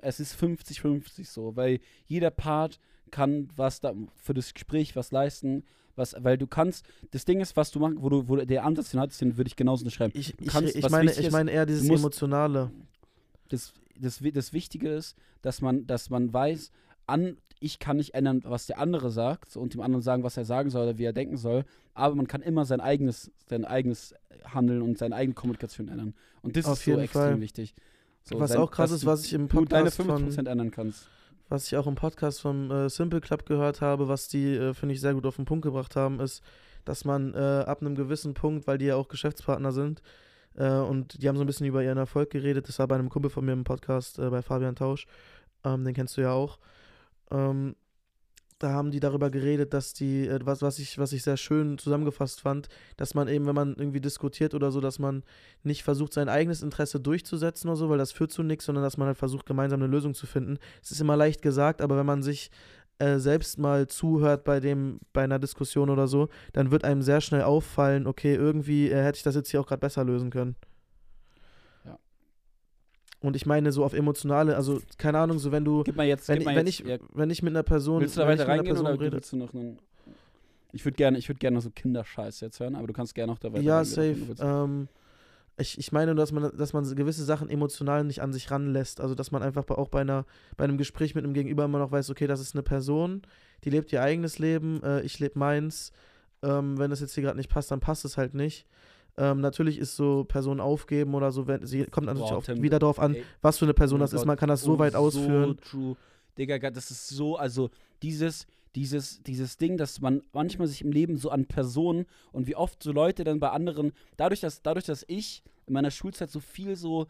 es 0.00 0.18
ist 0.18 0.34
50-50 0.42 1.30
so, 1.30 1.54
weil 1.54 1.80
jeder 2.06 2.30
Part 2.30 2.80
kann 3.12 3.48
was 3.54 3.78
da 3.78 3.94
für 4.16 4.34
das 4.34 4.52
Gespräch 4.54 4.96
was 4.96 5.12
leisten, 5.12 5.62
was, 5.94 6.16
weil 6.18 6.36
du 6.38 6.46
kannst, 6.48 6.84
das 7.12 7.24
Ding 7.24 7.40
ist, 7.40 7.54
was 7.56 7.70
du 7.70 7.78
machst, 7.78 7.96
wo 8.00 8.08
du, 8.08 8.26
wo 8.28 8.34
du 8.36 8.44
der 8.46 8.64
Ansatz 8.64 8.90
den 8.90 8.98
hattest, 9.00 9.20
den 9.20 9.36
würde 9.36 9.46
ich 9.48 9.56
genauso 9.56 9.84
unterschreiben. 9.84 10.12
Ich, 10.16 10.34
Du 10.34 10.44
ich, 10.44 10.50
kannst, 10.50 10.74
ich, 10.74 10.82
was 10.82 10.90
meine, 10.90 11.12
ich 11.12 11.30
meine 11.30 11.50
eher 11.50 11.66
dieses 11.66 11.84
musst- 11.84 12.00
Emotionale. 12.02 12.70
das, 13.50 13.72
das, 14.00 14.20
das 14.32 14.52
Wichtige 14.52 14.88
ist, 14.88 15.16
dass 15.42 15.60
man, 15.60 15.86
dass 15.86 16.08
man 16.10 16.32
weiß, 16.32 16.72
an, 17.06 17.36
ich 17.60 17.78
kann 17.78 17.98
nicht 17.98 18.14
ändern, 18.14 18.42
was 18.44 18.66
der 18.66 18.78
andere 18.78 19.10
sagt 19.10 19.56
und 19.56 19.74
dem 19.74 19.82
anderen 19.82 20.02
sagen, 20.02 20.22
was 20.24 20.36
er 20.36 20.44
sagen 20.44 20.70
soll 20.70 20.84
oder 20.88 20.98
wie 20.98 21.04
er 21.04 21.12
denken 21.12 21.36
soll, 21.36 21.64
aber 21.94 22.14
man 22.14 22.26
kann 22.26 22.40
immer 22.42 22.64
sein 22.64 22.80
eigenes, 22.80 23.30
sein 23.48 23.64
eigenes 23.64 24.14
Handeln 24.44 24.82
und 24.82 24.96
seine 24.98 25.14
eigene 25.14 25.34
Kommunikation 25.34 25.88
ändern. 25.88 26.14
Und 26.40 26.56
das 26.56 26.64
Auf 26.64 26.78
ist 26.78 26.84
so 26.86 26.98
extrem 26.98 27.22
Fall. 27.22 27.40
wichtig. 27.40 27.74
So, 28.24 28.40
was 28.40 28.50
sein- 28.52 28.60
auch 28.60 28.70
krass 28.70 28.90
ist, 28.92 29.02
du 29.02 29.06
was 29.08 29.24
ich 29.26 29.34
im 29.34 29.48
nur 29.52 29.66
deine 29.66 29.90
Podcast 29.90 30.00
50% 30.00 30.34
von, 30.34 30.46
ändern 30.46 30.70
kannst. 30.70 31.06
Was 31.52 31.66
ich 31.66 31.76
auch 31.76 31.86
im 31.86 31.96
Podcast 31.96 32.40
vom 32.40 32.70
äh, 32.70 32.88
Simple 32.88 33.20
Club 33.20 33.44
gehört 33.44 33.82
habe, 33.82 34.08
was 34.08 34.26
die, 34.26 34.56
äh, 34.56 34.72
finde 34.72 34.94
ich, 34.94 35.02
sehr 35.02 35.12
gut 35.12 35.26
auf 35.26 35.36
den 35.36 35.44
Punkt 35.44 35.62
gebracht 35.62 35.96
haben, 35.96 36.18
ist, 36.18 36.42
dass 36.86 37.04
man 37.04 37.34
äh, 37.34 37.64
ab 37.66 37.82
einem 37.82 37.94
gewissen 37.94 38.32
Punkt, 38.32 38.66
weil 38.66 38.78
die 38.78 38.86
ja 38.86 38.96
auch 38.96 39.08
Geschäftspartner 39.08 39.70
sind, 39.70 40.00
äh, 40.56 40.72
und 40.72 41.22
die 41.22 41.28
haben 41.28 41.36
so 41.36 41.44
ein 41.44 41.46
bisschen 41.46 41.66
über 41.66 41.84
ihren 41.84 41.98
Erfolg 41.98 42.30
geredet, 42.30 42.68
das 42.68 42.78
war 42.78 42.88
bei 42.88 42.94
einem 42.94 43.10
Kumpel 43.10 43.30
von 43.30 43.44
mir 43.44 43.52
im 43.52 43.64
Podcast, 43.64 44.18
äh, 44.18 44.30
bei 44.30 44.40
Fabian 44.40 44.76
Tausch, 44.76 45.06
ähm, 45.62 45.84
den 45.84 45.92
kennst 45.92 46.16
du 46.16 46.22
ja 46.22 46.32
auch, 46.32 46.58
ähm, 47.30 47.76
da 48.62 48.70
haben 48.70 48.90
die 48.90 49.00
darüber 49.00 49.30
geredet, 49.30 49.74
dass 49.74 49.92
die, 49.92 50.26
äh, 50.26 50.38
was, 50.44 50.62
was, 50.62 50.78
ich, 50.78 50.98
was 50.98 51.12
ich 51.12 51.22
sehr 51.22 51.36
schön 51.36 51.78
zusammengefasst 51.78 52.40
fand, 52.40 52.68
dass 52.96 53.14
man 53.14 53.28
eben, 53.28 53.46
wenn 53.46 53.54
man 53.54 53.74
irgendwie 53.76 54.00
diskutiert 54.00 54.54
oder 54.54 54.70
so, 54.70 54.80
dass 54.80 54.98
man 54.98 55.22
nicht 55.62 55.82
versucht, 55.82 56.12
sein 56.12 56.28
eigenes 56.28 56.62
Interesse 56.62 57.00
durchzusetzen 57.00 57.68
oder 57.68 57.76
so, 57.76 57.88
weil 57.90 57.98
das 57.98 58.12
führt 58.12 58.32
zu 58.32 58.42
nichts, 58.42 58.66
sondern 58.66 58.84
dass 58.84 58.96
man 58.96 59.08
halt 59.08 59.18
versucht, 59.18 59.46
gemeinsam 59.46 59.80
eine 59.82 59.90
Lösung 59.90 60.14
zu 60.14 60.26
finden. 60.26 60.58
Es 60.82 60.90
ist 60.90 61.00
immer 61.00 61.16
leicht 61.16 61.42
gesagt, 61.42 61.80
aber 61.80 61.96
wenn 61.96 62.06
man 62.06 62.22
sich 62.22 62.50
äh, 62.98 63.18
selbst 63.18 63.58
mal 63.58 63.86
zuhört 63.88 64.44
bei 64.44 64.60
dem, 64.60 65.00
bei 65.12 65.24
einer 65.24 65.38
Diskussion 65.38 65.90
oder 65.90 66.06
so, 66.06 66.28
dann 66.52 66.70
wird 66.70 66.84
einem 66.84 67.02
sehr 67.02 67.20
schnell 67.20 67.42
auffallen, 67.42 68.06
okay, 68.06 68.34
irgendwie 68.34 68.90
äh, 68.90 69.02
hätte 69.02 69.16
ich 69.16 69.22
das 69.24 69.34
jetzt 69.34 69.50
hier 69.50 69.60
auch 69.60 69.66
gerade 69.66 69.80
besser 69.80 70.04
lösen 70.04 70.30
können. 70.30 70.56
Und 73.22 73.36
ich 73.36 73.46
meine, 73.46 73.72
so 73.72 73.84
auf 73.84 73.94
emotionale, 73.94 74.56
also 74.56 74.80
keine 74.98 75.18
Ahnung, 75.18 75.38
so 75.38 75.52
wenn 75.52 75.64
du, 75.64 75.84
Gib 75.84 75.96
mal 75.96 76.06
jetzt, 76.06 76.28
wenn, 76.28 76.40
ich, 76.40 76.44
mal 76.44 76.56
wenn, 76.56 76.66
jetzt, 76.66 76.80
ich, 76.80 76.86
ja, 76.86 76.98
wenn 77.14 77.30
ich 77.30 77.42
mit 77.42 77.52
einer 77.52 77.62
Person, 77.62 78.00
willst 78.00 78.16
du 78.16 78.20
da 78.20 78.26
weiter 78.26 78.48
reingehen 78.48 78.74
Person 78.74 78.86
oder 78.86 79.00
rede, 79.00 79.12
willst 79.12 79.32
du 79.32 79.36
noch 79.36 79.54
einen 79.54 79.78
ich 80.72 80.84
würde 80.84 80.96
gerne, 80.96 81.18
ich 81.18 81.28
würde 81.28 81.38
gerne 81.38 81.60
so 81.60 81.70
Kinderscheiß 81.70 82.40
jetzt 82.40 82.58
hören, 82.58 82.74
aber 82.74 82.86
du 82.86 82.92
kannst 82.92 83.14
gerne 83.14 83.30
noch 83.30 83.38
da 83.38 83.52
weiter 83.52 83.62
Ja, 83.62 83.78
reingehen, 83.78 84.26
safe. 84.36 84.42
Ähm, 84.42 84.88
ich, 85.58 85.78
ich 85.78 85.92
meine, 85.92 86.14
nur, 86.14 86.14
dass 86.14 86.32
man, 86.32 86.56
dass 86.56 86.72
man 86.72 86.84
gewisse 86.96 87.24
Sachen 87.24 87.50
emotional 87.50 88.04
nicht 88.04 88.22
an 88.22 88.32
sich 88.32 88.50
ranlässt. 88.50 89.00
Also, 89.00 89.14
dass 89.14 89.30
man 89.30 89.42
einfach 89.42 89.68
auch 89.68 89.88
bei, 89.88 90.00
einer, 90.00 90.24
bei 90.56 90.64
einem 90.64 90.78
Gespräch 90.78 91.14
mit 91.14 91.24
einem 91.24 91.34
Gegenüber 91.34 91.66
immer 91.66 91.78
noch 91.78 91.92
weiß, 91.92 92.08
okay, 92.10 92.26
das 92.26 92.40
ist 92.40 92.54
eine 92.54 92.62
Person, 92.62 93.22
die 93.64 93.70
lebt 93.70 93.92
ihr 93.92 94.02
eigenes 94.02 94.38
Leben, 94.38 94.82
äh, 94.82 95.02
ich 95.02 95.18
lebe 95.18 95.38
meins. 95.38 95.92
Ähm, 96.42 96.78
wenn 96.78 96.90
das 96.90 97.00
jetzt 97.00 97.14
hier 97.14 97.22
gerade 97.22 97.36
nicht 97.36 97.50
passt, 97.50 97.70
dann 97.70 97.80
passt 97.80 98.04
es 98.04 98.16
halt 98.16 98.34
nicht. 98.34 98.66
Ähm, 99.16 99.40
natürlich 99.40 99.78
ist 99.78 99.96
so 99.96 100.24
Person 100.24 100.58
aufgeben 100.60 101.14
oder 101.14 101.32
so, 101.32 101.46
wenn, 101.46 101.66
sie 101.66 101.84
kommt 101.84 102.06
natürlich 102.06 102.30
Boah, 102.30 102.38
auch 102.38 102.44
Tim, 102.44 102.62
wieder 102.62 102.78
darauf 102.78 102.98
an, 102.98 103.14
ey, 103.14 103.24
was 103.42 103.58
für 103.58 103.66
eine 103.66 103.74
Person 103.74 104.00
oh 104.00 104.04
das 104.04 104.12
ist. 104.12 104.20
Gott, 104.20 104.26
Man 104.26 104.36
kann 104.38 104.48
das 104.48 104.62
so 104.62 104.74
oh, 104.74 104.78
weit 104.78 104.94
ausführen. 104.94 105.48
So 105.48 105.54
true. 105.54 105.96
Digga, 106.38 106.70
das 106.70 106.90
ist 106.90 107.08
so, 107.08 107.36
also 107.36 107.70
dieses, 108.02 108.46
dieses, 108.74 109.22
dieses 109.22 109.58
Ding, 109.58 109.76
dass 109.76 110.00
man 110.00 110.22
manchmal 110.32 110.66
sich 110.66 110.82
im 110.82 110.92
Leben 110.92 111.18
so 111.18 111.30
an 111.30 111.44
Personen 111.44 112.06
und 112.32 112.46
wie 112.46 112.56
oft 112.56 112.82
so 112.82 112.90
Leute 112.90 113.22
dann 113.24 113.38
bei 113.38 113.50
anderen, 113.50 113.92
dadurch, 114.16 114.40
dass, 114.40 114.62
dadurch, 114.62 114.86
dass 114.86 115.04
ich 115.08 115.42
in 115.66 115.74
meiner 115.74 115.90
Schulzeit 115.90 116.30
so 116.30 116.40
viel 116.40 116.76
so 116.76 117.06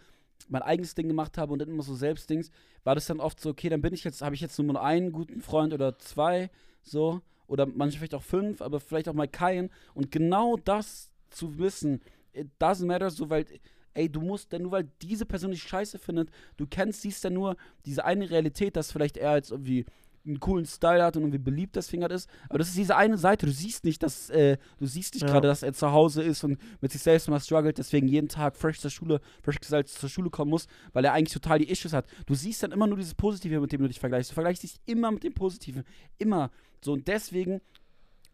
mein 0.49 0.63
eigenes 0.63 0.97
Ding 0.97 1.07
gemacht 1.07 1.39
habe 1.39 1.53
und 1.53 1.61
dann 1.61 1.69
immer 1.69 1.85
so 1.85 1.95
Selbstdings, 1.95 2.51
war 2.83 2.97
das 2.97 3.07
dann 3.07 3.21
oft 3.21 3.39
so, 3.39 3.51
okay, 3.51 3.69
dann 3.69 3.81
bin 3.81 3.95
ich 3.95 4.03
jetzt, 4.03 4.23
habe 4.23 4.35
ich 4.35 4.41
jetzt 4.41 4.59
nur 4.59 4.83
einen 4.83 5.13
guten 5.13 5.41
Freund 5.41 5.73
oder 5.73 5.99
zwei, 5.99 6.51
so, 6.83 7.21
oder 7.47 7.67
manchmal 7.67 8.01
vielleicht 8.01 8.15
auch 8.17 8.23
fünf, 8.23 8.61
aber 8.61 8.81
vielleicht 8.81 9.09
auch 9.09 9.15
mal 9.15 9.29
keinen. 9.29 9.71
Und 9.95 10.11
genau 10.11 10.57
das 10.57 11.12
zu 11.33 11.59
wissen, 11.59 12.01
it 12.33 12.49
doesn't 12.61 12.87
matter, 12.87 13.11
so, 13.11 13.29
weil 13.31 13.47
ey, 13.95 14.09
du 14.11 14.21
musst 14.21 14.53
denn 14.53 14.63
nur, 14.63 14.73
weil 14.73 14.89
diese 15.03 15.27
Person 15.27 15.51
dich 15.51 15.63
scheiße 15.65 15.99
findet, 15.99 16.31
du 16.57 16.67
kennst, 16.67 17.03
siehst 17.03 17.25
dann 17.25 17.35
nur 17.35 17.57
diese 17.85 18.05
eine 18.05 18.31
Realität, 18.31 18.75
dass 18.77 18.91
vielleicht 18.91 19.17
er 19.19 19.37
jetzt 19.37 19.51
irgendwie 19.51 19.85
einen 20.25 20.39
coolen 20.39 20.65
Style 20.65 21.03
hat 21.03 21.17
und 21.17 21.23
irgendwie 21.25 21.39
beliebt 21.39 21.75
deswegen 21.75 22.05
hat 22.05 22.13
ist. 22.13 22.31
Aber 22.49 22.59
das 22.59 22.69
ist 22.69 22.77
diese 22.77 22.97
eine 22.97 23.19
Seite. 23.19 23.45
Du 23.45 23.51
siehst 23.53 23.85
nicht, 23.85 24.05
dass, 24.05 24.31
äh, 24.31 24.57
du 24.79 24.87
siehst 24.87 25.15
nicht 25.15 25.25
Ja. 25.25 25.29
gerade, 25.33 25.49
dass 25.49 25.65
er 25.65 25.73
zu 25.73 25.91
Hause 25.91 26.23
ist 26.23 26.45
und 26.45 26.59
mit 26.81 26.93
sich 26.93 27.03
selbst 27.03 27.29
mal 27.29 27.41
struggelt, 27.41 27.77
deswegen 27.77 28.07
jeden 28.07 28.29
Tag 28.29 28.57
fresh 28.57 28.79
zur 28.79 28.91
Schule, 28.93 29.21
fresh 29.43 29.59
gesagt 29.59 29.89
zur 29.89 30.09
Schule 30.09 30.31
kommen 30.31 30.51
muss, 30.53 30.69
weil 30.93 31.05
er 31.05 31.13
eigentlich 31.13 31.33
total 31.35 31.59
die 31.59 31.69
Issues 31.69 31.93
hat. 31.93 32.07
Du 32.27 32.35
siehst 32.35 32.63
dann 32.63 32.71
immer 32.71 32.87
nur 32.87 32.97
dieses 32.99 33.15
Positive, 33.17 33.61
mit 33.61 33.73
dem 33.73 33.83
du 33.83 33.89
dich 33.89 33.99
vergleichst. 33.99 34.31
Du 34.31 34.35
vergleichst 34.35 34.63
dich 34.63 34.77
immer 34.87 35.11
mit 35.11 35.25
dem 35.25 35.35
Positiven. 35.35 35.83
Immer. 36.19 36.51
So, 36.85 36.93
und 36.93 37.09
deswegen 37.09 37.61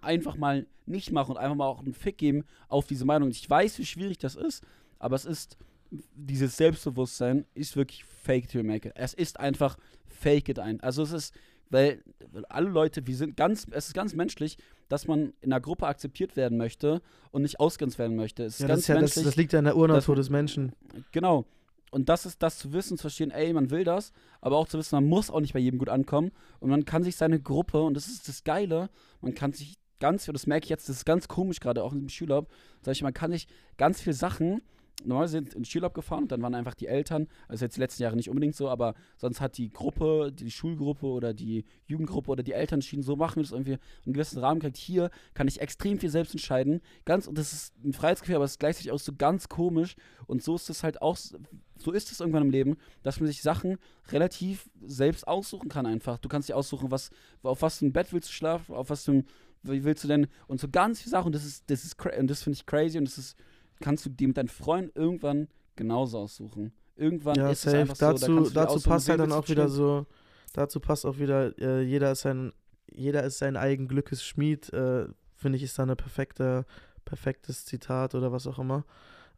einfach 0.01 0.37
mal 0.37 0.67
nicht 0.87 1.13
machen 1.13 1.33
und 1.33 1.37
einfach 1.39 1.57
mal 1.57 1.67
auch 1.67 1.81
einen 1.81 1.95
Fick 1.95 2.19
geben 2.19 2.45
auf 2.69 2.87
diese 2.87 3.05
Meinung. 3.05 3.31
Ich 3.31 3.49
weiß, 3.49 3.79
wie 3.79 3.87
schwierig 3.87 4.19
das 4.19 4.35
ist, 4.37 4.63
aber 4.99 5.17
es 5.17 5.25
ist, 5.25 5.57
dieses 5.91 6.57
Selbstbewusstsein 6.57 7.47
ist 7.55 7.77
wirklich 7.77 8.05
fake 8.05 8.49
to 8.49 8.63
make 8.63 8.89
it. 8.89 8.95
Es 8.97 9.15
ist 9.15 9.39
einfach 9.41 9.77
fake 10.07 10.49
it 10.49 10.59
ein. 10.59 10.81
Also 10.81 11.03
es 11.03 11.13
ist, 11.13 11.35
weil 11.71 12.03
alle 12.49 12.69
Leute, 12.69 13.07
wir 13.07 13.17
sind 13.17 13.37
ganz, 13.37 13.67
es 13.71 13.89
ist 13.89 13.95
ganz 13.95 14.15
menschlich, 14.15 14.57
dass 14.89 15.07
man 15.07 15.35
in 15.41 15.53
einer 15.53 15.61
Gruppe 15.61 15.87
akzeptiert 15.87 16.37
werden 16.37 16.57
möchte 16.57 17.03
und 17.31 17.43
nicht 17.43 17.61
ausgrenzt 17.61 17.99
werden 17.99 18.17
möchte. 18.17 18.45
Es 18.45 18.55
ist 18.55 18.61
Ja, 18.61 18.69
ganz 18.69 18.81
das, 18.81 18.85
ist 18.85 18.89
ja, 18.89 18.95
das, 18.95 19.01
menschlich. 19.03 19.25
das 19.27 19.37
liegt 19.37 19.53
ja 19.53 19.59
in 19.59 19.67
der 19.67 19.77
Urnatur 19.77 20.17
des 20.17 20.31
Menschen. 20.31 20.73
Genau. 21.13 21.45
Und 21.91 22.09
das 22.11 22.27
ist 22.27 22.43
das 22.43 22.59
zu 22.59 22.73
wissen, 22.73 22.99
zu 22.99 23.03
verstehen, 23.03 23.31
ey, 23.31 23.53
man 23.53 23.71
will 23.71 23.85
das, 23.85 24.13
aber 24.41 24.57
auch 24.57 24.69
zu 24.69 24.79
wissen, 24.79 24.95
man 24.97 25.07
muss 25.07 25.31
auch 25.31 25.41
nicht 25.41 25.55
bei 25.55 25.59
jedem 25.59 25.79
gut 25.79 25.89
ankommen. 25.89 26.33
Und 26.61 26.69
man 26.71 26.85
kann 26.85 27.03
sich 27.03 27.17
seine 27.17 27.41
Gruppe, 27.41 27.83
und 27.83 27.95
das 27.95 28.09
ist 28.09 28.29
das 28.29 28.45
Geile, 28.45 28.91
man 29.21 29.35
kann 29.35 29.53
sich 29.53 29.75
ganz, 30.01 30.27
das 30.27 30.47
merke 30.47 30.65
ich 30.65 30.71
jetzt, 30.71 30.89
das 30.89 30.97
ist 30.97 31.05
ganz 31.05 31.29
komisch 31.29 31.61
gerade, 31.61 31.83
auch 31.83 31.93
im 31.93 32.09
Schulurlaub, 32.09 32.49
sag 32.83 32.93
ich, 32.93 33.03
man 33.03 33.15
kann 33.15 33.33
sich 33.33 33.47
ganz 33.77 34.01
viele 34.01 34.15
Sachen, 34.15 34.63
normal 35.05 35.29
sind 35.29 35.55
in 35.55 35.61
den 35.61 35.65
Schulurlaub 35.65 35.95
gefahren 35.95 36.25
und 36.25 36.33
dann 36.33 36.43
waren 36.43 36.55
einfach 36.55 36.75
die 36.75 36.87
Eltern, 36.87 37.29
also 37.47 37.65
jetzt 37.65 37.77
die 37.77 37.81
letzten 37.81 38.03
Jahre 38.03 38.17
nicht 38.17 38.29
unbedingt 38.29 38.57
so, 38.57 38.69
aber 38.69 38.95
sonst 39.17 39.41
hat 39.41 39.59
die 39.59 39.71
Gruppe, 39.71 40.33
die 40.33 40.51
Schulgruppe 40.51 41.07
oder 41.07 41.35
die 41.35 41.65
Jugendgruppe 41.87 42.31
oder 42.31 42.43
die 42.43 42.53
Eltern 42.53 42.79
entschieden, 42.79 43.03
so 43.03 43.17
machen 43.17 43.37
wir 43.37 43.43
das 43.43 43.53
irgendwie 43.53 43.79
einen 44.05 44.13
gewissen 44.13 44.39
Rahmen 44.39 44.61
kriegt. 44.61 44.77
Hier 44.77 45.11
kann 45.35 45.49
ich 45.49 45.61
extrem 45.61 45.99
viel 45.99 46.11
selbst 46.11 46.35
entscheiden. 46.35 46.81
Ganz, 47.05 47.27
und 47.27 47.39
das 47.39 47.53
ist 47.53 47.75
ein 47.85 47.93
Freiheitsgefühl, 47.93 48.37
aber 48.37 48.45
es 48.45 48.53
ist 48.53 48.61
gleichzeitig 48.61 48.93
auch 48.93 48.99
so 48.99 49.13
ganz 49.17 49.49
komisch. 49.49 49.97
Und 50.27 50.43
so 50.43 50.57
ist 50.57 50.69
es 50.71 50.83
halt 50.83 51.01
auch, 51.03 51.17
so 51.17 51.93
ist 51.93 52.11
es 52.11 52.21
irgendwann 52.21 52.43
im 52.43 52.51
Leben, 52.51 52.77
dass 53.03 53.21
man 53.21 53.29
sich 53.29 53.43
Sachen 53.43 53.79
relativ 54.11 54.69
selbst 54.85 55.27
aussuchen 55.27 55.69
kann 55.69 55.87
einfach. 55.87 56.19
Du 56.19 56.29
kannst 56.29 56.49
dir 56.49 56.57
aussuchen, 56.57 56.91
was, 56.91 57.11
auf 57.43 57.63
was 57.63 57.79
für 57.79 57.87
ein 57.87 57.93
Bett 57.93 58.13
willst 58.13 58.29
du 58.29 58.33
schlafen, 58.33 58.75
auf 58.75 58.91
was 58.91 59.05
für 59.05 59.13
ein, 59.13 59.27
wie 59.63 59.85
willst 59.85 60.05
du 60.05 60.09
denn, 60.09 60.27
und 60.47 60.61
so 60.61 60.69
ganz 60.69 61.01
viele 61.01 61.11
Sachen, 61.11 61.27
und 61.27 61.35
das 61.35 61.45
ist, 61.45 61.71
das 61.71 61.85
ist, 61.85 61.97
und 62.19 62.29
das 62.31 62.43
finde 62.43 62.57
ich 62.57 62.67
crazy, 62.67 62.99
und 62.99 63.07
das 63.07 63.19
ist, 63.19 63.37
kannst 63.81 64.05
du 64.07 64.11
dir 64.11 64.29
mit 64.29 64.37
deinen 64.37 64.49
Freunden 64.49 64.91
irgendwann 64.95 65.49
genauso 65.77 66.19
aussuchen. 66.19 66.73
Irgendwann 66.97 67.37
Ja, 67.37 67.51
ist 67.51 67.65
es 67.65 67.73
safe. 67.73 67.79
einfach 67.79 67.97
so, 67.97 68.07
da 68.07 68.13
dazu 68.13 68.27
du 68.27 68.51
dazu 68.51 68.75
aussuchen, 68.75 68.91
passt 68.91 69.09
halt 69.09 69.21
dann 69.21 69.33
auch 69.33 69.45
du 69.45 69.51
wieder 69.53 69.69
so, 69.69 70.07
dazu 70.53 70.81
passt 70.81 71.07
auch 71.07 71.19
wieder, 71.19 71.57
äh, 71.59 71.83
jeder 71.83 72.13
ist 72.13 72.23
sein, 72.23 72.53
jeder 72.91 73.23
ist 73.23 73.39
sein 73.39 73.57
eigen 73.57 73.87
Glückes 73.89 74.25
Schmied, 74.25 74.73
äh, 74.73 75.07
finde 75.37 75.57
ich, 75.57 75.63
ist 75.63 75.79
da 75.79 75.85
eine 75.85 75.95
perfekte, 75.97 76.65
perfektes 77.05 77.65
Zitat 77.65 78.15
oder 78.15 78.33
was 78.33 78.47
auch 78.47 78.59
immer. 78.59 78.85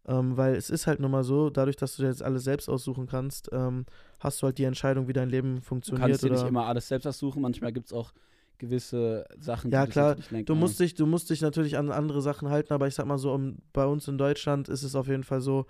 Ähm, 0.06 0.36
weil 0.38 0.54
es 0.54 0.70
ist 0.70 0.86
halt 0.86 0.98
nun 1.00 1.10
mal 1.10 1.24
so, 1.24 1.50
dadurch, 1.50 1.76
dass 1.76 1.96
du 1.96 2.02
dir 2.02 2.08
jetzt 2.08 2.22
alles 2.22 2.44
selbst 2.44 2.70
aussuchen 2.70 3.06
kannst, 3.06 3.50
ähm, 3.52 3.84
hast 4.18 4.40
du 4.40 4.46
halt 4.46 4.56
die 4.56 4.64
Entscheidung, 4.64 5.08
wie 5.08 5.12
dein 5.12 5.28
Leben 5.28 5.56
Du 5.56 5.60
funktioniert. 5.62 6.00
kannst 6.00 6.22
dir 6.22 6.30
nicht 6.30 6.44
immer 6.46 6.66
alles 6.66 6.88
selbst 6.88 7.06
aussuchen, 7.06 7.42
manchmal 7.42 7.72
gibt 7.72 7.86
es 7.86 7.92
auch 7.92 8.12
gewisse 8.60 9.26
Sachen, 9.40 9.72
Ja, 9.72 9.86
klar, 9.86 10.16
lenken. 10.30 10.46
Du 10.46 10.54
musst, 10.54 10.78
dich, 10.78 10.94
du 10.94 11.06
musst 11.06 11.28
dich 11.30 11.40
natürlich 11.40 11.76
an 11.76 11.90
andere 11.90 12.22
Sachen 12.22 12.48
halten, 12.48 12.72
aber 12.72 12.86
ich 12.86 12.94
sag 12.94 13.06
mal 13.06 13.18
so, 13.18 13.32
um, 13.32 13.56
bei 13.72 13.84
uns 13.84 14.06
in 14.06 14.18
Deutschland 14.18 14.68
ist 14.68 14.84
es 14.84 14.94
auf 14.94 15.08
jeden 15.08 15.24
Fall 15.24 15.40
so, 15.40 15.66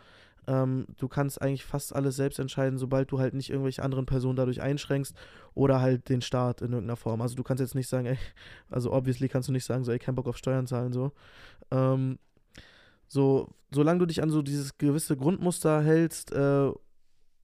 ähm, 0.46 0.86
du 0.98 1.08
kannst 1.08 1.40
eigentlich 1.40 1.64
fast 1.64 1.94
alles 1.94 2.16
selbst 2.16 2.38
entscheiden, 2.38 2.78
sobald 2.78 3.10
du 3.12 3.18
halt 3.18 3.34
nicht 3.34 3.50
irgendwelche 3.50 3.82
anderen 3.82 4.06
Personen 4.06 4.36
dadurch 4.36 4.60
einschränkst 4.60 5.14
oder 5.54 5.80
halt 5.80 6.08
den 6.08 6.22
Staat 6.22 6.60
in 6.60 6.72
irgendeiner 6.72 6.96
Form. 6.96 7.22
Also 7.22 7.36
du 7.36 7.42
kannst 7.42 7.60
jetzt 7.60 7.74
nicht 7.74 7.88
sagen, 7.88 8.06
ey, 8.06 8.18
also 8.70 8.92
obviously 8.92 9.28
kannst 9.28 9.48
du 9.48 9.52
nicht 9.52 9.64
sagen, 9.64 9.84
so, 9.84 9.92
ey, 9.92 9.98
kein 9.98 10.14
Bock 10.14 10.26
auf 10.26 10.36
Steuern 10.36 10.66
zahlen, 10.66 10.92
so. 10.92 11.12
Ähm, 11.70 12.18
so, 13.06 13.48
solange 13.72 14.00
du 14.00 14.06
dich 14.06 14.22
an 14.22 14.30
so 14.30 14.42
dieses 14.42 14.78
gewisse 14.78 15.16
Grundmuster 15.16 15.82
hältst 15.82 16.32
äh, 16.32 16.70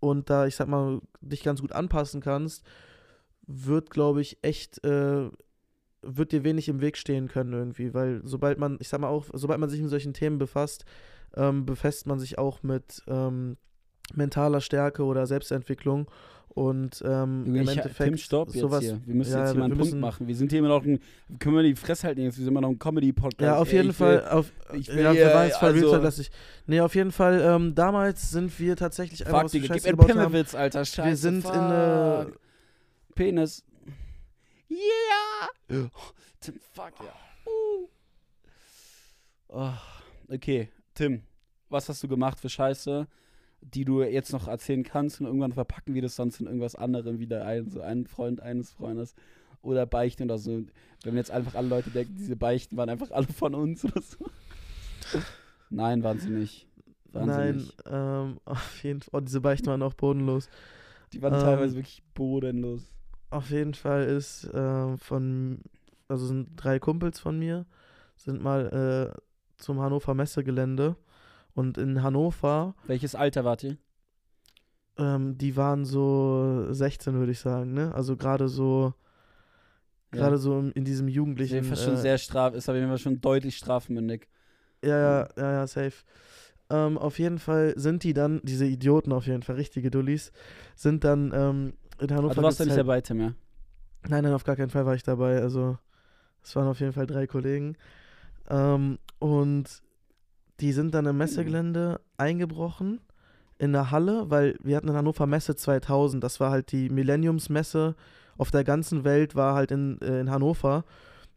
und 0.00 0.30
da, 0.30 0.46
ich 0.46 0.56
sag 0.56 0.68
mal, 0.68 1.00
dich 1.20 1.42
ganz 1.42 1.61
gut 1.61 1.72
anpassen 1.72 2.20
kannst, 2.20 2.64
wird, 3.46 3.90
glaube 3.90 4.20
ich, 4.20 4.38
echt, 4.42 4.85
äh, 4.85 5.28
wird 6.02 6.32
dir 6.32 6.44
wenig 6.44 6.68
im 6.68 6.80
Weg 6.80 6.96
stehen 6.96 7.28
können 7.28 7.52
irgendwie, 7.52 7.94
weil 7.94 8.20
sobald 8.24 8.59
man, 8.59 8.76
ich 8.80 8.88
sag 8.88 9.00
mal 9.00 9.09
auch, 9.09 9.26
sobald 9.32 9.59
man 9.61 9.68
sich 9.68 9.80
mit 9.80 9.90
solchen 9.90 10.12
Themen 10.14 10.38
befasst, 10.38 10.84
ähm, 11.34 11.66
befasst 11.66 12.07
man 12.07 12.18
sich 12.18 12.38
auch 12.38 12.62
mit, 12.62 13.03
ähm, 13.09 13.57
mentaler 14.14 14.61
Stärke 14.61 15.05
oder 15.05 15.26
Selbstentwicklung. 15.26 16.09
Und 16.49 17.03
ähm, 17.07 17.44
im 17.44 17.55
Endeffekt 17.55 17.97
Tim, 17.99 18.16
stopp 18.16 18.49
jetzt 18.49 18.61
sowas. 18.61 18.80
hier. 18.80 18.99
Wir 19.05 19.14
müssen 19.14 19.32
ja, 19.32 19.40
jetzt 19.40 19.51
hier 19.51 19.59
mal 19.59 19.66
einen 19.66 19.76
Punkt 19.78 19.97
machen. 19.97 20.26
Wir 20.26 20.34
sind 20.34 20.51
hier 20.51 20.61
immer 20.61 20.68
noch 20.68 20.86
ein, 20.86 21.01
können 21.38 21.55
wir 21.55 21.62
die 21.62 21.74
Fresse 21.74 22.07
halten 22.07 22.22
jetzt, 22.22 22.38
wir 22.38 22.44
sind 22.44 22.51
immer 22.51 22.62
noch 22.62 22.70
ein 22.70 22.78
Comedy-Podcast. 22.78 23.42
Ja, 23.42 23.59
auf 23.59 23.68
Ey, 23.68 23.76
jeden 23.76 23.90
ich 23.90 24.01
will- 24.01 24.20
Fall. 24.20 24.28
Auf, 24.30 24.53
ich 24.72 24.88
will 24.88 25.03
ja, 25.03 25.12
jetzt 25.12 25.59
voll 25.59 25.68
also- 25.74 25.90
Real 25.97 26.12
ich. 26.18 26.30
Nee, 26.66 26.80
auf 26.80 26.94
jeden 26.94 27.12
Fall. 27.12 27.42
Ähm, 27.42 27.74
damals 27.74 28.30
sind 28.30 28.59
wir 28.59 28.74
tatsächlich 28.74 29.26
einfach 29.26 29.40
Fuck, 29.40 29.44
was 29.44 29.53
Digga, 29.53 29.74
gib 29.74 29.84
gebaut 29.84 30.16
haben. 30.16 30.34
Alter, 30.55 30.84
scheiße. 30.86 31.09
Wir 31.11 31.16
sind 31.16 31.42
fuck. 31.42 31.53
in 31.55 31.61
eine. 31.61 32.32
Penis. 33.17 33.64
Yeah! 34.71 35.89
Tim, 36.41 36.61
fuck, 36.73 36.93
ja. 37.01 37.12
Uh. 37.47 37.89
Oh, 39.49 39.73
okay, 40.33 40.69
Tim, 40.95 41.23
was 41.69 41.89
hast 41.89 42.03
du 42.03 42.09
gemacht 42.09 42.39
für 42.39 42.49
Scheiße, 42.49 43.09
die 43.62 43.85
du 43.85 44.03
jetzt 44.03 44.33
noch 44.33 44.49
erzählen 44.49 44.85
kannst 44.85 45.21
und 45.21 45.27
irgendwann 45.27 45.53
verpacken 45.53 45.95
wir 45.95 46.03
das 46.03 46.14
sonst 46.14 46.41
in 46.41 46.47
irgendwas 46.47 46.77
anderem 46.77 47.19
wieder 47.19 47.45
ein, 47.47 47.71
so 47.71 47.81
ein 47.81 48.07
Freund 48.07 48.41
eines 48.41 48.71
Freundes 48.71 49.14
oder 49.62 49.87
Beichten 49.87 50.25
oder 50.25 50.39
so. 50.39 50.64
Wenn 51.03 51.17
jetzt 51.17 51.31
einfach 51.31 51.55
alle 51.55 51.69
Leute 51.69 51.91
denken, 51.91 52.17
diese 52.17 52.37
Beichten 52.37 52.77
waren 52.77 52.91
einfach 52.91 53.11
alle 53.12 53.27
von 53.29 53.55
uns 53.55 53.85
oder 53.85 54.03
so. 54.03 54.27
Nein, 55.71 56.03
waren 56.03 56.21
sie 56.21 56.31
nicht. 56.31 56.69
Waren 57.12 57.31
sie 57.31 57.37
Nein, 57.39 57.57
nicht. 57.57 57.77
ähm, 57.87 58.41
auf 58.45 58.85
jeden 58.85 59.01
Fall. 59.01 59.21
Oh, 59.21 59.25
diese 59.25 59.41
Beichten 59.41 59.67
waren 59.67 59.83
auch 59.83 59.95
bodenlos. 59.95 60.51
Die 61.12 61.23
waren 61.23 61.35
ähm, 61.35 61.41
teilweise 61.41 61.77
wirklich 61.77 62.03
bodenlos. 62.14 62.95
Auf 63.31 63.51
jeden 63.51 63.74
Fall 63.74 64.05
ist 64.05 64.49
ähm, 64.55 64.99
von. 64.99 65.61
Also 66.09 66.27
sind 66.27 66.51
drei 66.57 66.79
Kumpels 66.79 67.18
von 67.18 67.37
mir, 67.39 67.66
sind 68.16 68.41
mal 68.41 69.12
äh, 69.16 69.20
zum 69.62 69.81
Hannover 69.81 70.14
Messegelände. 70.14 70.97
Und 71.55 71.79
in 71.79 72.03
Hannover, 72.03 72.74
Welches 72.87 73.14
Alter 73.14 73.45
wart 73.45 73.64
ihr? 73.64 73.77
ähm, 74.99 75.37
die 75.39 75.57
waren 75.57 75.85
so 75.85 76.66
16, 76.72 77.14
würde 77.14 77.33
ich 77.33 77.39
sagen, 77.41 77.72
ne? 77.74 77.95
Also 77.95 78.16
gerade 78.16 78.49
so. 78.49 78.95
Ja. 80.12 80.20
Gerade 80.20 80.39
so 80.39 80.59
in, 80.59 80.70
in 80.72 80.85
diesem 80.85 81.09
Ist 81.09 81.12
auf 81.12 81.16
jugendlichen. 81.16 81.55
jeden 81.55 81.66
Fall 81.66 81.77
schon 81.77 81.95
äh, 81.95 81.97
sehr 81.97 82.18
straf, 82.18 82.55
ist 82.55 82.68
auf 82.68 82.74
jeden 82.74 82.89
Fall 82.89 82.99
schon 82.99 83.20
deutlich 83.20 83.57
strafmündig. 83.57 84.29
Ja, 84.85 84.99
ja, 85.22 85.29
ja, 85.37 85.53
ja, 85.53 85.66
safe. 85.66 86.05
Ähm, 86.70 86.99
auf 86.99 87.18
jeden 87.18 87.39
Fall 87.39 87.74
sind 87.77 88.03
die 88.05 88.12
dann, 88.12 88.41
diese 88.45 88.66
Idioten 88.66 89.12
auf 89.12 89.27
jeden 89.27 89.43
Fall, 89.43 89.57
richtige 89.57 89.91
Dullis, 89.91 90.33
sind 90.74 91.05
dann 91.05 91.33
ähm, 91.35 91.72
in 92.01 92.11
Hannover. 92.14 92.34
Du 92.34 92.42
warst 92.42 92.59
gibt's 92.59 92.66
nicht 92.68 92.76
halt- 92.76 92.86
dabei, 92.86 93.01
Tim, 93.01 93.20
ja? 93.20 93.32
Nein, 94.09 94.22
nein, 94.24 94.32
auf 94.32 94.44
gar 94.44 94.57
keinen 94.57 94.70
Fall 94.70 94.86
war 94.86 94.94
ich 94.94 95.03
dabei. 95.03 95.40
Also, 95.40 95.78
es 96.42 96.55
waren 96.57 96.68
auf 96.68 96.80
jeden 96.80 96.92
Fall 96.92 97.07
drei 97.07 97.26
Kollegen. 97.26 97.76
Ähm, 98.49 98.99
und 99.18 99.82
die 100.61 100.72
sind 100.72 100.94
dann 100.94 101.07
im 101.07 101.16
Messegelände 101.16 102.01
eingebrochen 102.16 103.01
in 103.59 103.72
der 103.72 103.90
Halle, 103.90 104.30
weil 104.30 104.57
wir 104.62 104.76
hatten 104.76 104.88
in 104.88 104.94
Hannover 104.94 105.26
Messe 105.26 105.57
2000. 105.57 106.22
Das 106.22 106.38
war 106.40 106.51
halt 106.51 106.70
die 106.72 106.88
Millenniumsmesse 106.88 107.97
auf 108.38 108.51
der 108.51 108.64
ganzen 108.64 109.05
Welt, 109.05 109.34
war 109.34 109.55
halt 109.55 109.70
in, 109.70 110.01
äh, 110.03 110.20
in 110.20 110.30
Hannover. 110.30 110.84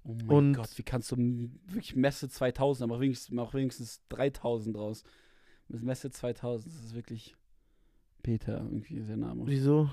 Oh 0.03 0.13
mein 0.25 0.29
Und- 0.29 0.53
Gott, 0.53 0.69
wie 0.77 0.83
kannst 0.83 1.11
du 1.11 1.17
wirklich 1.17 1.95
Messe 1.95 2.29
2000, 2.29 2.89
aber 2.89 2.99
wenigstens, 3.01 3.31
mach 3.33 3.53
wenigstens 3.53 4.01
3000 4.09 4.75
draus. 4.75 5.03
Mit 5.67 5.83
Messe 5.83 6.11
2000, 6.11 6.73
das 6.73 6.83
ist 6.83 6.95
wirklich 6.95 7.35
Peter, 8.23 8.57
irgendwie 8.57 8.95
ist 8.97 9.07
der 9.09 9.17
Name. 9.17 9.43
Wieso? 9.45 9.89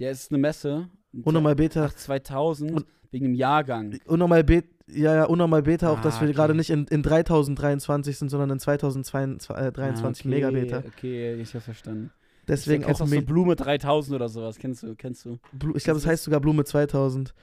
Der 0.00 0.10
ist 0.10 0.30
eine 0.32 0.38
Messe. 0.38 0.88
Unnormal 1.24 1.54
Beta. 1.54 1.86
Ach, 1.86 1.94
2000, 1.94 2.72
Und- 2.72 2.86
wegen 3.10 3.24
dem 3.26 3.34
Jahrgang. 3.34 3.98
Unnormal 4.06 4.44
Beta, 4.44 4.68
ja, 4.86 5.14
ja, 5.14 5.24
unnormal 5.24 5.62
Beta, 5.62 5.90
auch 5.90 6.00
dass 6.00 6.16
Ah, 6.16 6.20
wir 6.22 6.28
okay. 6.28 6.36
gerade 6.36 6.54
nicht 6.54 6.70
in, 6.70 6.86
in 6.86 7.02
3023 7.02 8.16
sind, 8.18 8.28
sondern 8.28 8.50
in 8.50 8.58
2023 8.60 9.50
äh, 9.56 9.72
23 9.72 10.24
ah, 10.24 10.28
okay, 10.28 10.34
Megabeta. 10.34 10.82
Okay, 10.86 11.34
ich 11.34 11.54
hab's 11.54 11.64
verstanden. 11.64 12.10
Deswegen 12.48 12.84
auch, 12.84 12.90
auch 12.90 12.96
so 12.98 13.06
Me- 13.06 13.22
Blume 13.22 13.54
3000 13.56 14.14
oder 14.16 14.28
sowas, 14.28 14.58
kennst 14.58 14.82
du, 14.82 14.94
kennst 14.96 15.24
du? 15.24 15.38
Blu 15.52 15.74
ich 15.76 15.84
glaube, 15.84 16.00
das 16.00 16.06
heißt 16.06 16.24
sogar 16.24 16.40
Blume 16.40 16.64
2000. 16.64 17.34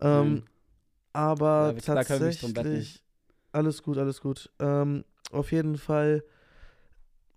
Ähm, 0.00 0.32
Nein. 0.34 0.42
aber 1.12 1.74
Ja, 1.76 1.94
tatsächlich, 2.04 3.04
alles 3.52 3.82
gut, 3.82 3.98
alles 3.98 4.20
gut. 4.20 4.50
Ähm, 4.58 5.04
auf 5.32 5.52
jeden 5.52 5.76
Fall 5.76 6.24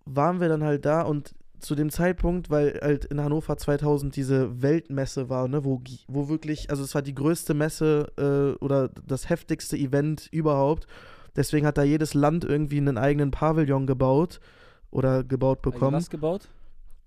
waren 0.06 0.40
wir 0.42 0.50
dann 0.50 0.64
halt 0.64 0.86
da 0.86 1.02
und 1.02 1.34
zu 1.64 1.76
dem 1.76 1.90
Zeitpunkt, 1.90 2.50
weil 2.50 2.80
halt 2.82 3.06
in 3.06 3.22
Hannover 3.22 3.58
2000 3.58 4.16
diese 4.16 4.62
Weltmesse 4.62 5.30
war, 5.30 5.48
ne, 5.48 5.64
wo, 5.64 5.82
wo 6.08 6.30
wirklich, 6.30 6.70
also 6.70 6.84
es 6.84 6.94
war 6.94 7.02
die 7.02 7.16
größte 7.16 7.54
Messe 7.54 8.12
äh, 8.18 8.64
oder 8.64 8.90
das 9.08 9.30
heftigste 9.30 9.78
Event 9.78 10.28
überhaupt. 10.32 10.88
Deswegen 11.36 11.66
hat 11.66 11.78
da 11.78 11.84
jedes 11.84 12.14
Land 12.14 12.44
irgendwie 12.44 12.78
einen 12.78 12.98
eigenen 12.98 13.32
Pavillon 13.32 13.88
gebaut 13.88 14.40
oder 14.92 15.24
gebaut 15.24 15.60
Also 15.66 15.72
bekommen 15.72 15.98
was 15.98 16.10
gebaut? 16.10 16.50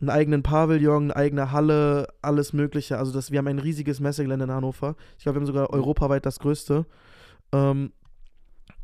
einen 0.01 0.11
eigenen 0.11 0.43
Pavillon, 0.43 1.05
eine 1.05 1.17
eigene 1.17 1.53
Halle, 1.53 2.09
alles 2.23 2.53
Mögliche. 2.53 2.99
Also 2.99 3.13
das, 3.13 3.31
wir 3.31 3.39
haben 3.39 3.47
ein 3.49 3.59
riesiges 3.59 4.01
Messegelände 4.01 4.45
in 4.45 4.51
Hannover. 4.51 4.97
Ich 5.17 5.25
glaube, 5.25 5.37
wir 5.37 5.41
haben 5.41 5.47
sogar 5.47 5.71
europaweit 5.71 6.27
das 6.27 6.39
größte. 6.39 6.87
Ähm, 7.53 7.93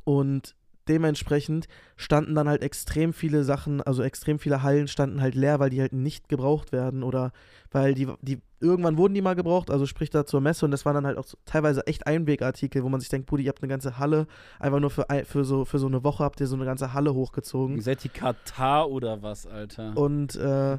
und 0.05 0.55
dementsprechend 0.89 1.69
standen 1.97 2.35
dann 2.35 2.49
halt 2.49 2.63
extrem 2.63 3.13
viele 3.13 3.45
Sachen, 3.45 3.81
also 3.81 4.03
extrem 4.03 4.39
viele 4.39 4.63
Hallen 4.63 4.89
standen 4.89 5.21
halt 5.21 5.35
leer, 5.35 5.61
weil 5.61 5.71
die 5.71 5.81
halt 5.81 5.93
nicht 5.93 6.29
gebraucht 6.29 6.73
werden 6.73 7.03
oder 7.03 7.33
weil 7.71 7.95
die, 7.95 8.09
die 8.21 8.41
irgendwann 8.61 8.97
wurden 8.97 9.15
die 9.15 9.23
mal 9.23 9.35
gebraucht, 9.35 9.71
also 9.71 9.87
sprich 9.87 10.11
da 10.11 10.25
zur 10.25 10.41
Messe 10.41 10.65
und 10.65 10.71
das 10.71 10.85
waren 10.85 10.95
dann 10.95 11.07
halt 11.07 11.19
auch 11.19 11.27
teilweise 11.45 11.87
echt 11.87 12.07
Einwegartikel, 12.07 12.83
wo 12.83 12.89
man 12.89 13.01
sich 13.01 13.09
denkt, 13.09 13.27
Brudi, 13.27 13.45
ihr 13.45 13.49
habt 13.49 13.63
eine 13.63 13.69
ganze 13.69 13.99
Halle, 13.99 14.27
einfach 14.59 14.81
nur 14.81 14.91
für, 14.91 15.07
für, 15.25 15.45
so, 15.45 15.65
für 15.65 15.79
so 15.79 15.87
eine 15.87 16.05
Woche 16.05 16.25
habt 16.25 16.41
ihr 16.41 16.47
so 16.47 16.57
eine 16.57 16.65
ganze 16.65 16.93
Halle 16.93 17.15
hochgezogen. 17.15 17.77
Ihr 17.77 17.83
seid 17.83 18.05
die 18.05 18.09
Katar 18.09 18.91
oder 18.91 19.23
was, 19.23 19.47
Alter? 19.47 19.97
Und 19.97 20.37
äh, 20.37 20.75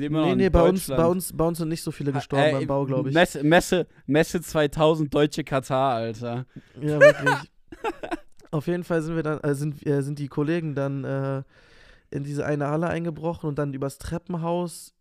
immer 0.00 0.20
noch 0.20 0.26
nee, 0.28 0.36
nee, 0.36 0.50
bei 0.50 0.62
uns, 0.68 0.86
bei, 0.86 1.06
uns, 1.06 1.32
bei 1.36 1.44
uns 1.44 1.58
sind 1.58 1.68
nicht 1.68 1.82
so 1.82 1.90
viele 1.90 2.12
gestorben 2.12 2.44
Äh, 2.44 2.52
beim 2.52 2.66
Bau, 2.66 2.84
glaube 2.84 3.08
ich. 3.08 3.14
Messe, 3.14 3.42
Messe, 3.42 3.86
Messe 4.06 4.40
2000 4.40 5.12
deutsche 5.12 5.44
Katar, 5.44 5.94
Alter. 5.94 6.46
Ja, 6.80 7.00
wirklich. 7.00 7.34
Auf 8.50 8.66
jeden 8.66 8.84
Fall 8.84 9.02
sind 9.02 9.16
wir 9.16 9.22
dann, 9.22 9.40
äh, 9.40 9.54
sind, 9.54 9.86
äh, 9.86 10.02
sind 10.02 10.18
die 10.18 10.28
Kollegen 10.28 10.74
dann 10.74 11.04
äh, 11.04 11.42
in 12.10 12.22
diese 12.24 12.46
eine 12.46 12.68
Halle 12.68 12.88
eingebrochen 12.88 13.48
und 13.48 13.58
dann 13.58 13.72
übers 13.74 13.98
Treppenhaus 13.98 14.94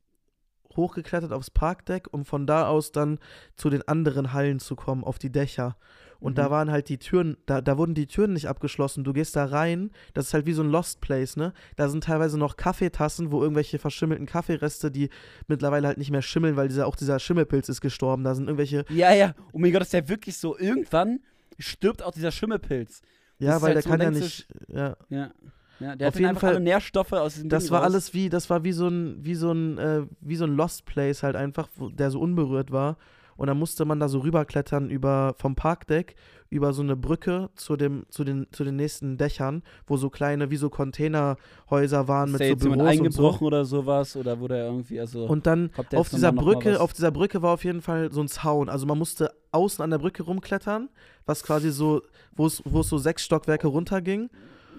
hochgeklettert 0.75 1.31
aufs 1.31 1.51
Parkdeck, 1.51 2.07
um 2.11 2.25
von 2.25 2.47
da 2.47 2.67
aus 2.67 2.91
dann 2.91 3.19
zu 3.55 3.69
den 3.69 3.87
anderen 3.87 4.33
Hallen 4.33 4.59
zu 4.59 4.75
kommen, 4.75 5.03
auf 5.03 5.19
die 5.19 5.31
Dächer. 5.31 5.77
Und 6.19 6.37
da 6.37 6.45
Mhm. 6.47 6.51
waren 6.51 6.71
halt 6.71 6.89
die 6.89 6.97
Türen, 6.97 7.37
da, 7.45 7.59
da 7.61 7.77
wurden 7.77 7.93
die 7.95 8.07
Türen 8.07 8.33
nicht 8.33 8.47
abgeschlossen. 8.47 9.03
Du 9.03 9.11
gehst 9.13 9.35
da 9.35 9.45
rein, 9.45 9.91
das 10.13 10.27
ist 10.27 10.33
halt 10.33 10.45
wie 10.45 10.53
so 10.53 10.63
ein 10.63 10.69
Lost 10.69 11.01
Place, 11.01 11.35
ne? 11.35 11.53
Da 11.75 11.89
sind 11.89 12.05
teilweise 12.05 12.39
noch 12.39 12.55
Kaffeetassen, 12.55 13.31
wo 13.31 13.41
irgendwelche 13.41 13.77
verschimmelten 13.77 14.25
Kaffeereste, 14.25 14.89
die 14.89 15.09
mittlerweile 15.47 15.85
halt 15.87 15.97
nicht 15.97 16.11
mehr 16.11 16.21
schimmeln, 16.21 16.55
weil 16.55 16.69
dieser, 16.69 16.87
auch 16.87 16.95
dieser 16.95 17.19
Schimmelpilz 17.19 17.67
ist 17.69 17.81
gestorben. 17.81 18.23
Da 18.23 18.33
sind 18.35 18.45
irgendwelche, 18.47 18.85
Ja, 18.89 19.13
ja. 19.13 19.35
Oh 19.51 19.59
mein 19.59 19.71
Gott, 19.73 19.81
das 19.81 19.89
ist 19.89 19.93
ja 19.93 20.07
wirklich 20.07 20.37
so. 20.37 20.57
Irgendwann 20.57 21.19
stirbt 21.59 22.01
auch 22.01 22.11
dieser 22.11 22.31
Schimmelpilz. 22.31 23.01
Ja, 23.43 23.61
weil 23.61 23.67
halt 23.67 23.75
der 23.75 23.81
so, 23.83 23.89
kann 23.89 24.01
ja 24.01 24.11
nicht, 24.11 24.47
ja. 24.67 24.95
Ja. 25.09 25.31
ja 25.79 25.95
der 25.95 26.07
Auf 26.09 26.15
hat 26.15 26.21
jeden 26.21 26.35
Fall- 26.35 26.49
alle 26.51 26.59
Nährstoffe 26.59 27.13
aus 27.13 27.35
diesem 27.35 27.49
Das 27.49 27.63
Ding 27.63 27.71
war 27.71 27.79
raus. 27.81 27.85
alles 27.93 28.13
wie, 28.13 28.29
das 28.29 28.49
war 28.49 28.63
wie 28.63 28.71
so 28.73 28.87
ein, 28.87 29.17
wie 29.23 29.35
so 29.35 29.51
ein, 29.51 29.77
äh, 29.77 30.03
wie 30.21 30.35
so 30.35 30.45
ein 30.45 30.55
Lost 30.55 30.85
Place 30.85 31.23
halt 31.23 31.35
einfach, 31.35 31.67
wo, 31.75 31.89
der 31.89 32.11
so 32.11 32.19
unberührt 32.19 32.71
war. 32.71 32.97
Und 33.35 33.47
dann 33.47 33.57
musste 33.57 33.85
man 33.85 33.99
da 33.99 34.07
so 34.07 34.19
rüberklettern 34.19 34.89
über 34.89 35.35
vom 35.37 35.55
Parkdeck 35.55 36.15
über 36.53 36.71
so 36.71 36.83
eine 36.83 36.95
Brücke 36.95 37.49
zu 37.55 37.75
dem, 37.75 38.05
zu 38.09 38.23
den, 38.23 38.45
zu 38.51 38.63
den 38.63 38.75
nächsten 38.75 39.17
Dächern, 39.17 39.63
wo 39.87 39.97
so 39.97 40.11
kleine, 40.11 40.51
wie 40.51 40.55
so 40.55 40.69
Containerhäuser 40.69 42.07
waren 42.07 42.27
Ist 42.27 42.33
mit 42.33 42.39
so 42.39 42.45
jetzt 42.45 42.63
jemand 42.63 42.81
Büros 42.81 42.91
und 42.91 43.11
so. 43.11 43.21
eingebrochen 43.21 43.47
oder 43.47 43.65
sowas? 43.65 44.15
Oder 44.15 44.39
wurde 44.39 44.57
er 44.57 44.65
irgendwie, 44.67 44.99
also. 44.99 45.25
Und 45.25 45.47
dann 45.47 45.71
auf 45.95 46.09
dieser 46.09 46.31
Brücke, 46.31 46.79
auf 46.79 46.93
dieser 46.93 47.11
Brücke 47.11 47.41
war 47.41 47.53
auf 47.55 47.63
jeden 47.63 47.81
Fall 47.81 48.11
so 48.11 48.21
ein 48.21 48.27
Zaun. 48.27 48.69
Also 48.69 48.85
man 48.85 48.99
musste 48.99 49.33
außen 49.51 49.83
an 49.83 49.89
der 49.89 49.97
Brücke 49.97 50.23
rumklettern, 50.23 50.89
was 51.25 51.43
quasi 51.43 51.71
so, 51.71 52.03
wo 52.35 52.45
es, 52.45 52.61
wo 52.65 52.81
es 52.81 52.89
so 52.89 52.99
sechs 52.99 53.23
Stockwerke 53.23 53.67
runterging. 53.67 54.29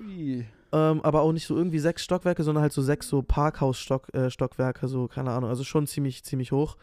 Ui. 0.06 0.46
Ähm, 0.72 1.00
aber 1.02 1.22
auch 1.22 1.32
nicht 1.32 1.46
so 1.46 1.56
irgendwie 1.56 1.78
sechs 1.78 2.02
Stockwerke, 2.02 2.42
sondern 2.44 2.62
halt 2.62 2.72
so 2.72 2.82
sechs 2.82 3.08
so 3.08 3.22
Parkhausstockwerke, 3.22 4.86
äh, 4.86 4.88
so, 4.88 5.08
keine 5.08 5.30
Ahnung, 5.30 5.50
also 5.50 5.64
schon 5.64 5.86
ziemlich, 5.86 6.24
ziemlich 6.24 6.52
hoch. 6.52 6.76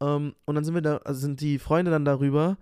Ähm, 0.00 0.34
und 0.44 0.54
dann 0.54 0.64
sind 0.64 0.74
wir 0.74 0.82
da, 0.82 0.98
also 0.98 1.20
sind 1.20 1.40
die 1.40 1.58
Freunde 1.58 1.90
dann 1.90 2.04
darüber 2.04 2.56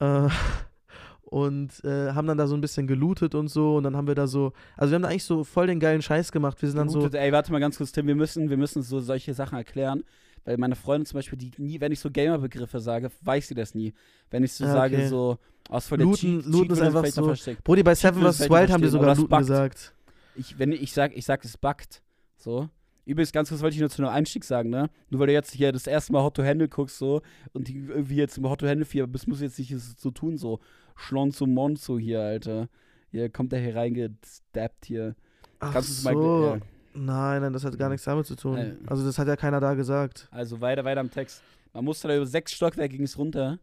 äh, 0.00 0.28
und 1.22 1.84
äh, 1.84 2.12
haben 2.12 2.26
dann 2.26 2.38
da 2.38 2.46
so 2.46 2.54
ein 2.54 2.60
bisschen 2.60 2.86
gelootet 2.86 3.34
und 3.34 3.48
so 3.48 3.76
und 3.76 3.84
dann 3.84 3.96
haben 3.96 4.06
wir 4.06 4.14
da 4.14 4.26
so, 4.26 4.52
also 4.76 4.90
wir 4.90 4.96
haben 4.96 5.02
da 5.02 5.08
eigentlich 5.08 5.24
so 5.24 5.44
voll 5.44 5.66
den 5.66 5.80
geilen 5.80 6.02
Scheiß 6.02 6.32
gemacht. 6.32 6.60
Wir 6.60 6.68
sind 6.68 6.78
dann 6.78 6.88
so, 6.88 7.00
Gut, 7.00 7.14
ey, 7.14 7.32
warte 7.32 7.52
mal 7.52 7.60
ganz 7.60 7.76
kurz, 7.78 7.92
Tim, 7.92 8.06
wir 8.06 8.14
müssen, 8.14 8.50
wir 8.50 8.56
müssen 8.56 8.82
so 8.82 9.00
solche 9.00 9.34
Sachen 9.34 9.56
erklären. 9.56 10.04
Weil 10.46 10.58
meine 10.58 10.76
Freundin 10.76 11.06
zum 11.06 11.16
Beispiel, 11.18 11.38
die 11.38 11.52
nie, 11.56 11.80
wenn 11.80 11.90
ich 11.90 12.00
so 12.00 12.10
Gamer-Begriffe 12.10 12.78
sage, 12.78 13.10
weiß 13.22 13.48
sie 13.48 13.54
das 13.54 13.74
nie. 13.74 13.94
Wenn 14.30 14.44
ich 14.44 14.52
so 14.52 14.64
Ja, 14.64 14.72
sage, 14.74 14.96
okay. 14.96 15.08
so 15.08 15.38
aus 15.70 15.86
von 15.86 15.98
der 15.98 16.06
Looten- 16.06 16.42
Cheat, 16.42 16.44
Looten 16.44 16.68
Cheat 16.68 16.72
ist 16.72 16.80
einfach 16.82 17.06
so- 17.06 17.24
versteckt. 17.24 17.64
Brody, 17.64 17.82
bei 17.82 17.94
Seven 17.94 18.22
vs. 18.22 18.50
Wild 18.50 18.70
haben 18.70 18.82
die 18.82 18.88
sogar 18.88 19.16
Looten 19.16 19.38
gesagt. 19.38 19.94
Ich, 20.36 20.58
wenn 20.58 20.72
ich, 20.72 20.82
ich 20.82 20.92
sag, 20.92 21.16
ich 21.16 21.24
sag, 21.24 21.42
es 21.46 21.56
buggt. 21.56 22.02
So. 22.36 22.68
Übrigens, 23.06 23.32
ganz 23.32 23.48
kurz 23.50 23.60
wollte 23.60 23.74
ich 23.74 23.80
nur 23.80 23.90
zu 23.90 24.02
einem 24.02 24.12
Einstieg 24.14 24.44
sagen, 24.44 24.70
ne? 24.70 24.88
Nur 25.10 25.20
weil 25.20 25.26
du 25.26 25.32
jetzt 25.34 25.52
hier 25.52 25.72
das 25.72 25.86
erste 25.86 26.12
Mal 26.12 26.22
Hot 26.22 26.34
to 26.36 26.42
Handle 26.44 26.68
guckst, 26.68 26.98
so, 26.98 27.20
und 27.52 27.68
die 27.68 27.76
irgendwie 27.76 28.16
jetzt 28.16 28.38
im 28.38 28.48
Hot 28.48 28.60
to 28.60 28.66
Handle 28.66 28.86
4 28.86 29.06
bist, 29.06 29.28
musst 29.28 29.40
du 29.40 29.44
jetzt 29.44 29.58
nicht 29.58 29.74
so 29.78 30.10
tun, 30.10 30.36
so. 30.38 30.60
Schlonzo 30.96 31.46
Monzo 31.46 31.98
hier, 31.98 32.20
Alter. 32.22 32.68
Hier 33.10 33.28
kommt 33.28 33.52
der 33.52 33.60
hier 33.60 33.74
reingestappt 33.76 34.86
hier. 34.86 35.14
Ach 35.60 35.72
Kannst 35.72 36.02
so. 36.02 36.10
mal. 36.10 36.58
Ja. 36.58 36.60
Nein, 36.96 37.42
nein, 37.42 37.52
das 37.52 37.64
hat 37.64 37.76
gar 37.76 37.88
nichts 37.88 38.04
damit 38.04 38.26
zu 38.26 38.36
tun. 38.36 38.56
Äh. 38.56 38.74
Also 38.86 39.04
das 39.04 39.18
hat 39.18 39.26
ja 39.26 39.36
keiner 39.36 39.60
da 39.60 39.74
gesagt. 39.74 40.28
Also 40.30 40.60
weiter, 40.60 40.84
weiter 40.84 41.00
am 41.00 41.10
Text. 41.10 41.42
Man 41.72 41.84
musste 41.84 42.06
da 42.08 42.16
über 42.16 42.26
sechs 42.26 42.52
Stockwerke 42.52 42.94
ging 42.96 43.04
es 43.04 43.18
runter 43.18 43.58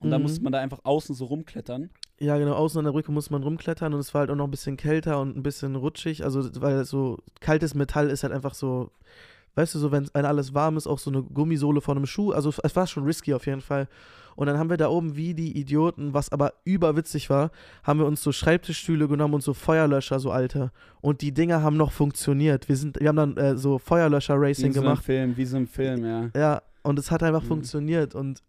und 0.00 0.10
dann 0.10 0.20
Mhm. 0.20 0.24
musste 0.24 0.42
man 0.42 0.52
da 0.52 0.58
einfach 0.58 0.80
außen 0.82 1.14
so 1.14 1.26
rumklettern. 1.26 1.90
Ja, 2.20 2.38
genau, 2.38 2.52
außen 2.52 2.78
an 2.78 2.84
der 2.84 2.92
Brücke 2.92 3.10
muss 3.10 3.30
man 3.30 3.42
rumklettern 3.42 3.92
und 3.94 4.00
es 4.00 4.14
war 4.14 4.20
halt 4.20 4.30
auch 4.30 4.36
noch 4.36 4.46
ein 4.46 4.50
bisschen 4.50 4.76
kälter 4.76 5.20
und 5.20 5.36
ein 5.36 5.42
bisschen 5.42 5.74
rutschig. 5.74 6.22
Also, 6.24 6.48
weil 6.60 6.84
so 6.84 7.18
kaltes 7.40 7.74
Metall 7.74 8.10
ist 8.10 8.22
halt 8.22 8.32
einfach 8.32 8.54
so, 8.54 8.92
weißt 9.56 9.74
du, 9.74 9.78
so, 9.80 9.90
wenn 9.90 10.08
alles 10.14 10.54
warm 10.54 10.76
ist, 10.76 10.86
auch 10.86 10.98
so 11.00 11.10
eine 11.10 11.22
Gummisohle 11.22 11.80
von 11.80 11.96
einem 11.96 12.06
Schuh. 12.06 12.30
Also, 12.32 12.52
es 12.62 12.76
war 12.76 12.86
schon 12.86 13.04
risky 13.04 13.34
auf 13.34 13.46
jeden 13.46 13.60
Fall. 13.60 13.88
Und 14.34 14.46
dann 14.46 14.56
haben 14.56 14.70
wir 14.70 14.78
da 14.78 14.88
oben 14.88 15.14
wie 15.16 15.34
die 15.34 15.58
Idioten, 15.58 16.14
was 16.14 16.32
aber 16.32 16.54
überwitzig 16.64 17.28
war, 17.28 17.50
haben 17.82 17.98
wir 17.98 18.06
uns 18.06 18.22
so 18.22 18.32
Schreibtischstühle 18.32 19.06
genommen 19.06 19.34
und 19.34 19.42
so 19.42 19.52
Feuerlöscher, 19.52 20.20
so 20.20 20.30
alte. 20.30 20.70
Und 21.02 21.20
die 21.20 21.32
Dinger 21.32 21.62
haben 21.62 21.76
noch 21.76 21.92
funktioniert. 21.92 22.66
Wir, 22.68 22.76
sind, 22.76 22.98
wir 22.98 23.08
haben 23.08 23.16
dann 23.16 23.36
äh, 23.36 23.56
so 23.58 23.76
Wie 23.76 23.80
Feuerlöscher-Racing 23.80 24.66
in 24.68 24.72
so 24.72 24.80
einem 24.80 24.88
gemacht. 24.90 25.04
Film, 25.04 25.36
wie 25.36 25.44
so 25.44 25.56
ein 25.58 25.66
Film, 25.66 26.04
ja. 26.06 26.30
Ja, 26.34 26.62
und 26.82 26.98
es 26.98 27.10
hat 27.10 27.22
einfach 27.22 27.42
Mhm. 27.42 27.46
funktioniert. 27.48 28.14
Und 28.14 28.42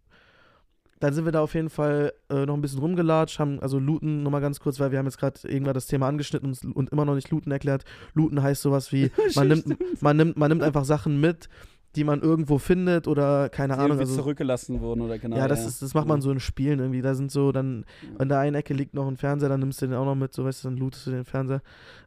dann 1.04 1.14
sind 1.14 1.26
wir 1.26 1.34
da 1.34 1.41
auf 1.41 1.54
jeden 1.54 1.70
Fall 1.70 2.14
äh, 2.30 2.45
noch 2.45 2.54
ein 2.54 2.62
bisschen 2.62 2.80
rumgelatscht, 2.80 3.38
haben 3.38 3.60
also 3.60 3.78
Looten 3.78 4.24
nochmal 4.24 4.39
ganz 4.39 4.62
kurz, 4.62 4.80
weil 4.80 4.91
wir 4.91 4.99
haben 4.99 5.06
jetzt 5.06 5.18
gerade 5.18 5.38
irgendwann 5.47 5.74
das 5.74 5.86
Thema 5.88 6.08
angeschnitten 6.08 6.49
und, 6.64 6.76
und 6.76 6.89
immer 6.91 7.04
noch 7.04 7.16
nicht 7.16 7.30
Looten 7.30 7.51
erklärt. 7.51 7.84
Looten 8.14 8.41
heißt 8.41 8.62
sowas 8.62 8.91
wie, 8.93 9.12
man 9.36 9.49
nimmt, 9.49 10.01
man 10.01 10.16
nimmt, 10.16 10.38
man 10.38 10.49
nimmt 10.49 10.64
einfach 10.64 10.86
Sachen 10.86 11.20
mit, 11.20 11.49
die 11.97 12.06
man 12.06 12.22
irgendwo 12.22 12.58
findet 12.58 13.08
oder 13.10 13.49
keine 13.49 13.74
Die 13.74 13.80
Ahnung. 13.80 13.97
irgendwie 13.97 14.10
Also, 14.12 14.22
zurückgelassen 14.22 14.80
wurden 14.80 15.01
oder 15.01 15.20
genau. 15.20 15.36
ja, 15.36 15.47
das, 15.49 15.66
ist, 15.66 15.82
das 15.82 15.93
macht 15.93 16.08
man 16.08 16.22
so 16.22 16.32
in 16.32 16.39
Spielen 16.39 16.80
irgendwie. 16.80 17.01
Da 17.01 17.16
sind 17.16 17.32
so 17.32 17.51
dann, 17.51 17.86
Ja. 18.14 18.22
in 18.24 18.30
der 18.30 18.39
einen 18.39 18.56
Ecke 18.56 18.74
liegt 18.74 18.93
noch 18.93 19.06
ein 19.08 19.18
Fernseher, 19.18 19.49
dann 19.49 19.60
nimmst 19.60 19.82
du 19.82 19.88
den 19.88 19.95
auch 19.95 20.06
noch 20.06 20.16
mit, 20.16 20.34
so 20.34 20.45
weißt 20.45 20.64
du, 20.64 20.70
dann 20.70 20.78
lootest 20.78 21.06
du 21.08 21.12
den 21.12 21.26
Fernseher. 21.26 21.62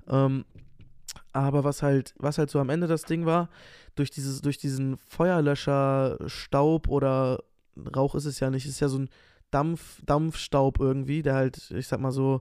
Ähm, 0.08 0.44
aber 1.32 1.64
was 1.64 1.82
halt, 1.82 2.14
was 2.18 2.38
halt 2.38 2.48
so 2.50 2.58
am 2.60 2.70
Ende 2.70 2.86
das 2.86 3.02
Ding 3.02 3.26
war, 3.26 3.50
durch 3.94 4.10
dieses, 4.10 4.40
durch 4.40 4.56
diesen 4.58 4.96
Feuerlöscher 4.96 6.16
Staub 6.26 6.88
oder 6.88 7.40
Rauch 7.94 8.14
ist 8.14 8.24
es 8.24 8.40
ja 8.40 8.50
nicht, 8.50 8.66
ist 8.66 8.80
ja 8.80 8.88
so 8.88 8.98
ein 8.98 9.08
Dampf, 9.50 10.00
Dampfstaub 10.04 10.80
irgendwie, 10.80 11.22
der 11.22 11.34
halt, 11.34 11.70
ich 11.70 11.86
sag 11.86 12.00
mal 12.00 12.12
so, 12.12 12.40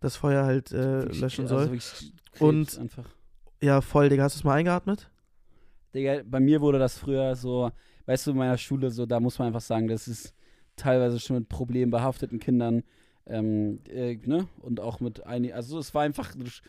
das 0.00 0.16
Feuer 0.16 0.44
halt 0.44 0.72
äh, 0.72 1.02
löschen 1.04 1.42
also 1.44 1.58
soll. 1.58 1.68
Krebs 1.68 2.12
Und- 2.38 2.78
einfach. 2.78 3.08
Ja, 3.60 3.80
voll, 3.80 4.10
Digga, 4.10 4.24
hast 4.24 4.36
du 4.36 4.40
es 4.40 4.44
mal 4.44 4.54
eingeatmet? 4.54 5.10
Digga, 5.94 6.22
bei 6.24 6.40
mir 6.40 6.60
wurde 6.60 6.78
das 6.78 6.98
früher 6.98 7.34
so, 7.34 7.70
weißt 8.06 8.26
du, 8.26 8.32
in 8.32 8.36
meiner 8.36 8.58
Schule 8.58 8.90
so, 8.90 9.06
da 9.06 9.20
muss 9.20 9.38
man 9.38 9.48
einfach 9.48 9.60
sagen, 9.60 9.88
das 9.88 10.06
ist 10.06 10.34
teilweise 10.76 11.18
schon 11.20 11.36
mit 11.36 11.48
problembehafteten 11.48 12.40
Kindern, 12.40 12.82
ähm, 13.26 13.80
äh, 13.88 14.16
ne? 14.16 14.48
Und 14.60 14.80
auch 14.80 15.00
mit 15.00 15.24
einigen, 15.24 15.54
also 15.54 15.78
es 15.78 15.94
war 15.94 16.02
einfach, 16.02 16.34
es 16.44 16.60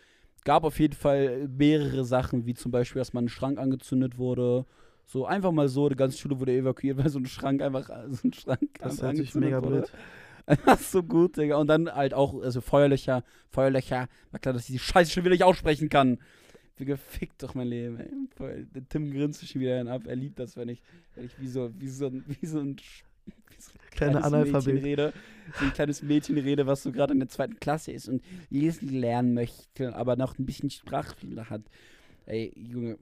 gab 0.45 0.63
auf 0.63 0.79
jeden 0.79 0.93
Fall 0.93 1.49
mehrere 1.49 2.05
Sachen, 2.05 2.45
wie 2.45 2.53
zum 2.53 2.71
Beispiel, 2.71 2.99
dass 2.99 3.13
mal 3.13 3.23
ein 3.23 3.29
Schrank 3.29 3.59
angezündet 3.59 4.17
wurde. 4.17 4.65
So 5.07 5.25
einfach 5.25 5.51
mal 5.51 5.67
so, 5.69 5.87
die 5.89 5.95
ganze 5.95 6.17
Schule 6.17 6.39
wurde 6.39 6.53
evakuiert, 6.53 6.97
weil 7.03 7.09
so 7.09 7.19
ein 7.19 7.25
Schrank 7.25 7.61
einfach, 7.61 7.89
so 8.09 8.27
ein 8.27 8.33
Schrank 8.33 8.69
Das 8.79 8.97
natürlich 9.01 9.19
angezündet 9.35 9.49
mega 9.51 9.63
wurde. 9.63 9.75
blöd. 9.81 9.91
Einfach 10.47 10.77
so 10.77 11.01
gut, 11.01 11.37
Digga. 11.37 11.57
Und 11.57 11.65
dann 11.67 11.89
halt 11.91 12.13
auch, 12.13 12.39
also 12.43 12.61
Feuerlöcher, 12.61 13.23
Feuerlöcher. 13.49 14.07
War 14.29 14.39
klar, 14.39 14.53
dass 14.53 14.69
ich 14.69 14.73
die 14.75 14.79
Scheiße 14.79 15.11
schon 15.11 15.23
wieder 15.23 15.33
nicht 15.33 15.43
aussprechen 15.43 15.89
kann. 15.89 16.19
Wie 16.77 16.85
gefickt 16.85 17.41
doch 17.41 17.55
mein 17.55 17.67
Leben, 17.67 17.99
ey. 17.99 18.65
Der 18.75 18.87
Tim 18.87 19.09
grinst 19.11 19.39
sich 19.39 19.49
schon 19.49 19.61
wieder 19.61 19.83
ab. 19.91 20.03
Er 20.05 20.15
liebt 20.15 20.37
das, 20.37 20.55
wenn 20.55 20.69
ich, 20.69 20.83
wenn 21.15 21.25
ich 21.25 21.39
wie 21.39 21.47
so, 21.47 21.71
wie 21.79 21.87
so, 21.87 22.05
ein- 22.07 22.23
wie 22.27 22.45
so 22.45 22.59
ein, 22.59 22.75
so 23.57 23.71
ein 23.71 23.89
Kleiner 23.89 24.19
kleines 24.19 24.31
Mädchen 24.31 24.53
Analphabet. 24.55 24.83
rede. 24.83 25.13
So 25.57 25.65
ein 25.65 25.73
kleines 25.73 26.03
Mädchen 26.03 26.37
rede, 26.37 26.67
was 26.67 26.83
so 26.83 26.91
gerade 26.91 27.13
in 27.13 27.19
der 27.21 27.29
zweiten 27.29 27.59
Klasse 27.59 27.91
ist 27.91 28.07
und 28.07 28.21
lesen 28.51 28.89
lernen 28.89 29.33
möchte, 29.33 29.95
aber 29.95 30.15
noch 30.15 30.37
ein 30.37 30.45
bisschen 30.45 30.69
Sprachfehler 30.69 31.49
hat. 31.49 31.63
Ey, 32.27 32.53
Junge. 32.55 32.99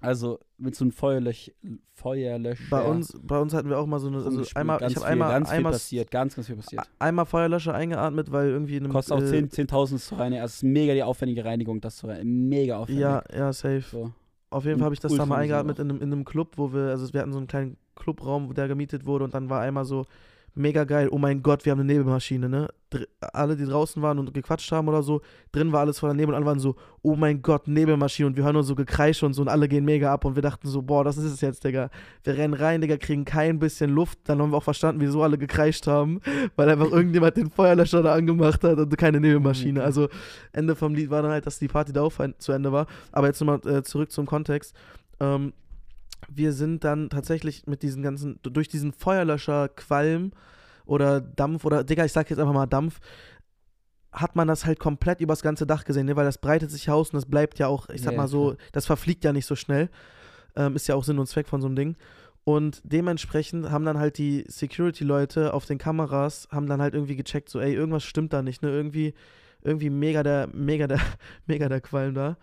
Also 0.00 0.40
mit 0.56 0.74
so 0.74 0.84
einem 0.84 0.92
Feuerlöch, 0.92 1.54
Feuerlöscher. 1.92 2.64
Bei 2.70 2.82
uns, 2.82 3.18
bei 3.22 3.38
uns 3.38 3.52
hatten 3.52 3.68
wir 3.68 3.78
auch 3.78 3.86
mal 3.86 3.98
so 3.98 4.08
eine, 4.08 4.18
also 4.18 4.42
einmal, 4.54 4.78
ganz 4.78 4.92
ich 4.92 4.96
habe 4.96 5.06
viel, 5.06 5.12
einmal, 5.12 5.30
ganz 5.30 5.48
viel 5.48 5.56
einmal, 5.58 5.72
passiert, 5.72 6.10
ganz, 6.10 6.34
ganz 6.34 6.46
viel 6.46 6.56
passiert. 6.56 6.82
einmal 6.98 7.26
Feuerlöscher 7.26 7.74
eingeatmet, 7.74 8.32
weil 8.32 8.48
irgendwie 8.48 8.76
in 8.76 8.84
einem, 8.84 8.92
Kostet 8.92 9.16
auch 9.16 9.22
äh, 9.22 9.48
10 9.48 9.50
10.000 9.68 9.98
zu 9.98 10.14
reinigen. 10.14 10.40
Also 10.42 10.52
es 10.52 10.56
ist 10.56 10.62
mega 10.62 10.94
die 10.94 11.02
aufwendige 11.02 11.44
Reinigung, 11.44 11.80
das 11.80 11.96
zu 11.96 12.06
reinigen. 12.06 12.48
Mega 12.48 12.78
aufwendig. 12.78 13.02
Ja, 13.02 13.22
ja, 13.34 13.52
safe. 13.52 13.82
So. 13.82 14.12
Auf 14.48 14.64
jeden 14.64 14.78
Fall 14.78 14.86
habe 14.86 14.94
ich 14.94 15.00
das 15.00 15.10
da 15.10 15.14
Ultra 15.14 15.26
mal 15.26 15.36
eingeatmet 15.36 15.78
in 15.78 15.90
einem, 15.90 16.00
in 16.00 16.12
einem 16.12 16.24
Club, 16.24 16.54
wo 16.56 16.72
wir, 16.72 16.88
also 16.88 17.12
wir 17.12 17.20
hatten 17.20 17.32
so 17.32 17.38
einen 17.38 17.46
kleinen 17.46 17.76
Clubraum, 17.94 18.54
der 18.54 18.68
gemietet 18.68 19.04
wurde 19.04 19.24
und 19.24 19.34
dann 19.34 19.50
war 19.50 19.60
einmal 19.60 19.84
so 19.84 20.06
mega 20.54 20.84
geil, 20.84 21.08
oh 21.10 21.18
mein 21.18 21.42
Gott, 21.42 21.64
wir 21.64 21.72
haben 21.72 21.80
eine 21.80 21.92
Nebelmaschine, 21.92 22.48
ne? 22.48 22.68
Dr 22.90 23.06
alle, 23.20 23.56
die 23.56 23.64
draußen 23.64 24.02
waren 24.02 24.18
und 24.18 24.34
gequatscht 24.34 24.72
haben 24.72 24.88
oder 24.88 25.02
so, 25.02 25.20
drin 25.52 25.70
war 25.72 25.80
alles 25.80 26.00
voller 26.00 26.14
Nebel 26.14 26.30
und 26.30 26.36
alle 26.36 26.46
waren 26.46 26.58
so, 26.58 26.74
oh 27.02 27.14
mein 27.14 27.40
Gott, 27.40 27.68
Nebelmaschine 27.68 28.26
und 28.26 28.36
wir 28.36 28.44
hören 28.44 28.54
nur 28.54 28.64
so 28.64 28.74
Gekreische 28.74 29.24
und 29.26 29.34
so 29.34 29.42
und 29.42 29.48
alle 29.48 29.68
gehen 29.68 29.84
mega 29.84 30.12
ab 30.12 30.24
und 30.24 30.34
wir 30.34 30.42
dachten 30.42 30.66
so, 30.66 30.82
boah, 30.82 31.04
das 31.04 31.16
ist 31.16 31.32
es 31.32 31.40
jetzt, 31.40 31.64
Digga. 31.64 31.90
Wir 32.24 32.36
rennen 32.36 32.54
rein, 32.54 32.80
Digga, 32.80 32.96
kriegen 32.96 33.24
kein 33.24 33.58
bisschen 33.58 33.90
Luft, 33.90 34.18
dann 34.24 34.42
haben 34.42 34.50
wir 34.50 34.56
auch 34.56 34.62
verstanden, 34.64 35.00
wieso 35.00 35.22
alle 35.22 35.38
gekreischt 35.38 35.86
haben, 35.86 36.20
weil 36.56 36.68
einfach 36.68 36.90
irgendjemand 36.90 37.36
den 37.36 37.50
Feuerlöscher 37.50 38.02
da 38.02 38.14
angemacht 38.14 38.64
hat 38.64 38.78
und 38.78 38.98
keine 38.98 39.20
Nebelmaschine. 39.20 39.80
Mhm. 39.80 39.86
Also 39.86 40.08
Ende 40.52 40.74
vom 40.74 40.94
Lied 40.94 41.10
war 41.10 41.22
dann 41.22 41.30
halt, 41.30 41.46
dass 41.46 41.58
die 41.58 41.68
Party 41.68 41.92
da 41.92 42.02
auch 42.02 42.12
zu 42.38 42.52
Ende 42.52 42.72
war. 42.72 42.86
Aber 43.12 43.28
jetzt 43.28 43.40
nochmal 43.40 43.60
äh, 43.66 43.82
zurück 43.82 44.10
zum 44.10 44.26
Kontext. 44.26 44.74
Ähm, 45.20 45.52
wir 46.28 46.52
sind 46.52 46.84
dann 46.84 47.10
tatsächlich 47.10 47.66
mit 47.66 47.82
diesen 47.82 48.02
ganzen, 48.02 48.38
durch 48.42 48.68
diesen 48.68 48.92
Feuerlöscher-Qualm 48.92 50.32
oder 50.84 51.20
Dampf 51.20 51.64
oder, 51.64 51.84
Digga, 51.84 52.04
ich 52.04 52.12
sag 52.12 52.30
jetzt 52.30 52.38
einfach 52.38 52.52
mal 52.52 52.66
Dampf, 52.66 53.00
hat 54.12 54.34
man 54.34 54.48
das 54.48 54.66
halt 54.66 54.80
komplett 54.80 55.20
übers 55.20 55.42
ganze 55.42 55.66
Dach 55.66 55.84
gesehen, 55.84 56.06
ne? 56.06 56.16
weil 56.16 56.24
das 56.24 56.38
breitet 56.38 56.70
sich 56.70 56.90
aus 56.90 57.10
und 57.10 57.16
das 57.16 57.26
bleibt 57.26 57.58
ja 57.58 57.68
auch, 57.68 57.88
ich 57.90 58.02
sag 58.02 58.12
Ja, 58.12 58.18
mal 58.18 58.28
so, 58.28 58.54
klar. 58.54 58.56
das 58.72 58.86
verfliegt 58.86 59.24
ja 59.24 59.32
nicht 59.32 59.46
so 59.46 59.54
schnell. 59.54 59.88
Ähm, 60.56 60.74
ist 60.74 60.88
ja 60.88 60.96
auch 60.96 61.04
Sinn 61.04 61.20
und 61.20 61.26
Zweck 61.28 61.46
von 61.48 61.60
so 61.60 61.68
einem 61.68 61.76
Ding. 61.76 61.96
Und 62.42 62.80
dementsprechend 62.84 63.70
haben 63.70 63.84
dann 63.84 63.98
halt 63.98 64.18
die 64.18 64.44
Security-Leute 64.48 65.54
auf 65.54 65.66
den 65.66 65.78
Kameras, 65.78 66.48
haben 66.50 66.66
dann 66.66 66.82
halt 66.82 66.94
irgendwie 66.94 67.14
gecheckt, 67.14 67.48
so, 67.50 67.60
ey, 67.60 67.72
irgendwas 67.72 68.02
stimmt 68.02 68.32
da 68.32 68.42
nicht, 68.42 68.62
ne? 68.62 68.70
Irgendwie, 68.70 69.14
irgendwie 69.62 69.90
mega 69.90 70.24
der, 70.24 70.48
mega 70.52 70.88
der, 70.88 70.98
mega 71.46 71.68
der 71.68 71.80
Qualm 71.80 72.14
da. 72.14 72.36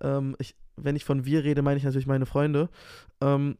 Ähm, 0.00 0.36
ich, 0.38 0.54
wenn 0.76 0.96
ich 0.96 1.04
von 1.04 1.24
wir 1.24 1.44
rede, 1.44 1.62
meine 1.62 1.76
ich 1.78 1.84
natürlich 1.84 2.06
meine 2.06 2.26
Freunde. 2.26 2.68
Ähm, 3.20 3.56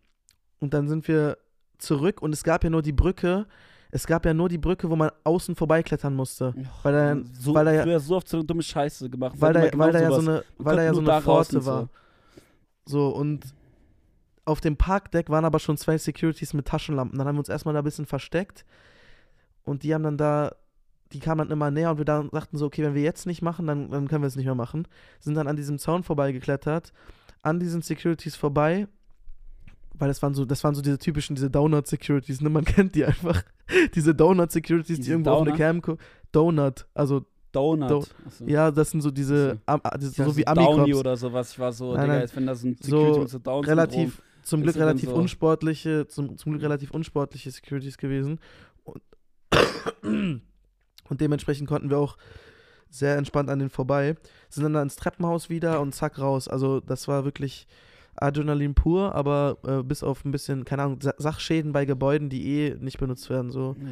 und 0.61 0.75
dann 0.75 0.89
sind 0.89 1.07
wir 1.09 1.39
zurück 1.79 2.21
und 2.23 2.33
es 2.33 2.43
gab 2.45 2.65
ja 2.65 2.71
nur 2.71 2.83
die 2.83 2.93
Brücke, 2.93 3.47
es 3.91 4.07
gab 4.07 4.25
ja 4.25 4.35
nur 4.35 4.49
die 4.49 4.59
Brücke, 4.59 4.89
wo 4.91 4.97
man 4.97 5.11
außen 5.25 5.57
vorbeiklettern 5.57 6.15
musste. 6.15 6.55
Weil 6.83 6.93
da- 6.93 7.23
so, 7.33 7.55
weil 7.55 7.65
da 7.65 7.73
ja- 7.73 7.99
so 7.99 8.17
oft 8.17 8.29
so 8.29 8.37
eine 8.37 8.47
dumme 8.47 8.63
Scheiße 8.63 9.11
gemacht. 9.11 9.35
Weil 9.39 9.53
da, 9.53 9.61
mal 9.61 9.79
weil 9.79 9.93
da 9.93 10.01
ja 10.01 10.09
genau 10.09 10.21
so 10.21 10.31
eine, 10.31 10.45
weil 10.59 10.77
da 10.77 10.83
ja 10.85 10.95
so 10.95 11.01
eine 11.01 11.21
Pforte 11.23 11.61
so. 11.61 11.67
war. 11.71 11.89
So, 12.87 13.09
und 13.09 13.45
auf 14.45 14.61
dem 14.61 14.77
Parkdeck 14.77 15.29
waren 15.29 15.45
aber 15.45 15.59
schon 15.59 15.77
zwei 15.77 15.97
Securities 15.99 16.55
mit 16.55 16.67
Taschenlampen. 16.67 17.19
Dann 17.19 17.27
haben 17.27 17.37
wir 17.37 17.41
uns 17.41 17.49
erstmal 17.49 17.75
da 17.75 17.81
ein 17.81 17.85
bisschen 17.85 18.07
versteckt. 18.07 18.65
Und 19.65 19.83
die 19.83 19.95
haben 19.95 20.03
dann 20.03 20.17
da, 20.17 20.55
die 21.13 21.19
kamen 21.21 21.39
dann 21.39 21.51
immer 21.51 21.71
näher 21.71 21.91
und 21.91 21.99
wir 21.99 22.05
dann 22.05 22.31
sagten 22.31 22.57
so, 22.57 22.67
okay, 22.67 22.83
wenn 22.83 22.95
wir 22.95 23.03
jetzt 23.03 23.27
nicht 23.27 23.43
machen, 23.43 23.67
dann, 23.67 23.91
dann 23.91 24.09
können 24.09 24.23
wir 24.23 24.29
es 24.29 24.37
nicht 24.37 24.47
mehr 24.47 24.55
machen. 24.55 24.87
Sind 25.19 25.35
dann 25.35 25.49
an 25.49 25.57
diesem 25.57 25.79
Zaun 25.79 26.03
vorbeigeklettert, 26.05 26.93
an 27.43 27.59
diesen 27.61 27.83
Securities 27.83 28.37
vorbei. 28.37 28.87
Weil 29.99 30.09
das 30.09 30.23
waren 30.23 30.33
so, 30.35 30.45
das 30.47 30.63
waren 30.65 30.75
so 30.75 30.81
diese 30.83 30.99
typischen, 30.99 31.35
diese 31.37 31.51
Donut-Securities, 31.51 32.41
ne? 32.41 32.49
Man 32.49 32.65
kennt 32.67 32.95
die 32.95 33.05
einfach. 33.05 33.43
diese 33.95 34.15
Donut-Securities, 34.15 34.97
die 34.97 35.03
Diese 35.03 35.13
irgendwo 35.13 35.31
auf 35.31 35.47
eine? 35.47 35.57
Cam 35.57 35.83
gucken. 35.83 36.03
Donut, 36.33 36.87
also 36.95 37.27
Donut. 37.53 37.91
Do- 37.91 38.05
Achso. 38.27 38.45
ja, 38.47 38.71
das 38.71 38.93
sind 38.93 39.01
so 39.03 39.11
diese, 39.11 39.59
am, 39.67 39.81
ah, 39.83 39.99
diese 39.99 40.13
so 40.25 40.37
wie 40.37 40.45
Downy 40.45 40.61
Amikops. 40.65 40.95
oder 41.01 41.17
sowas. 41.17 41.51
Ich 41.53 41.59
war 41.59 41.73
so, 41.73 41.93
Nein, 41.93 42.03
Digga, 42.03 42.13
nein. 42.13 42.21
als 42.23 42.37
wenn 42.37 42.47
da 42.47 42.55
so 42.55 42.69
ein 42.69 42.77
So 42.81 42.83
Security 42.99 43.21
mit 43.21 43.29
so 43.29 43.39
Down 43.41 43.65
relativ, 43.65 44.23
zum 44.43 44.63
Glück 44.63 44.77
relativ 44.77 45.11
so- 45.11 45.17
unsportliche, 45.17 46.07
zum, 46.07 46.39
zum 46.39 46.53
Glück 46.53 46.63
relativ 46.63 46.93
unsportliche 46.93 47.51
Securities 47.51 47.99
gewesen. 47.99 48.39
Und, 48.85 49.03
und 51.11 51.21
dementsprechend 51.21 51.69
konnten 51.69 51.91
wir 51.91 51.99
auch 51.99 52.17
sehr 52.89 53.17
entspannt 53.17 53.51
an 53.51 53.59
denen 53.59 53.71
vorbei. 53.71 54.17
Sind 54.49 54.65
dann 54.65 54.73
da 54.73 54.83
ins 54.83 54.97
Treppenhaus 54.97 55.51
wieder 55.51 55.81
und 55.81 55.95
zack 55.95 56.19
raus. 56.19 56.49
Also 56.49 56.81
das 56.81 57.07
war 57.09 57.25
wirklich 57.25 57.67
Adrenalin 58.17 58.75
pur, 58.75 59.15
aber 59.15 59.59
äh, 59.65 59.83
bis 59.83 60.03
auf 60.03 60.25
ein 60.25 60.31
bisschen, 60.33 60.65
keine 60.65 60.83
Ahnung, 60.83 61.01
Sa 61.01 61.15
Sachschäden 61.17 61.73
bei 61.73 61.85
Gebäuden, 61.85 62.29
die 62.29 62.47
eh 62.49 62.77
nicht 62.81 62.99
benutzt 62.99 63.31
werden. 63.31 63.51
So. 63.51 63.77
Ja, 63.81 63.87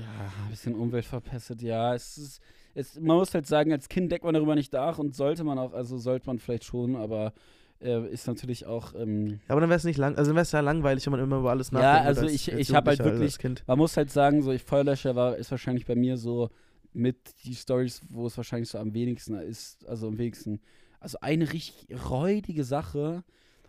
ein 0.44 0.50
bisschen 0.50 0.74
Umwelt 0.74 1.04
verpestet, 1.04 1.62
ja. 1.62 1.94
Es 1.94 2.18
ist, 2.18 2.40
es, 2.74 2.98
man 3.00 3.16
muss 3.16 3.32
halt 3.34 3.46
sagen, 3.46 3.72
als 3.72 3.88
Kind 3.88 4.10
deckt 4.10 4.24
man 4.24 4.34
darüber 4.34 4.54
nicht 4.54 4.72
nach 4.72 4.98
und 4.98 5.14
sollte 5.14 5.44
man 5.44 5.58
auch, 5.58 5.72
also 5.72 5.96
sollte 5.98 6.26
man 6.26 6.38
vielleicht 6.40 6.64
schon, 6.64 6.96
aber 6.96 7.32
äh, 7.80 8.06
ist 8.08 8.26
natürlich 8.26 8.66
auch, 8.66 8.92
ähm, 8.96 9.28
Ja, 9.28 9.36
aber 9.50 9.60
dann 9.60 9.70
wäre 9.70 9.78
es 9.78 9.84
nicht 9.84 9.98
lang, 9.98 10.16
also 10.16 10.30
dann 10.30 10.34
wäre 10.36 10.42
es 10.42 10.52
ja 10.52 10.60
langweilig, 10.60 11.06
wenn 11.06 11.12
man 11.12 11.20
immer 11.20 11.38
über 11.38 11.50
alles 11.50 11.70
Ja, 11.70 11.78
nachdenkt. 11.80 12.06
also 12.08 12.20
als- 12.22 12.32
ich- 12.32 12.50
als 12.52 12.60
ich 12.60 12.74
hab 12.74 12.86
halt 12.88 13.00
also 13.00 13.12
wirklich- 13.12 13.38
man 13.68 13.78
muss 13.78 13.96
halt 13.96 14.10
sagen, 14.10 14.42
so 14.42 14.50
ich 14.50 14.64
Feuerlöscher 14.64 15.14
war, 15.14 15.36
ist 15.36 15.52
wahrscheinlich 15.52 15.86
bei 15.86 15.94
mir 15.94 16.16
so 16.16 16.50
mit 16.92 17.34
die 17.44 17.54
Stories, 17.54 18.02
wo 18.08 18.26
es 18.26 18.36
wahrscheinlich 18.36 18.68
so 18.68 18.78
am 18.78 18.94
wenigsten 18.94 19.34
ist, 19.34 19.86
also 19.86 20.08
am 20.08 20.18
wenigsten. 20.18 20.60
Also 21.00 21.18
eine 21.20 21.52
richtig 21.52 21.86
räudige 22.10 22.64
Sache. 22.64 23.24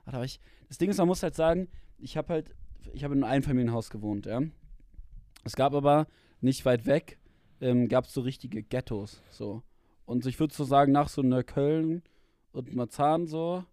War 0.05 0.23
ich, 0.23 0.39
das 0.67 0.77
Ding 0.77 0.89
ist, 0.89 0.97
man 0.97 1.07
muss 1.07 1.21
halt 1.21 1.35
sagen, 1.35 1.67
ich 1.99 2.17
habe 2.17 2.33
halt, 2.33 2.55
ich 2.93 3.03
habe 3.03 3.13
in 3.13 3.23
einem 3.23 3.31
Einfamilienhaus 3.31 3.89
gewohnt, 3.89 4.25
ja. 4.25 4.41
Es 5.43 5.55
gab 5.55 5.73
aber 5.73 6.07
nicht 6.41 6.65
weit 6.65 6.85
weg, 6.85 7.19
ähm, 7.61 7.87
gab 7.87 8.05
es 8.05 8.13
so 8.13 8.21
richtige 8.21 8.63
Ghettos, 8.63 9.21
so. 9.29 9.61
Und 10.05 10.25
ich 10.25 10.39
würde 10.39 10.53
so 10.53 10.63
sagen, 10.63 10.91
nach 10.91 11.09
so 11.09 11.21
Neukölln 11.21 12.01
und 12.51 12.73
Marzahn 12.73 13.27
so, 13.27 13.63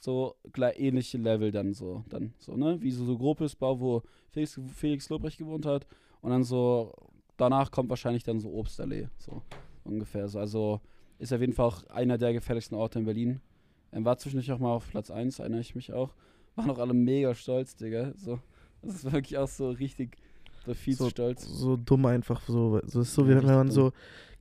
so 0.00 0.34
ähnliche 0.56 1.18
Level 1.18 1.52
dann 1.52 1.74
so, 1.74 2.04
dann 2.08 2.34
so, 2.38 2.56
ne? 2.56 2.80
Wie 2.80 2.90
so, 2.90 3.04
so 3.04 3.16
Grobesbau, 3.16 3.78
wo 3.78 4.02
Felix, 4.30 4.58
Felix 4.74 5.08
Lobrecht 5.08 5.38
gewohnt 5.38 5.66
hat. 5.66 5.86
Und 6.22 6.30
dann 6.30 6.42
so, 6.42 6.92
danach 7.40 7.70
kommt 7.70 7.90
wahrscheinlich 7.90 8.22
dann 8.22 8.40
so 8.40 8.52
Obstallee, 8.52 9.08
so 9.18 9.42
ungefähr. 9.84 10.28
So, 10.28 10.38
also 10.38 10.80
ist 11.18 11.32
auf 11.32 11.40
jeden 11.40 11.52
Fall 11.52 11.66
auch 11.66 11.86
einer 11.88 12.18
der 12.18 12.32
gefährlichsten 12.32 12.74
Orte 12.74 12.98
in 12.98 13.04
Berlin. 13.04 13.40
Er 13.90 14.04
war 14.04 14.16
zwischendurch 14.18 14.50
auch 14.52 14.58
mal 14.58 14.72
auf 14.72 14.88
Platz 14.88 15.10
1, 15.10 15.38
erinnere 15.38 15.60
ich 15.60 15.74
mich 15.74 15.92
auch. 15.92 16.14
Waren 16.56 16.70
auch 16.70 16.78
alle 16.78 16.94
mega 16.94 17.34
stolz, 17.34 17.76
Digga. 17.76 18.12
So, 18.16 18.38
das 18.82 18.94
ist 18.96 19.12
wirklich 19.12 19.36
auch 19.38 19.48
so 19.48 19.70
richtig 19.70 20.16
so 20.66 20.74
viel 20.74 20.94
so, 20.94 21.08
stolz. 21.08 21.44
So 21.46 21.76
dumm 21.76 22.06
einfach. 22.06 22.42
So, 22.46 22.80
so 22.84 23.00
ist 23.00 23.14
so, 23.14 23.26
wie 23.26 23.32
Ja, 23.32 23.38
wenn 23.38 23.46
man 23.46 23.68
richtig 23.68 23.74
so 23.74 23.92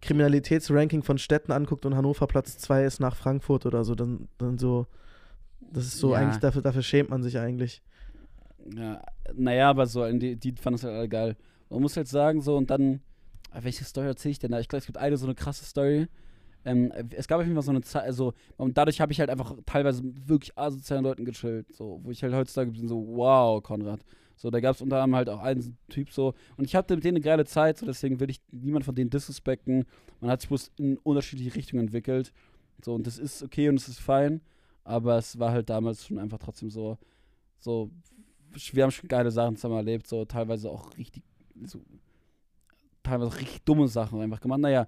Kriminalitätsranking 0.01 1.03
von 1.03 1.17
Städten 1.17 1.51
anguckt 1.51 1.85
und 1.85 1.95
Hannover 1.95 2.27
Platz 2.27 2.57
2 2.57 2.83
ist 2.85 2.99
nach 2.99 3.15
Frankfurt 3.15 3.65
oder 3.65 3.83
so. 3.83 3.95
Dann, 3.95 4.27
dann 4.37 4.57
so. 4.57 4.87
Das 5.71 5.85
ist 5.85 5.99
so 5.99 6.13
Ja. 6.13 6.19
eigentlich, 6.19 6.39
dafür, 6.39 6.61
dafür 6.61 6.81
schämt 6.81 7.09
man 7.09 7.23
sich 7.23 7.37
eigentlich. 7.37 7.81
Ja, 8.75 9.01
naja, 9.33 9.69
aber 9.69 9.85
so, 9.85 10.09
die, 10.11 10.35
die 10.35 10.53
fanden 10.53 10.75
es 10.75 10.83
halt 10.83 10.95
alle 10.95 11.09
geil. 11.09 11.35
Man 11.69 11.81
muss 11.81 11.95
halt 11.97 12.07
sagen, 12.07 12.41
so, 12.41 12.57
und 12.57 12.69
dann, 12.69 13.01
ah, 13.51 13.59
welche 13.61 13.83
Story 13.83 14.07
erzähle 14.07 14.31
ich 14.31 14.39
denn 14.39 14.51
da? 14.51 14.59
Ich 14.59 14.67
glaube, 14.67 14.79
es 14.79 14.85
gibt 14.85 14.97
eine 14.97 15.17
so 15.17 15.25
eine 15.25 15.35
krasse 15.35 15.65
Story. 15.65 16.07
Ähm, 16.65 16.91
es 17.11 17.27
gab 17.27 17.39
auf 17.39 17.45
jeden 17.45 17.55
Fall 17.55 17.63
so 17.63 17.71
eine 17.71 17.81
Zeit, 17.81 18.03
also, 18.03 18.33
und 18.57 18.77
dadurch 18.77 18.99
habe 18.99 19.11
ich 19.11 19.19
halt 19.19 19.29
einfach 19.29 19.55
teilweise 19.65 20.03
wirklich 20.03 20.57
asozialen 20.57 21.03
Leuten 21.03 21.23
gechillt, 21.25 21.73
so, 21.73 21.99
wo 22.03 22.11
ich 22.11 22.21
halt 22.21 22.33
heutzutage 22.33 22.71
bin, 22.71 22.87
so, 22.87 23.05
wow, 23.07 23.63
Konrad. 23.63 24.01
So, 24.35 24.49
da 24.49 24.59
gab 24.59 24.75
es 24.75 24.81
unter 24.81 24.97
anderem 25.01 25.15
halt 25.15 25.29
auch 25.29 25.41
einen 25.41 25.77
Typ 25.89 26.11
so, 26.11 26.33
und 26.57 26.65
ich 26.65 26.75
hatte 26.75 26.95
mit 26.95 27.03
denen 27.03 27.17
eine 27.17 27.23
geile 27.23 27.45
Zeit, 27.45 27.77
so, 27.77 27.85
deswegen 27.85 28.19
will 28.19 28.29
ich 28.29 28.41
niemand 28.51 28.85
von 28.85 28.95
denen 28.95 29.09
disrespekten. 29.09 29.85
Man 30.21 30.31
hat 30.31 30.41
sich 30.41 30.49
bloß 30.49 30.71
in 30.77 30.97
unterschiedliche 30.97 31.55
Richtungen 31.55 31.83
entwickelt. 31.83 32.33
So, 32.83 32.93
und 32.93 33.05
das 33.07 33.17
ist 33.17 33.43
okay 33.43 33.69
und 33.69 33.75
es 33.75 33.87
ist 33.87 33.99
fein, 33.99 34.41
aber 34.83 35.17
es 35.17 35.37
war 35.39 35.51
halt 35.51 35.69
damals 35.69 36.05
schon 36.05 36.19
einfach 36.19 36.39
trotzdem 36.39 36.69
so, 36.69 36.97
so, 37.59 37.89
wir 38.71 38.83
haben 38.83 38.91
schon 38.91 39.07
geile 39.07 39.31
Sachen 39.31 39.55
zusammen 39.55 39.75
erlebt, 39.75 40.07
so 40.07 40.25
teilweise 40.25 40.69
auch 40.69 40.97
richtig, 40.97 41.23
so, 41.65 41.81
teilweise 43.03 43.39
richtig 43.39 43.63
dumme 43.63 43.87
Sachen 43.87 44.21
einfach 44.21 44.39
gemacht. 44.39 44.59
Naja, 44.59 44.87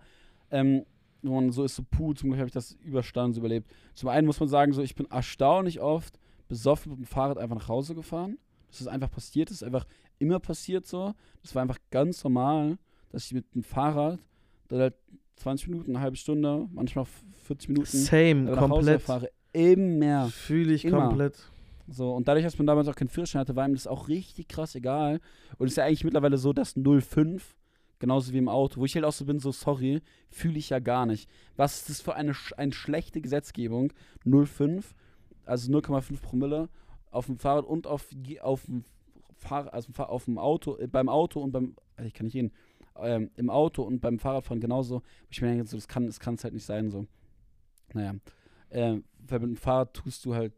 ähm, 0.49 0.86
und 1.24 1.51
so 1.51 1.63
ist 1.63 1.76
so, 1.76 1.84
puh, 1.89 2.13
zum 2.13 2.30
Glück 2.30 2.39
habe 2.39 2.47
ich 2.47 2.53
das 2.53 2.74
überstanden, 2.84 3.34
so 3.34 3.39
überlebt. 3.41 3.69
Zum 3.93 4.09
einen 4.09 4.26
muss 4.26 4.39
man 4.39 4.49
sagen, 4.49 4.74
so, 4.74 4.82
ich 4.82 4.95
bin 4.95 5.05
erstaunlich 5.09 5.80
oft 5.80 6.19
besoffen 6.47 6.91
mit 6.91 6.99
dem 6.99 7.05
Fahrrad 7.05 7.38
einfach 7.38 7.55
nach 7.55 7.67
Hause 7.67 7.95
gefahren. 7.95 8.38
Das 8.69 8.82
ist 8.82 8.88
einfach 8.88 9.11
passiert, 9.11 9.49
das 9.49 9.57
ist 9.57 9.63
einfach 9.63 9.86
immer 10.17 10.39
passiert 10.39 10.88
so. 10.88 11.13
Das 11.41 11.53
war 11.55 11.61
einfach 11.61 11.78
ganz 11.89 12.24
normal, 12.24 12.78
dass 13.09 13.26
ich 13.26 13.34
mit 13.34 13.53
dem 13.53 13.63
Fahrrad 13.63 14.19
dann 14.67 14.80
halt 14.80 14.95
20 15.36 15.67
Minuten, 15.69 15.91
eine 15.91 16.01
halbe 16.01 16.17
Stunde, 16.17 16.67
manchmal 16.72 17.05
40 17.43 17.69
Minuten 17.69 17.97
Same, 17.97 18.36
nach 18.43 18.61
Hause 18.61 18.69
komplett. 18.69 19.01
fahre. 19.01 19.30
Immer. 19.53 20.28
Fühle 20.28 20.74
ich 20.74 20.86
Immer. 20.86 21.07
komplett. 21.07 21.51
So, 21.88 22.13
und 22.13 22.27
dadurch, 22.27 22.45
dass 22.45 22.57
man 22.57 22.67
damals 22.67 22.88
auch 22.88 22.95
keinen 22.95 23.09
Führerschein 23.09 23.41
hatte, 23.41 23.55
war 23.55 23.67
ihm 23.67 23.73
das 23.73 23.88
auch 23.88 24.07
richtig 24.07 24.47
krass 24.47 24.75
egal. 24.75 25.19
Und 25.57 25.67
es 25.67 25.73
ist 25.73 25.77
ja 25.77 25.86
eigentlich 25.86 26.03
mittlerweile 26.03 26.38
so, 26.38 26.53
dass 26.53 26.75
05, 26.75 27.55
genauso 27.99 28.34
wie 28.34 28.38
im 28.38 28.49
Auto, 28.49 28.79
wo 28.79 28.86
ich 28.86 28.95
halt 28.95 29.05
auch 29.05 29.11
so 29.11 29.25
bin, 29.25 29.39
so 29.39 29.51
sorry, 29.51 30.01
fühle 30.29 30.57
ich 30.57 30.69
ja 30.69 30.79
gar 30.79 31.05
nicht. 31.05 31.29
Was 31.55 31.77
ist 31.77 31.89
das 31.89 32.01
für 32.01 32.15
eine, 32.15 32.34
eine 32.57 32.73
schlechte 32.73 33.21
Gesetzgebung? 33.21 33.93
05, 34.25 34.95
also 35.45 35.71
0,5 35.71 36.21
Promille 36.21 36.69
auf 37.09 37.25
dem 37.25 37.38
Fahrrad 37.38 37.65
und 37.65 37.88
auf, 37.88 38.07
auf 38.41 38.65
dem 38.65 38.86
Fahrrad, 39.34 39.73
also 39.73 39.91
auf 40.03 40.25
dem 40.25 40.38
Auto, 40.38 40.77
äh, 40.77 40.88
beim 40.88 41.09
Auto 41.09 41.41
und 41.41 41.51
beim, 41.51 41.75
also 41.95 42.07
ich 42.07 42.13
kann 42.13 42.25
nicht 42.25 42.36
reden, 42.36 42.51
ähm, 42.99 43.32
im 43.36 43.49
Auto 43.49 43.84
und 43.84 43.99
beim 43.99 44.19
Fahrradfahren 44.19 44.61
genauso. 44.61 45.01
Ich 45.29 45.41
mir 45.41 45.49
denke, 45.49 45.65
so, 45.65 45.77
das 45.77 45.88
kann 45.88 46.05
es 46.07 46.43
halt 46.43 46.53
nicht 46.53 46.65
sein, 46.65 46.89
so. 46.89 47.07
Naja, 47.93 48.15
ähm, 48.69 49.03
weil 49.19 49.39
mit 49.39 49.49
dem 49.49 49.57
Fahrrad 49.57 49.93
tust 49.93 50.25
du 50.25 50.34
halt, 50.34 50.53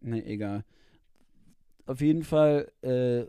ne, 0.00 0.24
egal. 0.24 0.64
Auf 1.86 2.00
jeden 2.00 2.22
Fall 2.22 2.70
äh, 2.82 3.24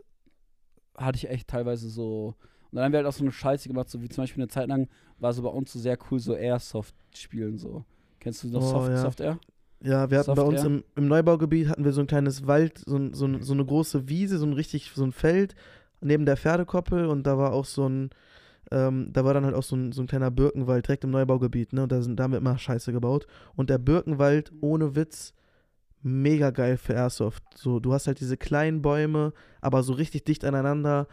hatte 0.96 1.16
ich 1.16 1.28
echt 1.28 1.48
teilweise 1.48 1.88
so. 1.88 2.34
Und 2.70 2.76
dann 2.76 2.84
haben 2.84 2.92
wir 2.92 2.98
halt 2.98 3.06
auch 3.06 3.12
so 3.12 3.24
eine 3.24 3.32
Scheiße 3.32 3.68
gemacht, 3.68 3.90
so 3.90 4.00
wie 4.02 4.08
zum 4.08 4.22
Beispiel 4.22 4.42
eine 4.42 4.48
Zeit 4.48 4.68
lang 4.68 4.88
war 5.18 5.32
so 5.32 5.42
bei 5.42 5.48
uns 5.48 5.72
so 5.72 5.78
sehr 5.78 5.98
cool, 6.10 6.18
so 6.18 6.34
Airsoft-Spielen 6.34 7.58
so. 7.58 7.84
Kennst 8.20 8.44
du 8.44 8.48
noch 8.48 8.62
Oh, 8.62 8.66
Soft, 8.66 8.90
ja. 8.90 8.96
Soft 8.96 9.20
Air? 9.20 9.38
Ja, 9.84 10.10
wir 10.10 10.18
hatten 10.18 10.34
bei 10.34 10.42
uns 10.42 10.62
im, 10.62 10.84
im 10.94 11.08
Neubaugebiet 11.08 11.68
hatten 11.68 11.84
wir 11.84 11.92
so 11.92 12.00
ein 12.00 12.06
kleines 12.06 12.46
Wald, 12.46 12.78
so, 12.78 13.12
so, 13.12 13.28
so 13.40 13.52
eine 13.52 13.64
große 13.64 14.08
Wiese, 14.08 14.38
so 14.38 14.46
ein 14.46 14.52
richtig, 14.52 14.92
so 14.94 15.04
ein 15.04 15.12
Feld 15.12 15.54
neben 16.00 16.24
der 16.24 16.36
Pferdekoppel 16.36 17.06
und 17.06 17.26
da 17.26 17.36
war 17.36 17.52
auch 17.52 17.64
so 17.64 17.88
ein, 17.88 18.10
ähm, 18.70 19.12
da 19.12 19.24
war 19.24 19.34
dann 19.34 19.44
halt 19.44 19.54
auch 19.54 19.62
so 19.62 19.76
ein, 19.76 19.92
so 19.92 20.02
ein 20.02 20.06
kleiner 20.06 20.30
Birkenwald 20.30 20.86
direkt 20.86 21.04
im 21.04 21.10
Neubaugebiet, 21.10 21.72
ne? 21.72 21.82
Und 21.84 21.92
da, 21.92 22.00
sind, 22.00 22.16
da 22.16 22.24
haben 22.24 22.32
wir 22.32 22.38
immer 22.38 22.58
Scheiße 22.58 22.92
gebaut. 22.92 23.26
Und 23.56 23.70
der 23.70 23.78
Birkenwald, 23.78 24.52
ohne 24.60 24.94
Witz, 24.94 25.34
mega 26.02 26.50
geil 26.50 26.76
für 26.76 26.94
Airsoft. 26.94 27.42
So, 27.54 27.80
du 27.80 27.92
hast 27.92 28.06
halt 28.06 28.20
diese 28.20 28.36
kleinen 28.36 28.82
Bäume, 28.82 29.32
aber 29.60 29.82
so 29.82 29.92
richtig 29.92 30.24
dicht 30.24 30.44
aneinander. 30.44 31.06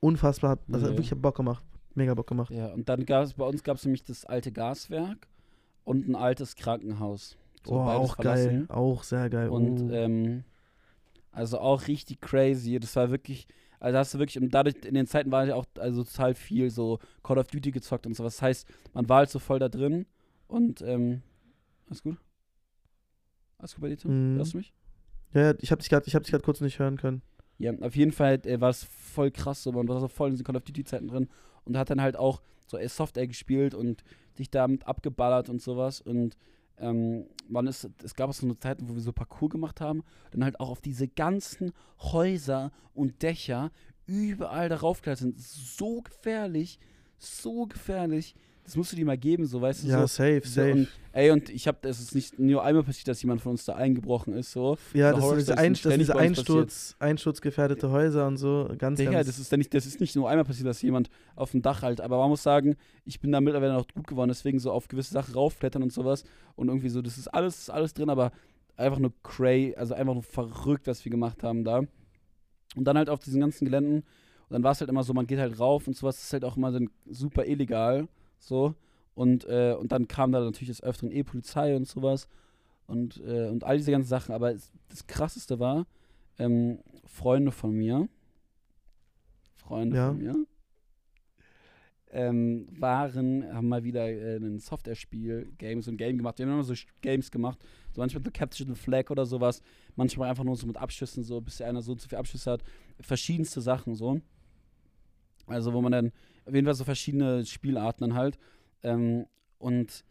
Unfassbar, 0.00 0.50
hat- 0.50 0.60
das 0.68 0.82
hat 0.82 0.90
Ja. 0.90 0.96
wirklich 0.96 1.10
Bock 1.20 1.36
gemacht. 1.36 1.64
Mega 1.94 2.14
Bock 2.14 2.26
gemacht. 2.26 2.50
Ja, 2.50 2.68
und 2.68 2.88
dann 2.88 3.06
gab 3.06 3.24
es 3.24 3.34
bei 3.34 3.44
uns 3.46 3.62
gab 3.62 3.76
es 3.76 3.84
nämlich 3.84 4.02
das 4.04 4.24
alte 4.24 4.52
Gaswerk 4.52 5.28
und 5.84 6.08
ein 6.08 6.14
altes 6.16 6.56
Krankenhaus. 6.56 7.36
So 7.64 7.74
oh, 7.74 7.78
auch 7.80 8.16
geil. 8.18 8.36
verlassen. 8.36 8.70
Auch 8.70 9.02
sehr 9.04 9.30
geil. 9.30 9.48
Und 9.48 9.80
oh. 9.80 9.90
ähm, 9.94 10.44
also 11.32 11.58
auch 11.58 11.86
richtig 11.88 12.20
crazy. 12.20 12.78
Das 12.78 12.94
war 12.96 13.10
wirklich, 13.10 13.46
also 13.80 13.98
hast 13.98 14.12
du 14.12 14.18
wirklich, 14.18 14.42
und 14.42 14.52
dadurch 14.52 14.76
in 14.84 14.94
den 14.94 15.06
Zeiten 15.06 15.30
war 15.32 15.46
ja 15.46 15.54
auch 15.54 15.64
also 15.78 16.04
total 16.04 16.34
viel 16.34 16.70
so 16.70 16.98
Call 17.22 17.38
of 17.38 17.46
Duty 17.46 17.70
gezockt 17.70 18.06
und 18.06 18.14
sowas. 18.14 18.34
Das 18.36 18.42
heißt, 18.42 18.68
man 18.92 19.08
war 19.08 19.18
halt 19.18 19.30
so 19.30 19.38
voll 19.38 19.58
da 19.58 19.68
drin 19.68 20.04
und 20.48 20.82
ähm, 20.82 21.22
alles 21.86 22.02
gut? 22.02 22.16
Tim? 23.72 24.32
Mhm. 24.32 24.36
Hörst 24.36 24.54
du 24.54 24.58
mich? 24.58 24.72
ja, 25.32 25.42
ja, 25.42 25.54
ich 25.60 25.70
habe 25.70 25.80
dich 25.80 25.90
gerade 25.90 26.10
hab 26.10 26.42
kurz 26.42 26.60
nicht 26.60 26.78
hören 26.78 26.96
können. 26.96 27.22
Ja, 27.58 27.72
auf 27.80 27.96
jeden 27.96 28.12
Fall 28.12 28.40
äh, 28.44 28.60
war 28.60 28.70
es 28.70 28.84
voll 28.84 29.30
krass, 29.30 29.62
so, 29.62 29.72
man 29.72 29.86
war 29.88 30.00
so 30.00 30.08
voll 30.08 30.28
in 30.28 30.34
diesen 30.34 30.44
Call 30.44 30.56
of 30.56 30.64
Duty-Zeiten 30.64 31.08
drin 31.08 31.28
und 31.64 31.76
hat 31.76 31.90
dann 31.90 32.00
halt 32.00 32.16
auch 32.16 32.42
so 32.66 32.76
äh, 32.76 32.88
Software 32.88 33.26
gespielt 33.26 33.74
und 33.74 34.02
sich 34.32 34.50
damit 34.50 34.86
abgeballert 34.86 35.48
und 35.48 35.62
sowas 35.62 36.00
und 36.00 36.36
ähm, 36.78 37.26
man 37.48 37.66
ist, 37.66 37.88
es 38.02 38.14
gab 38.14 38.30
auch 38.30 38.34
so 38.34 38.46
eine 38.46 38.58
Zeit, 38.58 38.78
wo 38.82 38.94
wir 38.94 39.00
so 39.00 39.12
Parcours 39.12 39.52
gemacht 39.52 39.80
haben, 39.80 40.02
dann 40.32 40.42
halt 40.42 40.58
auch 40.58 40.70
auf 40.70 40.80
diese 40.80 41.06
ganzen 41.06 41.72
Häuser 42.00 42.72
und 42.94 43.22
Dächer 43.22 43.70
überall 44.06 44.68
darauf 44.68 45.02
klettern. 45.02 45.34
So 45.36 46.02
gefährlich, 46.02 46.78
so 47.18 47.66
gefährlich. 47.66 48.34
Das 48.64 48.76
musst 48.76 48.92
du 48.92 48.96
dir 48.96 49.04
mal 49.04 49.18
geben, 49.18 49.44
so 49.44 49.60
weißt 49.60 49.84
du 49.84 49.88
Ja, 49.88 50.00
so. 50.00 50.06
safe, 50.06 50.40
so 50.42 50.48
safe. 50.62 50.72
und, 50.72 50.88
ey, 51.12 51.30
und 51.30 51.50
ich 51.50 51.68
habe, 51.68 51.86
es 51.86 52.00
ist 52.00 52.14
nicht 52.14 52.38
nur 52.38 52.64
einmal 52.64 52.82
passiert, 52.82 53.08
dass 53.08 53.20
jemand 53.20 53.42
von 53.42 53.52
uns 53.52 53.66
da 53.66 53.74
eingebrochen 53.74 54.32
ist, 54.32 54.52
so. 54.52 54.78
ja, 54.94 55.12
das 55.12 55.20
Horror 55.20 55.40
Stories 55.40 55.58
Ein, 55.58 55.72
das 55.72 55.78
ständig 55.80 55.98
diese. 56.06 56.16
Einsturz, 56.16 56.96
einschutzgefährdete 56.98 57.90
Häuser 57.90 58.26
und 58.26 58.38
so. 58.38 58.70
Ganz, 58.78 58.98
Digga, 58.98 59.10
ganz 59.12 59.26
das 59.26 59.38
ist, 59.38 59.52
nicht, 59.54 59.74
das 59.74 59.84
ist 59.84 60.00
nicht 60.00 60.16
nur 60.16 60.30
einmal 60.30 60.44
passiert, 60.46 60.66
dass 60.66 60.80
jemand 60.80 61.10
auf 61.36 61.50
dem 61.50 61.60
Dach 61.60 61.82
halt, 61.82 62.00
aber 62.00 62.16
man 62.18 62.30
muss 62.30 62.42
sagen, 62.42 62.76
ich 63.04 63.20
bin 63.20 63.32
da 63.32 63.40
mittlerweile 63.42 63.74
noch 63.74 63.86
gut 63.94 64.06
geworden, 64.06 64.28
deswegen 64.28 64.58
so 64.58 64.72
auf 64.72 64.88
gewisse 64.88 65.12
Sachen 65.12 65.34
raufklettern 65.34 65.82
und 65.82 65.92
sowas 65.92 66.24
und 66.56 66.68
irgendwie 66.68 66.88
so, 66.88 67.02
das 67.02 67.18
ist 67.18 67.28
alles, 67.28 67.58
ist 67.58 67.70
alles 67.70 67.92
drin, 67.92 68.08
aber 68.08 68.32
einfach 68.76 68.98
nur 68.98 69.12
cray, 69.22 69.76
also 69.76 69.92
einfach 69.92 70.14
nur 70.14 70.22
verrückt, 70.22 70.86
was 70.86 71.04
wir 71.04 71.10
gemacht 71.10 71.42
haben 71.42 71.64
da. 71.64 71.82
Und 72.76 72.84
dann 72.84 72.96
halt 72.96 73.10
auf 73.10 73.20
diesen 73.20 73.40
ganzen 73.40 73.66
Geländen 73.66 73.98
und 73.98 74.50
dann 74.50 74.62
war 74.62 74.72
es 74.72 74.80
halt 74.80 74.88
immer 74.90 75.02
so, 75.04 75.12
man 75.12 75.26
geht 75.26 75.38
halt 75.38 75.58
rauf 75.60 75.86
und 75.86 75.94
sowas, 75.96 76.16
das 76.16 76.24
ist 76.24 76.32
halt 76.32 76.44
auch 76.44 76.56
immer 76.56 76.72
dann 76.72 76.88
super 77.06 77.46
illegal, 77.46 78.08
so. 78.46 78.74
Und, 79.14 79.44
äh, 79.44 79.74
und 79.78 79.92
dann 79.92 80.08
kam 80.08 80.32
da 80.32 80.40
natürlich 80.40 80.68
des 80.68 80.82
Öfteren 80.82 81.12
eh 81.12 81.22
Polizei 81.22 81.76
und 81.76 81.86
sowas 81.86 82.28
und, 82.86 83.20
äh, 83.24 83.48
und 83.48 83.62
all 83.64 83.76
diese 83.78 83.92
ganzen 83.92 84.08
Sachen, 84.08 84.34
aber 84.34 84.52
es, 84.52 84.72
das 84.88 85.06
Krasseste 85.06 85.58
war, 85.60 85.86
ähm, 86.38 86.80
Freunde 87.06 87.52
von 87.52 87.72
mir, 87.72 88.08
Freunde 89.54 89.96
Ja. 89.96 90.08
von 90.08 90.18
mir, 90.18 90.34
ähm, 92.10 92.66
waren, 92.78 93.44
haben 93.52 93.68
mal 93.68 93.82
wieder 93.82 94.08
äh, 94.08 94.36
ein 94.36 94.58
Software-Spiel, 94.60 95.52
Games 95.58 95.88
und 95.88 95.96
Game 95.96 96.16
gemacht. 96.16 96.38
Wir 96.38 96.46
haben 96.46 96.52
immer 96.52 96.62
so 96.62 96.74
Games 97.00 97.30
gemacht, 97.30 97.58
so 97.92 98.00
manchmal 98.00 98.22
so 98.22 98.30
Capture 98.30 98.68
the 98.68 98.74
Flag 98.76 99.10
oder 99.10 99.26
sowas, 99.26 99.62
manchmal 99.96 100.30
einfach 100.30 100.44
nur 100.44 100.56
so 100.56 100.66
mit 100.66 100.76
Abschüssen, 100.76 101.24
so 101.24 101.40
bis 101.40 101.60
einer 101.60 101.82
so 101.82 101.96
so 101.96 102.06
viele 102.08 102.18
Abschüsse 102.20 102.52
hat. 102.52 102.62
Verschiedenste 103.00 103.60
Sachen 103.60 103.94
so. 103.94 104.20
Also 105.46 105.72
wo 105.72 105.80
man 105.82 105.92
dann 105.92 106.12
auf 106.46 106.54
jeden 106.54 106.66
Fall 106.66 106.74
so 106.74 106.84
verschiedene 106.84 107.44
Spielarten 107.46 108.08
dann 108.08 108.18
halt. 108.18 108.38
Ähm, 108.82 109.26
und 109.58 110.04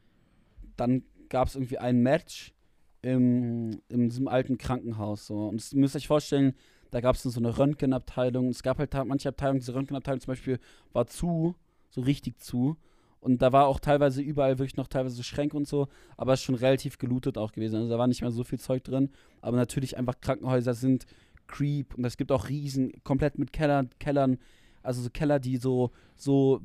dann 0.76 1.04
gab 1.30 1.48
es 1.48 1.56
irgendwie 1.56 1.78
ein 1.78 2.02
Match 2.02 2.54
im, 3.02 3.82
in 3.90 4.10
diesem 4.10 4.28
alten 4.28 4.58
Krankenhaus. 4.58 5.28
So. 5.28 5.48
Und 5.48 5.58
das, 5.58 5.74
ihr 5.74 5.80
müsst 5.80 5.96
euch 5.96 6.08
vorstellen, 6.08 6.54
da 6.92 7.02
gab 7.02 7.16
es 7.16 7.24
so 7.24 7.40
eine 7.40 7.58
Röntgenabteilung. 7.58 8.50
Es 8.50 8.64
gab 8.64 8.78
halt 8.78 8.94
manche 9.06 9.30
Abteilungen, 9.30 9.60
diese 9.60 9.76
Röntgenabteilung 9.76 10.22
zum 10.22 10.32
Beispiel 10.32 10.60
war 10.92 11.08
zu, 11.08 11.56
so 11.90 12.02
richtig 12.02 12.40
zu. 12.40 12.78
Und 13.20 13.42
da 13.42 13.52
war 13.54 13.68
auch 13.68 13.80
teilweise 13.80 14.22
überall 14.22 14.60
wirklich 14.60 14.76
noch 14.76 14.88
teilweise 14.88 15.24
Schränke 15.24 15.56
und 15.56 15.68
so, 15.68 15.88
aber 16.18 16.36
schon 16.36 16.56
relativ 16.56 16.98
gelootet 16.98 17.38
auch 17.38 17.54
gewesen. 17.54 17.78
Also 17.78 17.90
da 17.90 17.98
war 17.98 18.08
nicht 18.08 18.22
mehr 18.22 18.32
so 18.32 18.44
viel 18.44 18.60
Zeug 18.60 18.84
drin. 18.84 19.10
Aber 19.42 19.58
natürlich 19.58 19.98
einfach 19.98 20.20
Krankenhäuser 20.20 20.74
sind 20.74 21.06
Creep 21.48 21.96
und 21.96 22.06
es 22.06 22.18
gibt 22.18 22.32
auch 22.32 22.50
riesen, 22.50 22.92
komplett 23.04 23.40
mit 23.40 23.54
Kellern, 23.54 23.90
Kellern, 24.00 24.40
also 24.84 25.02
so 25.02 25.10
Keller, 25.10 25.40
die 25.40 25.58
so, 25.58 25.92
so 26.16 26.62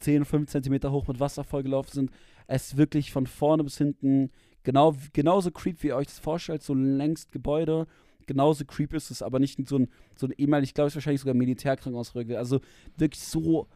10, 0.00 0.24
5 0.24 0.50
Zentimeter 0.50 0.90
hoch 0.92 1.06
mit 1.06 1.20
Wasser 1.20 1.44
vollgelaufen 1.44 1.92
sind. 1.92 2.10
Es 2.46 2.68
ist 2.68 2.76
wirklich 2.76 3.12
von 3.12 3.26
vorne 3.26 3.64
bis 3.64 3.78
hinten 3.78 4.30
Genau, 4.64 4.94
genauso 5.12 5.50
creep, 5.50 5.82
wie 5.82 5.88
ihr 5.88 5.96
euch 5.96 6.06
das 6.06 6.18
vorstellt, 6.18 6.62
so 6.62 6.74
längst 6.74 7.32
Gebäude. 7.32 7.86
Genauso 8.26 8.64
creep 8.64 8.94
ist 8.94 9.10
es, 9.10 9.22
aber 9.22 9.40
nicht 9.40 9.58
so 9.68 9.78
ein, 9.78 9.88
so 10.14 10.26
ein 10.26 10.32
ehemalig, 10.36 10.70
ich 10.70 10.74
glaube, 10.74 10.88
es 10.88 10.94
wahrscheinlich 10.94 11.20
sogar 11.20 11.34
Militärkrankenhaus. 11.34 12.14
Also 12.14 12.60
wirklich 12.96 13.22
so, 13.22 13.66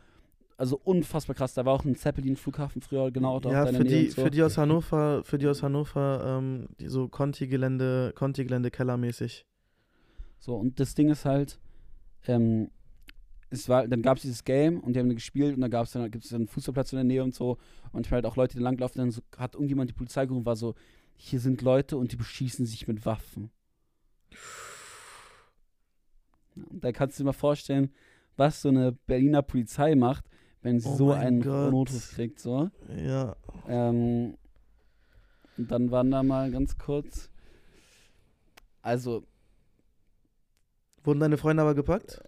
also 0.57 0.81
unfassbar 0.85 1.35
krass. 1.35 1.55
Da 1.55 1.65
war 1.65 1.75
auch 1.75 1.85
ein 1.85 1.97
Zeppelin-Flughafen 1.97 2.83
früher, 2.83 3.11
genau. 3.11 3.41
Da 3.41 3.51
ja, 3.51 3.67
für 3.67 3.83
die, 3.83 4.11
so. 4.11 4.23
für 4.23 4.31
die 4.31 4.43
aus 4.43 4.57
Hannover, 4.57 5.25
für 5.25 5.39
die 5.39 5.49
aus 5.49 5.65
Hannover, 5.65 6.39
ähm, 6.39 6.69
die 6.79 6.87
so 6.87 7.09
Conti-Gelände, 7.09 8.13
Conti-Gelände 8.15 8.71
kellermäßig. 8.71 9.45
So, 10.39 10.55
und 10.55 10.79
das 10.79 10.95
Ding 10.95 11.09
ist 11.09 11.25
halt, 11.25 11.59
ähm, 12.29 12.71
es 13.51 13.69
war, 13.69 13.87
dann 13.87 14.03
gab 14.03 14.17
es 14.17 14.23
dieses 14.23 14.45
Game 14.45 14.81
und 14.81 14.95
die 14.95 15.01
haben 15.01 15.09
gespielt 15.15 15.55
und 15.55 15.61
dann 15.61 15.71
gab 15.71 15.87
es 15.87 15.93
dann, 15.93 16.11
gibt 16.11 16.25
es 16.25 16.33
einen 16.33 16.49
Fußballplatz 16.49 16.93
in 16.93 16.97
der 16.97 17.05
Nähe 17.05 17.23
und 17.23 17.35
so. 17.35 17.59
Und 17.93 18.11
halt 18.11 18.27
auch 18.27 18.37
Leute, 18.37 18.57
die 18.57 18.63
langlaufen, 18.63 18.99
dann 18.99 19.11
so, 19.11 19.23
hat 19.37 19.55
irgendjemand 19.55 19.91
die 19.91 19.95
Polizei 19.95 20.25
gerufen 20.25 20.41
und 20.41 20.47
war 20.47 20.57
so, 20.57 20.75
hier 21.15 21.41
sind 21.41 21.63
Leute 21.63 21.97
und 21.97 22.13
die 22.13 22.17
beschießen 22.17 22.67
sich 22.67 22.89
mit 22.89 23.07
Waffen. 23.07 23.51
Und 26.57 26.83
da 26.83 26.93
kannst 26.93 27.19
du 27.19 27.23
dir 27.23 27.27
mal 27.27 27.33
vorstellen, 27.33 27.93
was 28.37 28.63
so 28.63 28.69
eine 28.69 28.93
Berliner 28.93 29.43
Polizei 29.43 29.95
macht, 29.95 30.25
wenn 30.63 30.81
sie 30.81 30.89
oh 30.89 30.97
so 30.97 31.13
einen 31.13 31.43
Gott. 31.43 31.71
Notruf 31.71 32.11
kriegt, 32.11 32.41
so. 32.41 32.71
Ja. 32.97 33.37
Ähm, 33.69 34.37
und 35.57 35.71
dann 35.71 35.91
waren 35.91 36.11
da 36.11 36.23
mal 36.23 36.51
ganz 36.51 36.77
kurz, 36.77 37.31
also. 38.83 39.25
Wurden 41.05 41.21
deine 41.21 41.39
Freunde 41.39 41.63
aber 41.63 41.75
gepackt? 41.75 42.21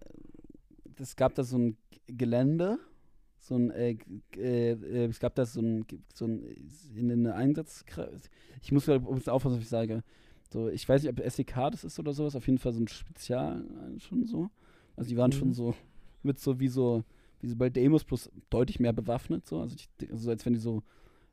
Es 1.01 1.17
gab 1.17 1.35
da 1.35 1.45
so 1.45 1.59
ein 1.59 1.77
Gelände, 2.07 2.79
so 3.39 3.55
ein, 3.57 3.71
äh, 3.71 3.97
äh, 4.37 5.07
es 5.07 5.21
gab 5.21 5.35
da 5.35 5.47
so 5.47 5.61
ein, 5.61 5.87
so 6.15 6.27
ein 6.27 6.45
in 6.95 7.09
den 7.09 7.27
Einsatz, 7.27 7.85
ich 8.63 8.73
muss 8.73 8.89
aufpassen, 8.89 9.57
was 9.57 9.63
ich 9.63 9.69
sage. 9.69 10.03
So, 10.51 10.69
ich 10.69 10.89
weiß 10.89 11.03
nicht, 11.03 11.13
ob 11.13 11.31
SEK 11.31 11.71
das 11.71 11.85
ist 11.85 11.99
oder 11.99 12.13
sowas, 12.13 12.35
auf 12.35 12.47
jeden 12.47 12.59
Fall 12.59 12.73
so 12.73 12.81
ein 12.81 12.89
Spezial 12.89 13.65
äh, 13.65 14.01
schon 14.01 14.25
so. 14.25 14.51
Also 14.97 15.11
die 15.11 15.17
waren 15.17 15.31
mhm. 15.31 15.35
schon 15.35 15.53
so 15.53 15.75
mit 16.23 16.39
so 16.39 16.59
wie 16.59 16.69
so, 16.69 17.05
wie 17.41 17.49
so 17.49 17.57
bei 17.57 17.69
Demos 17.69 18.05
plus 18.05 18.31
deutlich 18.51 18.81
mehr 18.81 18.93
bewaffnet, 18.93 19.47
so. 19.47 19.61
Also, 19.61 19.77
ich, 19.77 20.11
also 20.11 20.31
als 20.31 20.45
wenn 20.47 20.55
die 20.55 20.59
so 20.59 20.83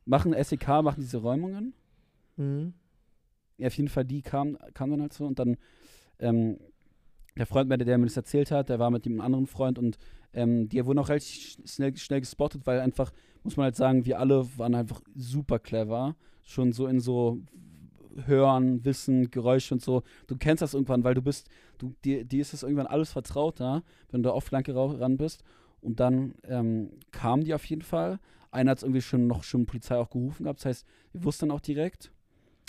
machen 0.04 0.34
SEK, 0.34 0.68
machen 0.82 1.00
diese 1.00 1.18
Räumungen. 1.18 1.72
Mhm. 2.36 2.74
Ja, 3.58 3.68
auf 3.68 3.74
jeden 3.74 3.88
Fall, 3.88 4.04
die 4.04 4.20
kamen 4.20 4.58
kam 4.74 4.90
dann 4.90 5.00
halt 5.00 5.14
so 5.14 5.24
und 5.26 5.38
dann 5.38 5.56
ähm, 6.18 6.58
der 7.36 7.46
Freund, 7.46 7.70
der 7.70 7.98
mir 7.98 8.06
das 8.06 8.16
erzählt 8.16 8.50
hat, 8.50 8.68
der 8.68 8.78
war 8.78 8.90
mit 8.90 9.06
einem 9.06 9.20
anderen 9.20 9.46
Freund 9.46 9.78
und 9.78 9.98
ähm, 10.32 10.68
die 10.68 10.84
wurden 10.84 10.98
auch 10.98 11.08
relativ 11.08 11.58
schnell, 11.64 11.96
schnell 11.96 12.20
gespottet, 12.20 12.66
weil 12.66 12.80
einfach, 12.80 13.12
muss 13.42 13.56
man 13.56 13.64
halt 13.64 13.76
sagen, 13.76 14.04
wir 14.04 14.20
alle 14.20 14.46
waren 14.58 14.74
einfach 14.74 15.00
super 15.14 15.58
clever. 15.58 16.16
Schon 16.42 16.72
so 16.72 16.86
in 16.86 17.00
so 17.00 17.40
Hören, 18.24 18.84
Wissen, 18.84 19.30
Geräusche 19.30 19.74
und 19.74 19.82
so. 19.82 20.02
Du 20.26 20.36
kennst 20.36 20.62
das 20.62 20.74
irgendwann, 20.74 21.04
weil 21.04 21.14
du 21.14 21.22
bist, 21.22 21.48
du, 21.78 21.94
dir, 22.04 22.24
dir 22.24 22.40
ist 22.40 22.52
das 22.52 22.62
irgendwann 22.62 22.86
alles 22.86 23.12
vertrauter, 23.12 23.82
wenn 24.10 24.22
du 24.22 24.32
auf 24.32 24.44
Flanke 24.44 24.74
ran 24.74 25.16
bist. 25.16 25.42
Und 25.80 26.00
dann 26.00 26.34
ähm, 26.44 26.90
kamen 27.12 27.44
die 27.44 27.54
auf 27.54 27.64
jeden 27.64 27.82
Fall. 27.82 28.18
Einer 28.50 28.70
hat 28.70 28.78
es 28.78 28.84
irgendwie 28.84 29.02
schon 29.02 29.26
noch 29.26 29.42
schon 29.42 29.66
Polizei 29.66 29.96
auch 29.96 30.10
gerufen 30.10 30.44
gehabt. 30.44 30.60
Das 30.60 30.66
heißt, 30.66 30.86
wir 31.12 31.24
wussten 31.24 31.48
dann 31.48 31.56
auch 31.56 31.60
direkt. 31.60 32.12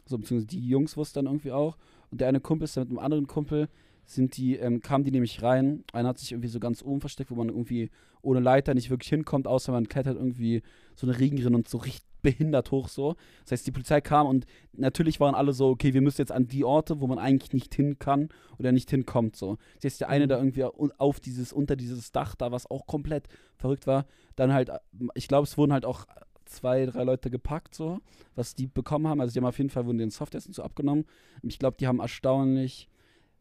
So, 0.06 0.18
beziehungsweise 0.18 0.48
die 0.48 0.68
Jungs 0.68 0.98
wussten 0.98 1.20
dann 1.20 1.26
irgendwie 1.26 1.52
auch. 1.52 1.78
Und 2.12 2.22
der 2.22 2.28
eine 2.28 2.40
Kumpel 2.40 2.66
ist 2.66 2.78
dann 2.78 2.84
mit 2.84 2.92
einem 2.92 3.00
anderen 3.00 3.28
Kumpel, 3.28 3.70
sind 4.08 4.38
die, 4.38 4.56
ähm, 4.56 4.82
kamen 4.82 5.04
die 5.04 5.12
nämlich 5.12 5.44
rein. 5.44 5.84
Einer 5.94 6.10
hat 6.10 6.18
sich 6.18 6.32
irgendwie 6.32 6.50
so 6.50 6.60
ganz 6.60 6.82
oben 6.82 7.02
versteckt, 7.02 7.30
wo 7.30 7.36
man 7.36 7.50
irgendwie 7.50 7.92
ohne 8.22 8.40
Leiter 8.40 8.74
nicht 8.74 8.90
wirklich 8.90 9.10
hinkommt, 9.10 9.48
außer 9.48 9.72
man 9.72 9.88
klettert 9.88 10.16
irgendwie 10.16 10.64
so 10.96 11.06
eine 11.06 11.20
Regenrinne 11.20 11.56
und 11.56 11.70
so 11.70 11.78
richtig 11.78 12.08
behindert 12.22 12.72
hoch 12.72 12.88
so. 12.88 13.16
Das 13.44 13.52
heißt, 13.52 13.68
die 13.68 13.72
Polizei 13.72 14.02
kam 14.02 14.28
und 14.28 14.46
natürlich 14.74 15.20
waren 15.20 15.36
alle 15.36 15.54
so, 15.54 15.70
okay, 15.70 15.94
wir 15.94 16.02
müssen 16.02 16.22
jetzt 16.22 16.32
an 16.32 16.48
die 16.48 16.64
Orte, 16.64 17.00
wo 17.00 17.08
man 17.08 17.20
eigentlich 17.20 17.54
nicht 17.54 17.76
hin 17.76 18.00
kann 18.00 18.30
oder 18.58 18.72
nicht 18.72 18.90
hinkommt 18.90 19.36
so. 19.36 19.58
Das 19.76 19.86
heißt, 19.86 20.02
der 20.02 20.10
eine 20.10 20.26
mhm. 20.26 20.30
da 20.30 20.38
irgendwie 20.38 20.64
auf 20.64 21.20
dieses, 21.20 21.54
unter 21.54 21.76
dieses 21.76 22.12
Dach 22.12 22.36
da, 22.36 22.52
was 22.52 22.70
auch 22.70 22.88
komplett 22.88 23.28
verrückt 23.58 23.88
war, 23.88 24.06
dann 24.36 24.52
halt, 24.52 24.72
ich 25.14 25.28
glaube, 25.28 25.44
es 25.44 25.58
wurden 25.58 25.74
halt 25.74 25.86
auch 25.86 26.06
zwei, 26.46 26.86
drei 26.86 27.04
Leute 27.04 27.30
gepackt, 27.30 27.76
so, 27.76 28.00
was 28.36 28.56
die 28.56 28.68
bekommen 28.68 29.08
haben. 29.08 29.22
Also 29.22 29.34
die 29.34 29.40
haben 29.40 29.46
auf 29.46 29.58
jeden 29.58 29.70
Fall 29.70 29.86
wurden 29.86 29.98
den 29.98 30.12
Softessen 30.12 30.54
so 30.54 30.64
abgenommen. 30.64 31.06
Ich 31.44 31.60
glaube, 31.60 31.78
die 31.78 31.88
haben 31.88 32.00
erstaunlich 32.00 32.90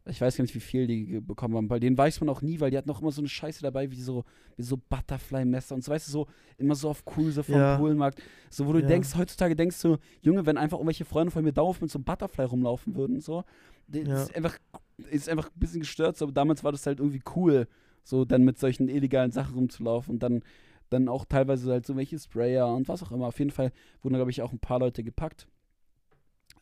ich 0.09 0.21
weiß 0.21 0.37
gar 0.37 0.43
nicht, 0.43 0.55
wie 0.55 0.59
viel 0.59 0.87
die 0.87 1.19
bekommen 1.19 1.55
haben. 1.55 1.67
Bei 1.67 1.79
denen 1.79 1.97
weiß 1.97 2.21
man 2.21 2.29
auch 2.29 2.41
nie, 2.41 2.59
weil 2.59 2.71
die 2.71 2.77
hatten 2.77 2.89
auch 2.89 3.01
immer 3.01 3.11
so 3.11 3.21
eine 3.21 3.27
Scheiße 3.27 3.61
dabei, 3.61 3.91
wie 3.91 4.01
so, 4.01 4.23
wie 4.55 4.63
so 4.63 4.77
Butterfly-Messer 4.77 5.75
und 5.75 5.83
so, 5.83 5.91
weißt 5.91 6.07
du, 6.07 6.11
so 6.11 6.27
immer 6.57 6.75
so 6.75 6.89
auf 6.89 7.03
cool, 7.15 7.31
so 7.31 7.43
vom 7.43 7.55
ja. 7.55 7.77
Polenmarkt. 7.77 8.21
So, 8.49 8.65
wo 8.67 8.73
du 8.73 8.79
ja. 8.79 8.87
denkst, 8.87 9.15
heutzutage 9.17 9.55
denkst 9.55 9.81
du, 9.81 9.97
Junge, 10.21 10.45
wenn 10.45 10.57
einfach 10.57 10.77
irgendwelche 10.77 11.05
Freunde 11.05 11.31
von 11.31 11.43
mir 11.43 11.51
dauernd 11.51 11.81
mit 11.81 11.91
so 11.91 11.99
einem 11.99 12.05
Butterfly 12.05 12.45
rumlaufen 12.45 12.95
würden, 12.95 13.19
so, 13.19 13.43
ja. 13.93 14.23
ist, 14.23 14.35
einfach, 14.35 14.57
ist 15.09 15.29
einfach 15.29 15.47
ein 15.47 15.59
bisschen 15.59 15.81
gestört, 15.81 16.17
so, 16.17 16.25
aber 16.25 16.33
damals 16.33 16.63
war 16.63 16.71
das 16.71 16.85
halt 16.85 16.99
irgendwie 16.99 17.21
cool, 17.35 17.67
so 18.03 18.23
dann 18.23 18.43
mit 18.43 18.57
solchen 18.57 18.87
illegalen 18.87 19.31
Sachen 19.31 19.55
rumzulaufen 19.55 20.15
und 20.15 20.23
dann, 20.23 20.43
dann 20.89 21.09
auch 21.09 21.25
teilweise 21.25 21.71
halt 21.71 21.85
so 21.85 21.95
welche 21.97 22.17
Sprayer 22.17 22.73
und 22.73 22.87
was 22.87 23.03
auch 23.03 23.11
immer. 23.11 23.27
Auf 23.27 23.39
jeden 23.39 23.51
Fall 23.51 23.71
wurden, 24.01 24.15
glaube 24.15 24.31
ich, 24.31 24.41
auch 24.41 24.53
ein 24.53 24.59
paar 24.59 24.79
Leute 24.79 25.03
gepackt. 25.03 25.47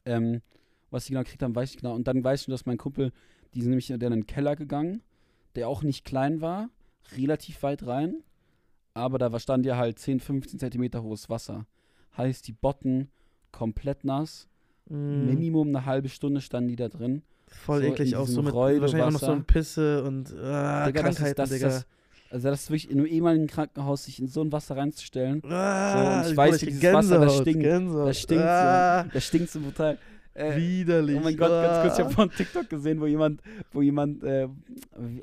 Ähm, 0.05 0.41
was 0.89 1.05
sie 1.05 1.13
genau 1.13 1.23
gekriegt 1.23 1.43
haben, 1.43 1.55
weiß 1.55 1.71
ich 1.71 1.77
genau. 1.77 1.93
Und 1.93 2.07
dann 2.07 2.23
weißt 2.23 2.47
du, 2.47 2.51
dass 2.51 2.65
mein 2.65 2.77
Kumpel 2.77 3.11
die 3.55 3.61
sind 3.61 3.69
nämlich 3.69 3.89
in 3.89 3.99
den 3.99 4.27
Keller 4.27 4.55
gegangen, 4.55 5.01
der 5.55 5.69
auch 5.69 5.81
nicht 5.81 6.05
klein 6.05 6.41
war, 6.41 6.69
relativ 7.15 7.63
weit 7.63 7.85
rein, 7.87 8.23
aber 8.93 9.17
da 9.17 9.37
stand 9.39 9.65
ja 9.65 9.77
halt 9.77 9.97
10, 9.99 10.19
15 10.19 10.59
Zentimeter 10.59 11.03
hohes 11.03 11.29
Wasser. 11.29 11.65
Heißt, 12.17 12.47
die 12.47 12.53
Botten 12.53 13.09
komplett 13.51 14.03
nass. 14.03 14.47
Mm. 14.87 15.25
Minimum 15.25 15.69
eine 15.69 15.85
halbe 15.85 16.09
Stunde 16.09 16.41
standen 16.41 16.69
die 16.69 16.75
da 16.75 16.89
drin. 16.89 17.23
Voll 17.47 17.81
so 17.81 17.87
eklig 17.87 18.15
auch 18.15 18.27
so 18.27 18.41
mit 18.41 18.53
wahrscheinlich 18.53 19.01
auch 19.03 19.11
noch 19.11 19.19
so 19.19 19.31
ein 19.31 19.45
Pisse 19.45 20.03
und 20.03 20.31
äh, 20.31 20.33
Digga, 20.33 20.91
Krankheiten, 20.91 21.13
das 21.13 21.19
ist, 21.19 21.37
das, 21.37 21.49
Digga. 21.49 21.67
also 22.31 22.49
das 22.49 22.61
ist 22.63 22.69
wirklich 22.69 22.89
in 22.89 22.99
einem 22.99 23.07
ehemaligen 23.07 23.47
Krankenhaus 23.47 24.05
sich 24.05 24.19
in 24.19 24.27
so 24.27 24.41
ein 24.41 24.51
Wasser 24.51 24.77
reinzustellen. 24.77 25.41
Ah, 25.45 26.23
so, 26.23 26.25
und 26.25 26.31
ich 26.31 26.37
weiß, 26.37 26.61
wie 26.61 26.65
dieses 26.67 26.93
Wasser, 26.93 27.19
das 27.19 27.37
stinkt. 27.37 27.65
Das 27.65 28.19
stinkt, 28.19 28.43
ah. 28.43 29.03
so, 29.03 29.09
das 29.13 29.23
stinkt 29.23 29.49
so 29.49 29.59
brutal. 29.59 29.97
Äh, 30.35 30.57
Widerlich. 30.57 31.15
Oh 31.15 31.21
mein 31.21 31.37
Gott, 31.37 31.49
ganz 31.49 31.81
kurz, 31.81 31.97
ich 31.97 32.03
habe 32.03 32.13
von 32.13 32.29
TikTok 32.29 32.69
gesehen, 32.69 32.99
wo 32.99 33.05
jemand, 33.05 33.41
wo 33.71 33.81
jemand, 33.81 34.21
äh, 34.21 34.49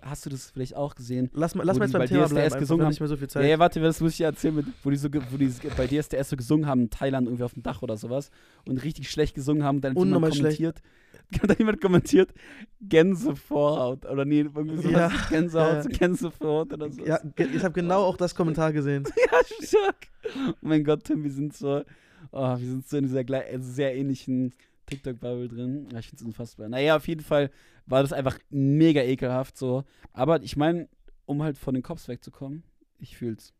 hast 0.00 0.24
du 0.24 0.30
das 0.30 0.50
vielleicht 0.50 0.74
auch 0.74 0.94
gesehen? 0.94 1.28
Lass 1.34 1.54
mal, 1.54 1.64
lass 1.64 1.78
mal 1.78 1.84
jetzt 1.84 1.92
beim 1.92 2.08
Thema 2.08 2.28
bleiben, 2.28 2.58
gesungen 2.58 2.84
haben. 2.84 2.90
nicht 2.90 3.00
mehr 3.00 3.08
so 3.10 3.18
viel 3.18 3.28
Zeit. 3.28 3.42
Ja, 3.42 3.50
ja, 3.50 3.58
warte, 3.58 3.78
das 3.78 4.00
muss 4.00 4.14
ich 4.14 4.22
erzählen, 4.22 4.56
mit, 4.56 4.66
wo 4.82 4.88
die 4.88 4.96
so, 4.96 5.10
wo 5.12 5.36
die 5.36 5.52
bei 5.76 5.86
DSDS 5.86 6.30
so 6.30 6.36
gesungen 6.36 6.66
haben 6.66 6.80
in 6.84 6.90
Thailand 6.90 7.26
irgendwie 7.26 7.44
auf 7.44 7.52
dem 7.52 7.62
Dach 7.62 7.82
oder 7.82 7.98
sowas 7.98 8.30
und 8.64 8.82
richtig 8.82 9.10
schlecht 9.10 9.34
gesungen 9.34 9.64
haben, 9.64 9.82
dann 9.82 9.94
jemand 9.94 10.34
kommentiert, 10.34 10.80
hat 11.42 11.50
dann 11.50 11.58
jemand 11.58 11.82
kommentiert, 11.82 12.32
Gänsevorhaut 12.80 14.06
oder 14.06 14.24
nee, 14.24 14.40
irgendwie 14.40 14.78
so 14.78 14.88
ja, 14.88 15.12
Gänsehaut, 15.28 15.84
ja. 15.84 15.98
Gänsevorhaut 15.98 16.72
oder 16.72 16.90
so. 16.90 17.04
Ja, 17.04 17.20
ich 17.36 17.62
habe 17.62 17.74
genau 17.74 18.04
auch 18.04 18.16
das 18.16 18.34
Kommentar 18.34 18.72
gesehen. 18.72 19.04
ja, 19.30 19.66
stark. 19.66 20.06
Oh 20.24 20.54
mein 20.62 20.82
Gott, 20.84 21.04
Tim, 21.04 21.22
wir 21.22 21.30
sind 21.30 21.54
so, 21.54 21.82
oh, 22.30 22.58
wir 22.58 22.66
sind 22.66 22.88
so 22.88 22.96
in 22.96 23.04
dieser 23.04 23.24
sehr 23.60 23.94
ähnlichen 23.94 24.54
TikTok-Bubble 24.92 25.48
drin. 25.48 25.88
Ja, 25.92 25.98
ich 25.98 26.08
finde 26.08 26.22
es 26.22 26.26
unfassbar. 26.26 26.68
Naja, 26.68 26.96
auf 26.96 27.08
jeden 27.08 27.22
Fall 27.22 27.50
war 27.86 28.02
das 28.02 28.12
einfach 28.12 28.38
mega 28.50 29.02
ekelhaft 29.02 29.56
so. 29.56 29.84
Aber 30.12 30.42
ich 30.42 30.56
meine, 30.56 30.88
um 31.26 31.42
halt 31.42 31.58
von 31.58 31.74
den 31.74 31.82
Cops 31.82 32.08
wegzukommen, 32.08 32.62
ich 32.98 33.16
fühl's. 33.16 33.52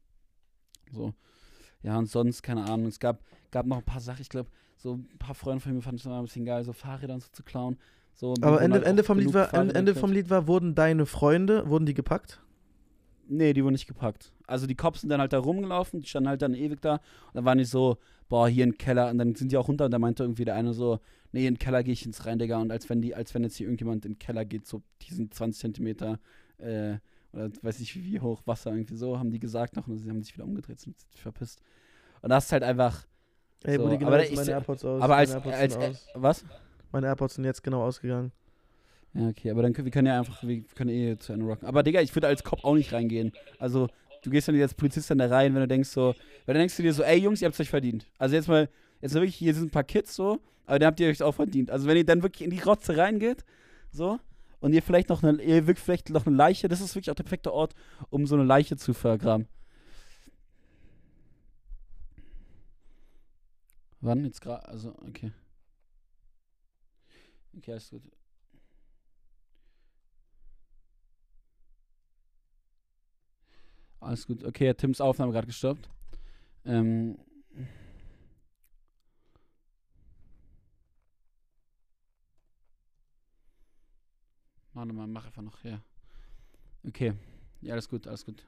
So. 0.92 1.14
Ja, 1.82 1.98
und 1.98 2.06
sonst, 2.06 2.42
keine 2.42 2.64
Ahnung, 2.64 2.86
es 2.86 3.00
gab, 3.00 3.22
gab 3.50 3.66
noch 3.66 3.78
ein 3.78 3.84
paar 3.84 4.00
Sachen, 4.00 4.22
ich 4.22 4.28
glaube, 4.28 4.50
so 4.76 4.94
ein 4.94 5.18
paar 5.18 5.34
Freunde 5.34 5.60
von 5.60 5.74
mir 5.74 5.82
fanden 5.82 6.00
es 6.00 6.06
ein 6.06 6.22
bisschen 6.22 6.44
geil, 6.44 6.64
so 6.64 6.72
Fahrräder 6.72 7.14
und 7.14 7.22
so 7.22 7.28
zu 7.32 7.42
klauen. 7.42 7.78
So, 8.14 8.34
Aber 8.40 8.60
Ende, 8.60 8.78
halt 8.78 8.86
Ende, 8.86 9.04
vom 9.04 9.18
Lied 9.18 9.32
war, 9.32 9.54
Ende 9.54 9.94
vom 9.94 10.12
Lied 10.12 10.28
war, 10.28 10.46
wurden 10.46 10.74
deine 10.74 11.06
Freunde, 11.06 11.68
wurden 11.68 11.86
die 11.86 11.94
gepackt? 11.94 12.40
Nee, 13.28 13.52
die 13.52 13.62
wurden 13.62 13.72
nicht 13.72 13.86
gepackt. 13.86 14.32
Also 14.46 14.66
die 14.66 14.74
Cops 14.74 15.00
sind 15.00 15.10
dann 15.10 15.20
halt 15.20 15.32
da 15.32 15.38
rumgelaufen, 15.38 16.00
die 16.00 16.08
standen 16.08 16.28
halt 16.28 16.42
dann 16.42 16.54
ewig 16.54 16.80
da 16.80 16.94
und 16.94 17.34
dann 17.34 17.44
waren 17.44 17.58
die 17.58 17.64
so, 17.64 17.98
boah, 18.28 18.48
hier 18.48 18.66
ein 18.66 18.76
Keller 18.76 19.10
und 19.10 19.18
dann 19.18 19.34
sind 19.34 19.52
die 19.52 19.56
auch 19.56 19.68
runter 19.68 19.84
und 19.86 19.90
da 19.90 19.98
meinte 19.98 20.24
irgendwie 20.24 20.44
der 20.44 20.54
eine 20.54 20.72
so, 20.72 21.00
nee, 21.32 21.46
in 21.46 21.54
den 21.54 21.58
Keller 21.58 21.82
gehe 21.82 21.92
ich 21.92 22.04
ins 22.04 22.26
rein, 22.26 22.38
Digga. 22.38 22.58
Und 22.58 22.70
als 22.70 22.88
wenn 22.88 23.00
die, 23.00 23.14
als 23.14 23.34
wenn 23.34 23.42
jetzt 23.42 23.56
hier 23.56 23.66
irgendjemand 23.66 24.04
in 24.04 24.12
den 24.12 24.18
Keller 24.18 24.44
geht, 24.44 24.66
so 24.66 24.82
diesen 25.02 25.30
20 25.30 25.60
Zentimeter, 25.60 26.18
äh, 26.58 26.96
oder 27.32 27.50
weiß 27.62 27.80
ich 27.80 27.96
wie 27.96 28.20
hoch 28.20 28.42
Wasser 28.46 28.72
irgendwie 28.72 28.96
so, 28.96 29.18
haben 29.18 29.30
die 29.30 29.38
gesagt 29.38 29.76
noch 29.76 29.86
und 29.86 29.98
sie 29.98 30.08
haben 30.10 30.22
sich 30.22 30.34
wieder 30.34 30.44
umgedreht, 30.44 30.80
sind 30.80 30.96
verpisst. 31.14 31.60
Und 32.20 32.30
das 32.30 32.46
ist 32.46 32.52
halt 32.52 32.62
einfach. 32.62 33.06
Ey, 33.64 33.76
so. 33.76 33.88
genau, 33.88 34.06
aber 34.06 34.24
ich, 34.24 34.34
meine 34.34 34.50
AirPods 34.50 34.84
aus. 34.84 35.02
Aber 35.02 35.16
als, 35.16 35.34
als, 35.34 35.76
als 35.76 36.06
was? 36.14 36.44
Meine 36.90 37.06
AirPods 37.06 37.36
sind 37.36 37.44
jetzt 37.44 37.62
genau 37.62 37.82
ausgegangen. 37.82 38.32
Ja, 39.14 39.28
okay, 39.28 39.50
aber 39.50 39.62
dann 39.62 39.74
können 39.74 39.84
wir 39.84 39.92
können 39.92 40.06
ja 40.06 40.18
einfach, 40.18 40.42
wir 40.42 40.62
können 40.74 40.90
eh 40.90 41.18
zu 41.18 41.32
Ende 41.32 41.44
rocken. 41.44 41.66
Aber 41.66 41.82
Digga, 41.82 42.00
ich 42.00 42.14
würde 42.14 42.28
als 42.28 42.42
Cop 42.42 42.64
auch 42.64 42.74
nicht 42.74 42.92
reingehen. 42.92 43.32
Also, 43.58 43.88
du 44.22 44.30
gehst 44.30 44.48
nicht 44.48 44.62
als 44.62 44.74
Polizist 44.74 45.10
dann 45.10 45.18
da 45.18 45.26
rein, 45.26 45.54
wenn 45.54 45.60
du 45.60 45.68
denkst 45.68 45.90
so, 45.90 46.14
weil 46.46 46.54
dann 46.54 46.60
denkst 46.60 46.76
du 46.76 46.82
dir 46.82 46.94
so, 46.94 47.02
ey 47.02 47.18
Jungs, 47.18 47.42
ihr 47.42 47.46
habt 47.46 47.54
es 47.54 47.60
euch 47.60 47.70
verdient. 47.70 48.06
Also 48.18 48.34
jetzt 48.34 48.48
mal, 48.48 48.68
jetzt 49.00 49.14
wirklich, 49.14 49.36
hier 49.36 49.54
sind 49.54 49.66
ein 49.66 49.70
paar 49.70 49.84
Kids 49.84 50.14
so, 50.14 50.40
aber 50.64 50.78
dann 50.78 50.86
habt 50.86 51.00
ihr 51.00 51.08
euch 51.08 51.22
auch 51.22 51.34
verdient. 51.34 51.70
Also 51.70 51.86
wenn 51.86 51.96
ihr 51.96 52.06
dann 52.06 52.22
wirklich 52.22 52.42
in 52.42 52.50
die 52.50 52.60
Rotze 52.60 52.96
reingeht, 52.96 53.44
so, 53.90 54.18
und 54.60 54.72
ihr 54.72 54.82
vielleicht 54.82 55.08
noch 55.08 55.22
eine, 55.22 55.42
ihr 55.42 55.66
wirklich 55.66 55.84
vielleicht 55.84 56.10
noch 56.10 56.26
eine 56.26 56.36
Leiche, 56.36 56.68
das 56.68 56.80
ist 56.80 56.94
wirklich 56.94 57.10
auch 57.10 57.16
der 57.16 57.24
perfekte 57.24 57.52
Ort, 57.52 57.74
um 58.10 58.26
so 58.26 58.36
eine 58.36 58.44
Leiche 58.44 58.76
zu 58.76 58.94
vergraben. 58.94 59.46
Wann? 64.00 64.24
Jetzt 64.24 64.40
gerade, 64.40 64.66
also, 64.68 64.94
okay. 65.06 65.32
Okay, 67.56 67.72
alles 67.72 67.90
gut. 67.90 68.02
Alles 74.02 74.26
gut. 74.26 74.44
Okay, 74.44 74.74
Tims 74.74 75.00
Aufnahme 75.00 75.32
gerade 75.32 75.46
gestoppt. 75.46 75.88
Ähm. 76.64 77.16
Warte 84.74 84.92
mal, 84.92 85.06
mach 85.06 85.26
einfach 85.26 85.42
noch, 85.42 85.62
ja. 85.64 85.80
Okay. 86.86 87.12
Ja, 87.60 87.74
alles 87.74 87.88
gut, 87.88 88.06
alles 88.08 88.24
gut. 88.24 88.44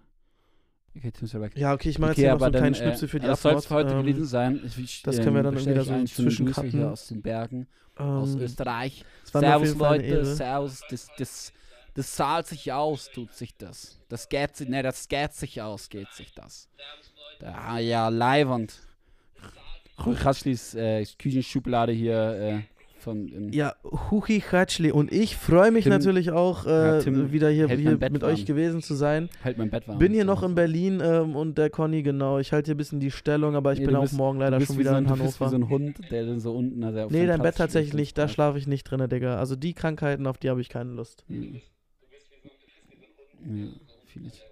Okay, 0.96 1.10
Tim 1.10 1.24
ist 1.24 1.32
ja 1.34 1.40
weg. 1.40 1.52
Ja, 1.56 1.74
okay, 1.74 1.90
ich 1.90 1.98
mache 1.98 2.12
okay, 2.12 2.22
jetzt 2.22 2.26
hier 2.26 2.32
noch 2.32 2.38
so 2.38 2.44
einen 2.44 2.52
dann, 2.52 2.62
kleinen 2.62 2.74
äh, 2.74 2.78
Schnipsel 2.78 3.08
für 3.08 3.20
die 3.20 3.26
Das 3.26 3.42
soll 3.42 3.54
es 3.54 3.70
heute 3.70 3.94
Ähm, 3.94 4.02
gewesen 4.02 4.24
sein. 4.24 4.60
Ich, 4.64 5.02
das 5.02 5.16
können 5.18 5.36
wir 5.36 5.42
dann 5.42 5.54
bestell 5.54 5.74
wieder 5.74 5.84
so 5.84 5.92
Gruß 5.92 6.14
zwischencutten. 6.14 6.70
hier 6.70 6.90
aus 6.90 7.08
den 7.08 7.20
Bergen, 7.22 7.66
aus 7.96 8.34
ähm, 8.34 8.40
Österreich. 8.40 9.04
mir 9.24 9.56
auf 9.56 9.66
Servus 9.66 9.74
Leute. 9.74 10.24
Servus, 10.24 10.82
das, 10.88 11.08
das, 11.18 11.52
das 11.94 12.12
zahlt 12.14 12.46
sich 12.46 12.72
aus, 12.72 13.10
tut 13.14 13.32
sich 13.34 13.56
das. 13.56 13.98
Das 14.08 14.28
geht 14.28 14.56
sich, 14.56 14.68
ne, 14.68 14.82
das 14.82 15.08
geht 15.08 15.32
sich 15.32 15.62
aus, 15.62 15.88
geht 15.88 16.12
sich 16.12 16.32
das. 16.34 16.68
Da, 17.40 17.78
ja, 17.78 18.08
Leihwand. 18.08 18.80
Rui 20.04 20.14
Ratschlis 20.14 20.74
äh, 20.74 21.04
Küchenschublade 21.18 21.92
hier 21.92 22.16
äh, 22.16 22.60
von 22.98 23.28
in, 23.28 23.52
Ja, 23.52 23.74
Huchi 24.10 24.40
Khatschli 24.40 24.90
und 24.90 25.12
ich 25.12 25.36
freue 25.36 25.70
mich 25.70 25.84
Tim- 25.84 25.92
natürlich 25.92 26.30
auch, 26.32 26.66
Ja, 26.66 26.96
äh, 26.98 27.02
Tim 27.02 27.30
wieder 27.30 27.48
hier, 27.48 27.68
hier 27.68 27.90
mit 27.98 28.22
warm. 28.22 28.32
euch 28.32 28.44
gewesen 28.44 28.82
zu 28.82 28.94
sein. 28.94 29.28
hält 29.42 29.56
mein 29.58 29.70
Bett 29.70 29.86
warm. 29.86 29.98
Bin 29.98 30.12
hier 30.12 30.24
noch 30.24 30.42
in 30.42 30.54
Berlin 30.56 31.00
ähm, 31.04 31.36
und 31.36 31.58
der 31.58 31.70
Conny, 31.70 32.02
genau. 32.02 32.38
Ich 32.38 32.52
halte 32.52 32.68
hier 32.68 32.74
ein 32.74 32.78
bisschen 32.78 32.98
die 32.98 33.12
Stellung, 33.12 33.54
aber 33.54 33.72
ich 33.72 33.78
Nee, 33.78 33.84
bin 33.86 33.94
du 33.94 33.98
auch 34.00 34.02
bist- 34.04 34.14
morgen 34.14 34.38
leider 34.40 34.56
bist 34.58 34.68
schon 34.68 34.76
wie 34.76 34.80
wieder 34.80 34.90
so 34.90 34.96
ein, 34.96 35.04
in 35.04 35.08
du 35.10 35.22
bist 35.22 35.38
wie 35.40 35.44
Hannover. 35.44 35.50
so 35.50 35.56
ein 35.64 35.68
Hund, 35.68 36.10
der 36.10 36.26
dann 36.26 36.40
so 36.40 36.56
unten 36.56 36.82
also 36.82 37.06
nee, 37.10 37.26
dein 37.26 37.40
Bett 37.42 37.56
tatsächlich 37.56 37.94
nicht. 37.94 38.18
Da 38.18 38.26
schlafe 38.26 38.58
ich 38.58 38.66
nicht 38.66 38.84
drin, 38.84 39.08
Digga. 39.08 39.36
Also 39.36 39.54
die 39.54 39.74
Krankheiten, 39.74 40.26
auf 40.26 40.38
die 40.38 40.50
habe 40.50 40.60
ich 40.60 40.68
keine 40.70 40.90
Lust. 40.90 41.24
Mhm. 41.28 41.60
Ja, 43.46 43.66
ich. 44.26 44.42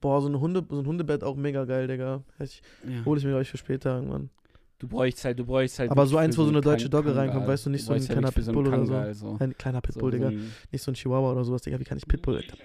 Boah, 0.00 0.20
so 0.22 0.28
ein, 0.28 0.38
Hunde, 0.40 0.64
so 0.68 0.78
ein 0.80 0.86
Hundebett 0.86 1.24
auch 1.24 1.34
mega 1.36 1.64
geil, 1.64 1.88
Digga. 1.88 2.22
Ich, 2.38 2.62
Ja. 2.88 3.04
hole 3.04 3.18
ich 3.18 3.24
mir, 3.26 3.40
ich, 3.40 3.48
für 3.50 3.56
später 3.56 3.96
irgendwann. 3.96 4.30
Du 4.78 4.86
bräuchst 4.86 5.24
halt, 5.24 5.36
du 5.40 5.44
bräuchst 5.44 5.78
halt. 5.80 5.90
Aber 5.90 6.06
so 6.06 6.16
eins, 6.18 6.38
wo 6.38 6.44
so 6.44 6.50
eine 6.50 6.60
deutsche 6.60 6.88
Dogge 6.88 7.16
reinkommt, 7.16 7.48
weißt 7.48 7.66
du, 7.66 7.70
nicht 7.70 7.82
Du 7.82 7.86
so 7.88 7.92
ein 7.94 8.04
kleiner 8.06 8.30
Pitbull 8.30 8.68
oder 8.68 8.86
so. 8.86 8.92
Kangal, 8.92 9.14
so. 9.14 9.36
Ein 9.40 9.58
kleiner 9.58 9.80
Pitbull, 9.80 10.12
so, 10.12 10.16
Digga. 10.18 10.30
So 10.30 10.36
ein, 10.36 10.52
Nicht 10.70 10.82
so 10.84 10.90
ein 10.92 10.94
Chihuahua 10.94 11.32
oder 11.32 11.42
sowas, 11.44 11.62
Digga. 11.62 11.80
Wie 11.80 11.84
kann 11.84 11.98
ich 11.98 12.06
Pitbull, 12.06 12.36
Alter? 12.36 12.56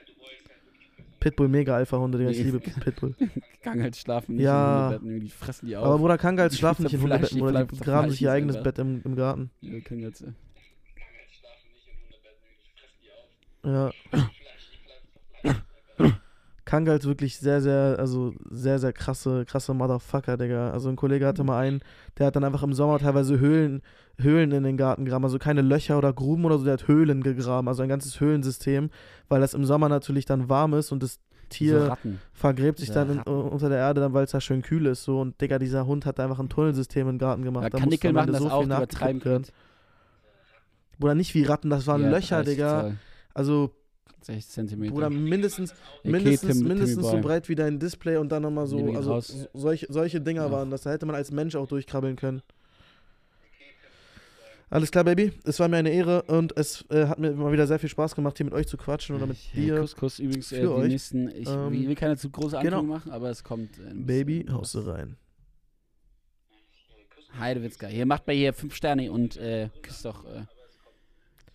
Pitbull, 1.20 1.48
mega 1.48 1.76
Alpha-Hunde, 1.76 2.20
Digga. 2.20 2.30
Ich 2.30 2.38
Nee. 2.38 2.44
liebe 2.44 2.60
Pitbull. 2.60 3.16
Kangals 3.64 3.98
schlafen 4.00 4.36
nicht 4.36 4.44
Ja. 4.44 4.90
in 4.90 4.94
Hundebetten, 5.02 5.20
die 5.22 5.30
fressen 5.30 5.66
die 5.66 5.76
auf. 5.76 5.86
Aber 5.86 5.98
Bruder, 5.98 6.18
Kangals 6.20 6.54
Die 6.54 6.60
schlafen 6.60 6.84
nicht 6.84 6.94
in 6.94 7.00
zerfleischen- 7.00 7.40
Hundebetten, 7.42 7.42
oder 7.42 7.66
die 7.66 7.80
graben 7.80 8.10
sich 8.12 8.22
ihr 8.22 8.30
es 8.30 8.34
eigenes. 8.36 8.62
Bett 8.62 8.78
im, 8.78 9.02
im 9.04 9.16
Garten. 9.16 9.50
Ja, 9.62 9.80
Kangals, 9.80 10.22
äh. 10.22 10.34
Ja. 13.66 13.92
Kangals 16.66 17.05
wirklich 17.05 17.38
sehr, 17.38 17.61
sehr, 17.61 17.97
also 17.99 18.34
sehr, 18.49 18.80
sehr 18.80 18.93
krasse, 18.93 19.45
krasse 19.45 19.74
Motherfucker, 19.74 20.38
Digga. 20.38 20.72
Also 20.72 20.89
ein 20.89 20.95
Kollege 20.95 21.28
hatte 21.28 21.43
mal 21.43 21.59
einen, 21.59 21.82
der 22.18 22.28
hat 22.28 22.36
dann 22.36 22.43
einfach 22.43 22.64
im 22.64 22.74
Sommer 22.74 22.99
teilweise 22.99 23.39
Höhlen, 23.39 23.82
Höhlen 24.18 24.51
in 24.51 24.64
den 24.64 24.78
Garten 24.78 25.05
gegraben. 25.05 25.26
Also 25.26 25.39
keine 25.39 25.61
Löcher 25.61 25.97
oder 25.97 26.14
Gruben 26.14 26.45
oder 26.45 26.57
so, 26.57 26.64
der 26.64 26.74
hat 26.74 26.88
Höhlen 26.88 27.22
gegraben. 27.22 27.68
Also 27.68 27.84
ein 27.84 27.89
ganzes 27.89 28.20
Höhlensystem, 28.20 28.89
weil 29.28 29.41
das 29.41 29.53
im 29.53 29.66
Sommer 29.66 29.89
natürlich 29.89 30.26
dann 30.26 30.47
warm 30.47 30.74
ist 30.74 30.91
und 30.91 31.03
das 31.03 31.20
Tier 31.49 31.97
vergräbt 32.32 32.80
sich 32.80 32.91
dann 32.91 33.09
in, 33.11 33.20
unter 33.20 33.70
der 33.70 33.78
Erde, 33.78 34.01
dann 34.01 34.14
weil 34.14 34.24
es 34.24 34.32
da 34.32 34.41
schön 34.41 34.61
kühl 34.61 34.86
ist. 34.88 35.03
So. 35.03 35.20
Und 35.20 35.39
Digga, 35.39 35.59
dieser 35.59 35.86
Hund 35.86 36.05
hat 36.05 36.20
einfach 36.20 36.39
ein 36.39 36.49
Tunnelsystem 36.49 37.07
im 37.07 37.18
Garten 37.18 37.43
gemacht. 37.43 37.64
Ja, 37.64 37.70
da 37.70 37.78
Kanickel 37.78 38.14
machen 38.14 38.32
das 38.32 38.41
so 38.41 38.49
auch, 38.49 38.64
übertreiben 38.64 39.22
können. 39.22 39.45
Oder 41.01 41.16
nicht 41.16 41.34
wie 41.36 41.43
Ratten, 41.43 41.70
das 41.70 41.86
waren 41.88 42.03
Ja, 42.03 42.09
Löcher, 42.09 42.38
30 42.38 42.53
Digga. 42.53 42.82
Zoll, 42.82 42.95
Also 43.34 43.72
60 44.22 44.49
Zentimeter. 44.54 44.93
Bruder, 44.93 45.10
mindestens, 45.10 45.74
mindestens, 46.04 46.62
mindestens 46.62 47.06
so 47.10 47.20
breit 47.20 47.49
wie 47.49 47.56
dein 47.56 47.78
Display 47.80 48.18
und 48.18 48.30
dann 48.32 48.43
nochmal 48.43 48.68
so, 48.68 48.78
also 48.93 49.20
solche, 49.54 49.88
solche 49.89 50.22
Dinger 50.22 50.45
Ja. 50.45 50.51
waren 50.51 50.70
das. 50.72 50.84
Da 50.84 50.91
hätte 50.91 51.06
man 51.06 51.16
als 51.16 51.32
Mensch 51.32 51.56
auch 51.56 51.68
durchkrabbeln 51.68 52.16
können. 52.16 52.41
Alles 54.70 54.89
klar, 54.89 55.04
Baby. 55.04 55.32
Es 55.43 55.60
war 55.60 55.68
mir 55.68 55.78
eine 55.78 55.91
Ehre 55.91 56.24
und 56.24 56.58
es 56.58 56.84
äh, 56.89 57.06
hat 57.06 57.20
mir 57.20 57.32
mal 57.34 57.51
wieder 57.51 57.68
sehr 57.68 57.78
viel 57.78 57.89
Spaß 57.89 58.16
gemacht, 58.16 58.38
hier 58.38 58.45
mit 58.45 58.54
euch 58.56 58.66
zu 58.68 58.76
quatschen 58.78 59.16
oder 59.16 59.28
mit 59.28 59.38
Ja, 59.54 59.62
dir. 59.62 59.80
Kuss, 59.82 59.95
Kuss 59.95 60.20
übrigens, 60.20 60.51
äh, 60.51 60.56
für 60.56 60.62
die 60.62 60.68
euch. 60.70 60.88
nächsten, 60.88 61.28
ich 61.28 61.47
Ähm, 61.47 61.74
ich 61.74 61.88
will 61.88 61.95
keine 61.95 62.18
zu 62.18 62.30
große 62.32 62.58
genau. 62.60 62.78
Ankündigung 62.80 62.88
machen, 62.88 63.12
aber 63.12 63.30
es 63.30 63.43
kommt. 63.43 63.78
äh, 63.78 63.89
ein 63.89 64.06
Baby, 64.08 64.45
haust 64.49 64.74
du 64.74 64.80
rein. 64.80 65.18
Heidewitzka. 67.38 67.88
Hier 67.88 68.06
macht 68.06 68.26
mal 68.26 68.36
hier 68.36 68.54
5 68.54 68.74
Sterne 68.76 69.12
und 69.12 69.38
äh, 69.38 69.70
küsst 69.82 70.06
doch. 70.06 70.26
Äh, 70.26 70.45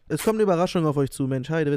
Es 0.09 0.23
kommt 0.23 0.37
eine 0.37 0.43
Überraschung 0.45 0.87
auf 0.87 0.97
euch 0.97 1.11
zu, 1.11 1.27
Mensch. 1.27 1.51
Heide 1.51 1.71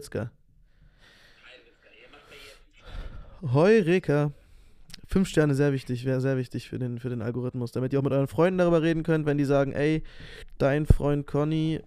Heureka. 3.41 4.31
Fünf 5.07 5.27
Sterne 5.27 5.55
sehr 5.55 5.73
wichtig, 5.73 6.05
wäre 6.05 6.21
sehr 6.21 6.37
wichtig 6.37 6.69
für 6.69 6.79
den, 6.79 6.99
für 6.99 7.09
den 7.09 7.21
Algorithmus, 7.21 7.71
damit 7.71 7.91
ihr 7.91 7.99
auch 7.99 8.03
mit 8.03 8.13
euren 8.13 8.27
Freunden 8.27 8.59
darüber 8.59 8.81
reden 8.81 9.03
könnt, 9.03 9.25
wenn 9.25 9.37
die 9.37 9.45
sagen, 9.45 9.73
ey, 9.73 10.03
dein 10.57 10.85
Freund 10.85 11.27
Conny 11.27 11.81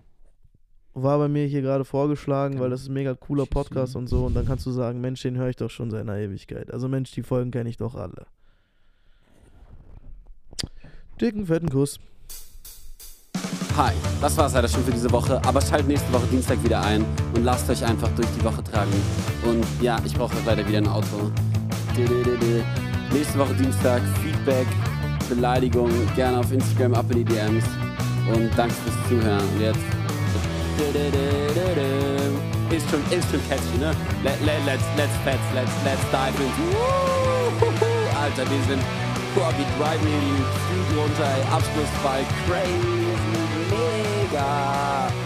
war 0.93 1.19
bei 1.19 1.29
mir 1.29 1.47
hier 1.47 1.63
gerade 1.63 1.85
vorgeschlagen, 1.85 2.61
weil 2.61 2.71
das 2.71 2.83
ist 2.83 2.89
ein 2.89 2.95
mega 2.95 3.15
cooler. 3.15 3.47
Podcast 3.47 3.97
und 3.97 4.07
so. 4.07 4.27
Und 4.27 4.35
dann 4.35 4.47
kannst 4.47 4.65
du 4.67 4.71
sagen, 4.71 5.01
Mensch, 5.01 5.23
den 5.23 5.37
höre 5.37 5.49
ich 5.49 5.57
doch 5.57 5.71
schon 5.71 5.91
seit 5.91 6.03
einer 6.03 6.19
Ewigkeit. 6.19 6.73
Also 6.73 6.89
Mensch, 6.89 7.11
die 7.13 7.23
Folgen 7.23 7.51
kenne 7.51 7.69
ich 7.69 7.77
doch 7.77 7.95
alle. 7.95 8.27
Dicken, 11.21 11.47
fetten 11.47 11.71
Kuss. 11.71 11.99
Hi, 13.77 13.91
das 14.21 14.37
war's 14.37 14.55
leider 14.55 14.69
schon 14.69 14.85
für 14.85 14.93
diese 14.93 15.11
Woche, 15.11 15.43
aber 15.45 15.61
schaltet 15.61 15.89
nächste 15.89 16.13
Woche 16.13 16.29
Dienstag 16.29 16.63
wieder 16.63 16.81
ein 16.81 17.05
und 17.35 17.43
lasst 17.43 17.69
euch 17.69 17.85
einfach 17.85 18.09
durch 18.15 18.29
die 18.39 18.45
Woche 18.45 18.63
tragen. 18.63 18.93
Und 19.45 19.65
ja, 19.81 19.97
ich 20.05 20.15
brauche 20.15 20.33
leider 20.47 20.65
wieder 20.69 20.79
ein 20.79 20.87
Auto. 20.87 21.33
Nächste 23.13 23.37
Woche 23.37 23.53
Dienstag, 23.55 24.01
Feedback, 24.23 24.69
Beleidigung, 25.29 25.91
gerne 26.15 26.39
auf 26.39 26.53
Instagram 26.53 26.95
ab 26.95 27.07
in 27.11 27.25
die 27.25 27.25
DMs. 27.25 27.65
Und 28.33 28.49
danke 28.57 28.75
fürs 28.75 29.09
Zuhören. 29.09 29.43
Und 29.43 29.61
jetzt. 29.61 29.81
Ist 32.71 32.89
schon, 32.89 33.01
ist 33.11 33.29
schon 33.29 33.41
catchy, 33.49 33.79
ne? 33.81 33.91
Let, 34.23 34.41
let, 34.47 34.65
let's, 34.67 34.85
let's, 34.97 35.13
let's, 35.25 35.43
let's, 35.53 35.73
let's 35.85 36.03
dive 36.13 36.39
into. 36.39 36.79
Alter, 38.23 38.49
wir 38.49 38.63
sind. 38.69 38.83
Boah, 39.35 39.53
wir 39.59 39.67
driven 39.77 40.07
hier 40.07 40.21
die 40.31 40.45
Street 40.63 40.97
runter. 40.97 41.27
Abschlussball, 41.51 42.23
crazy, 42.47 43.04
mega. 43.71 45.24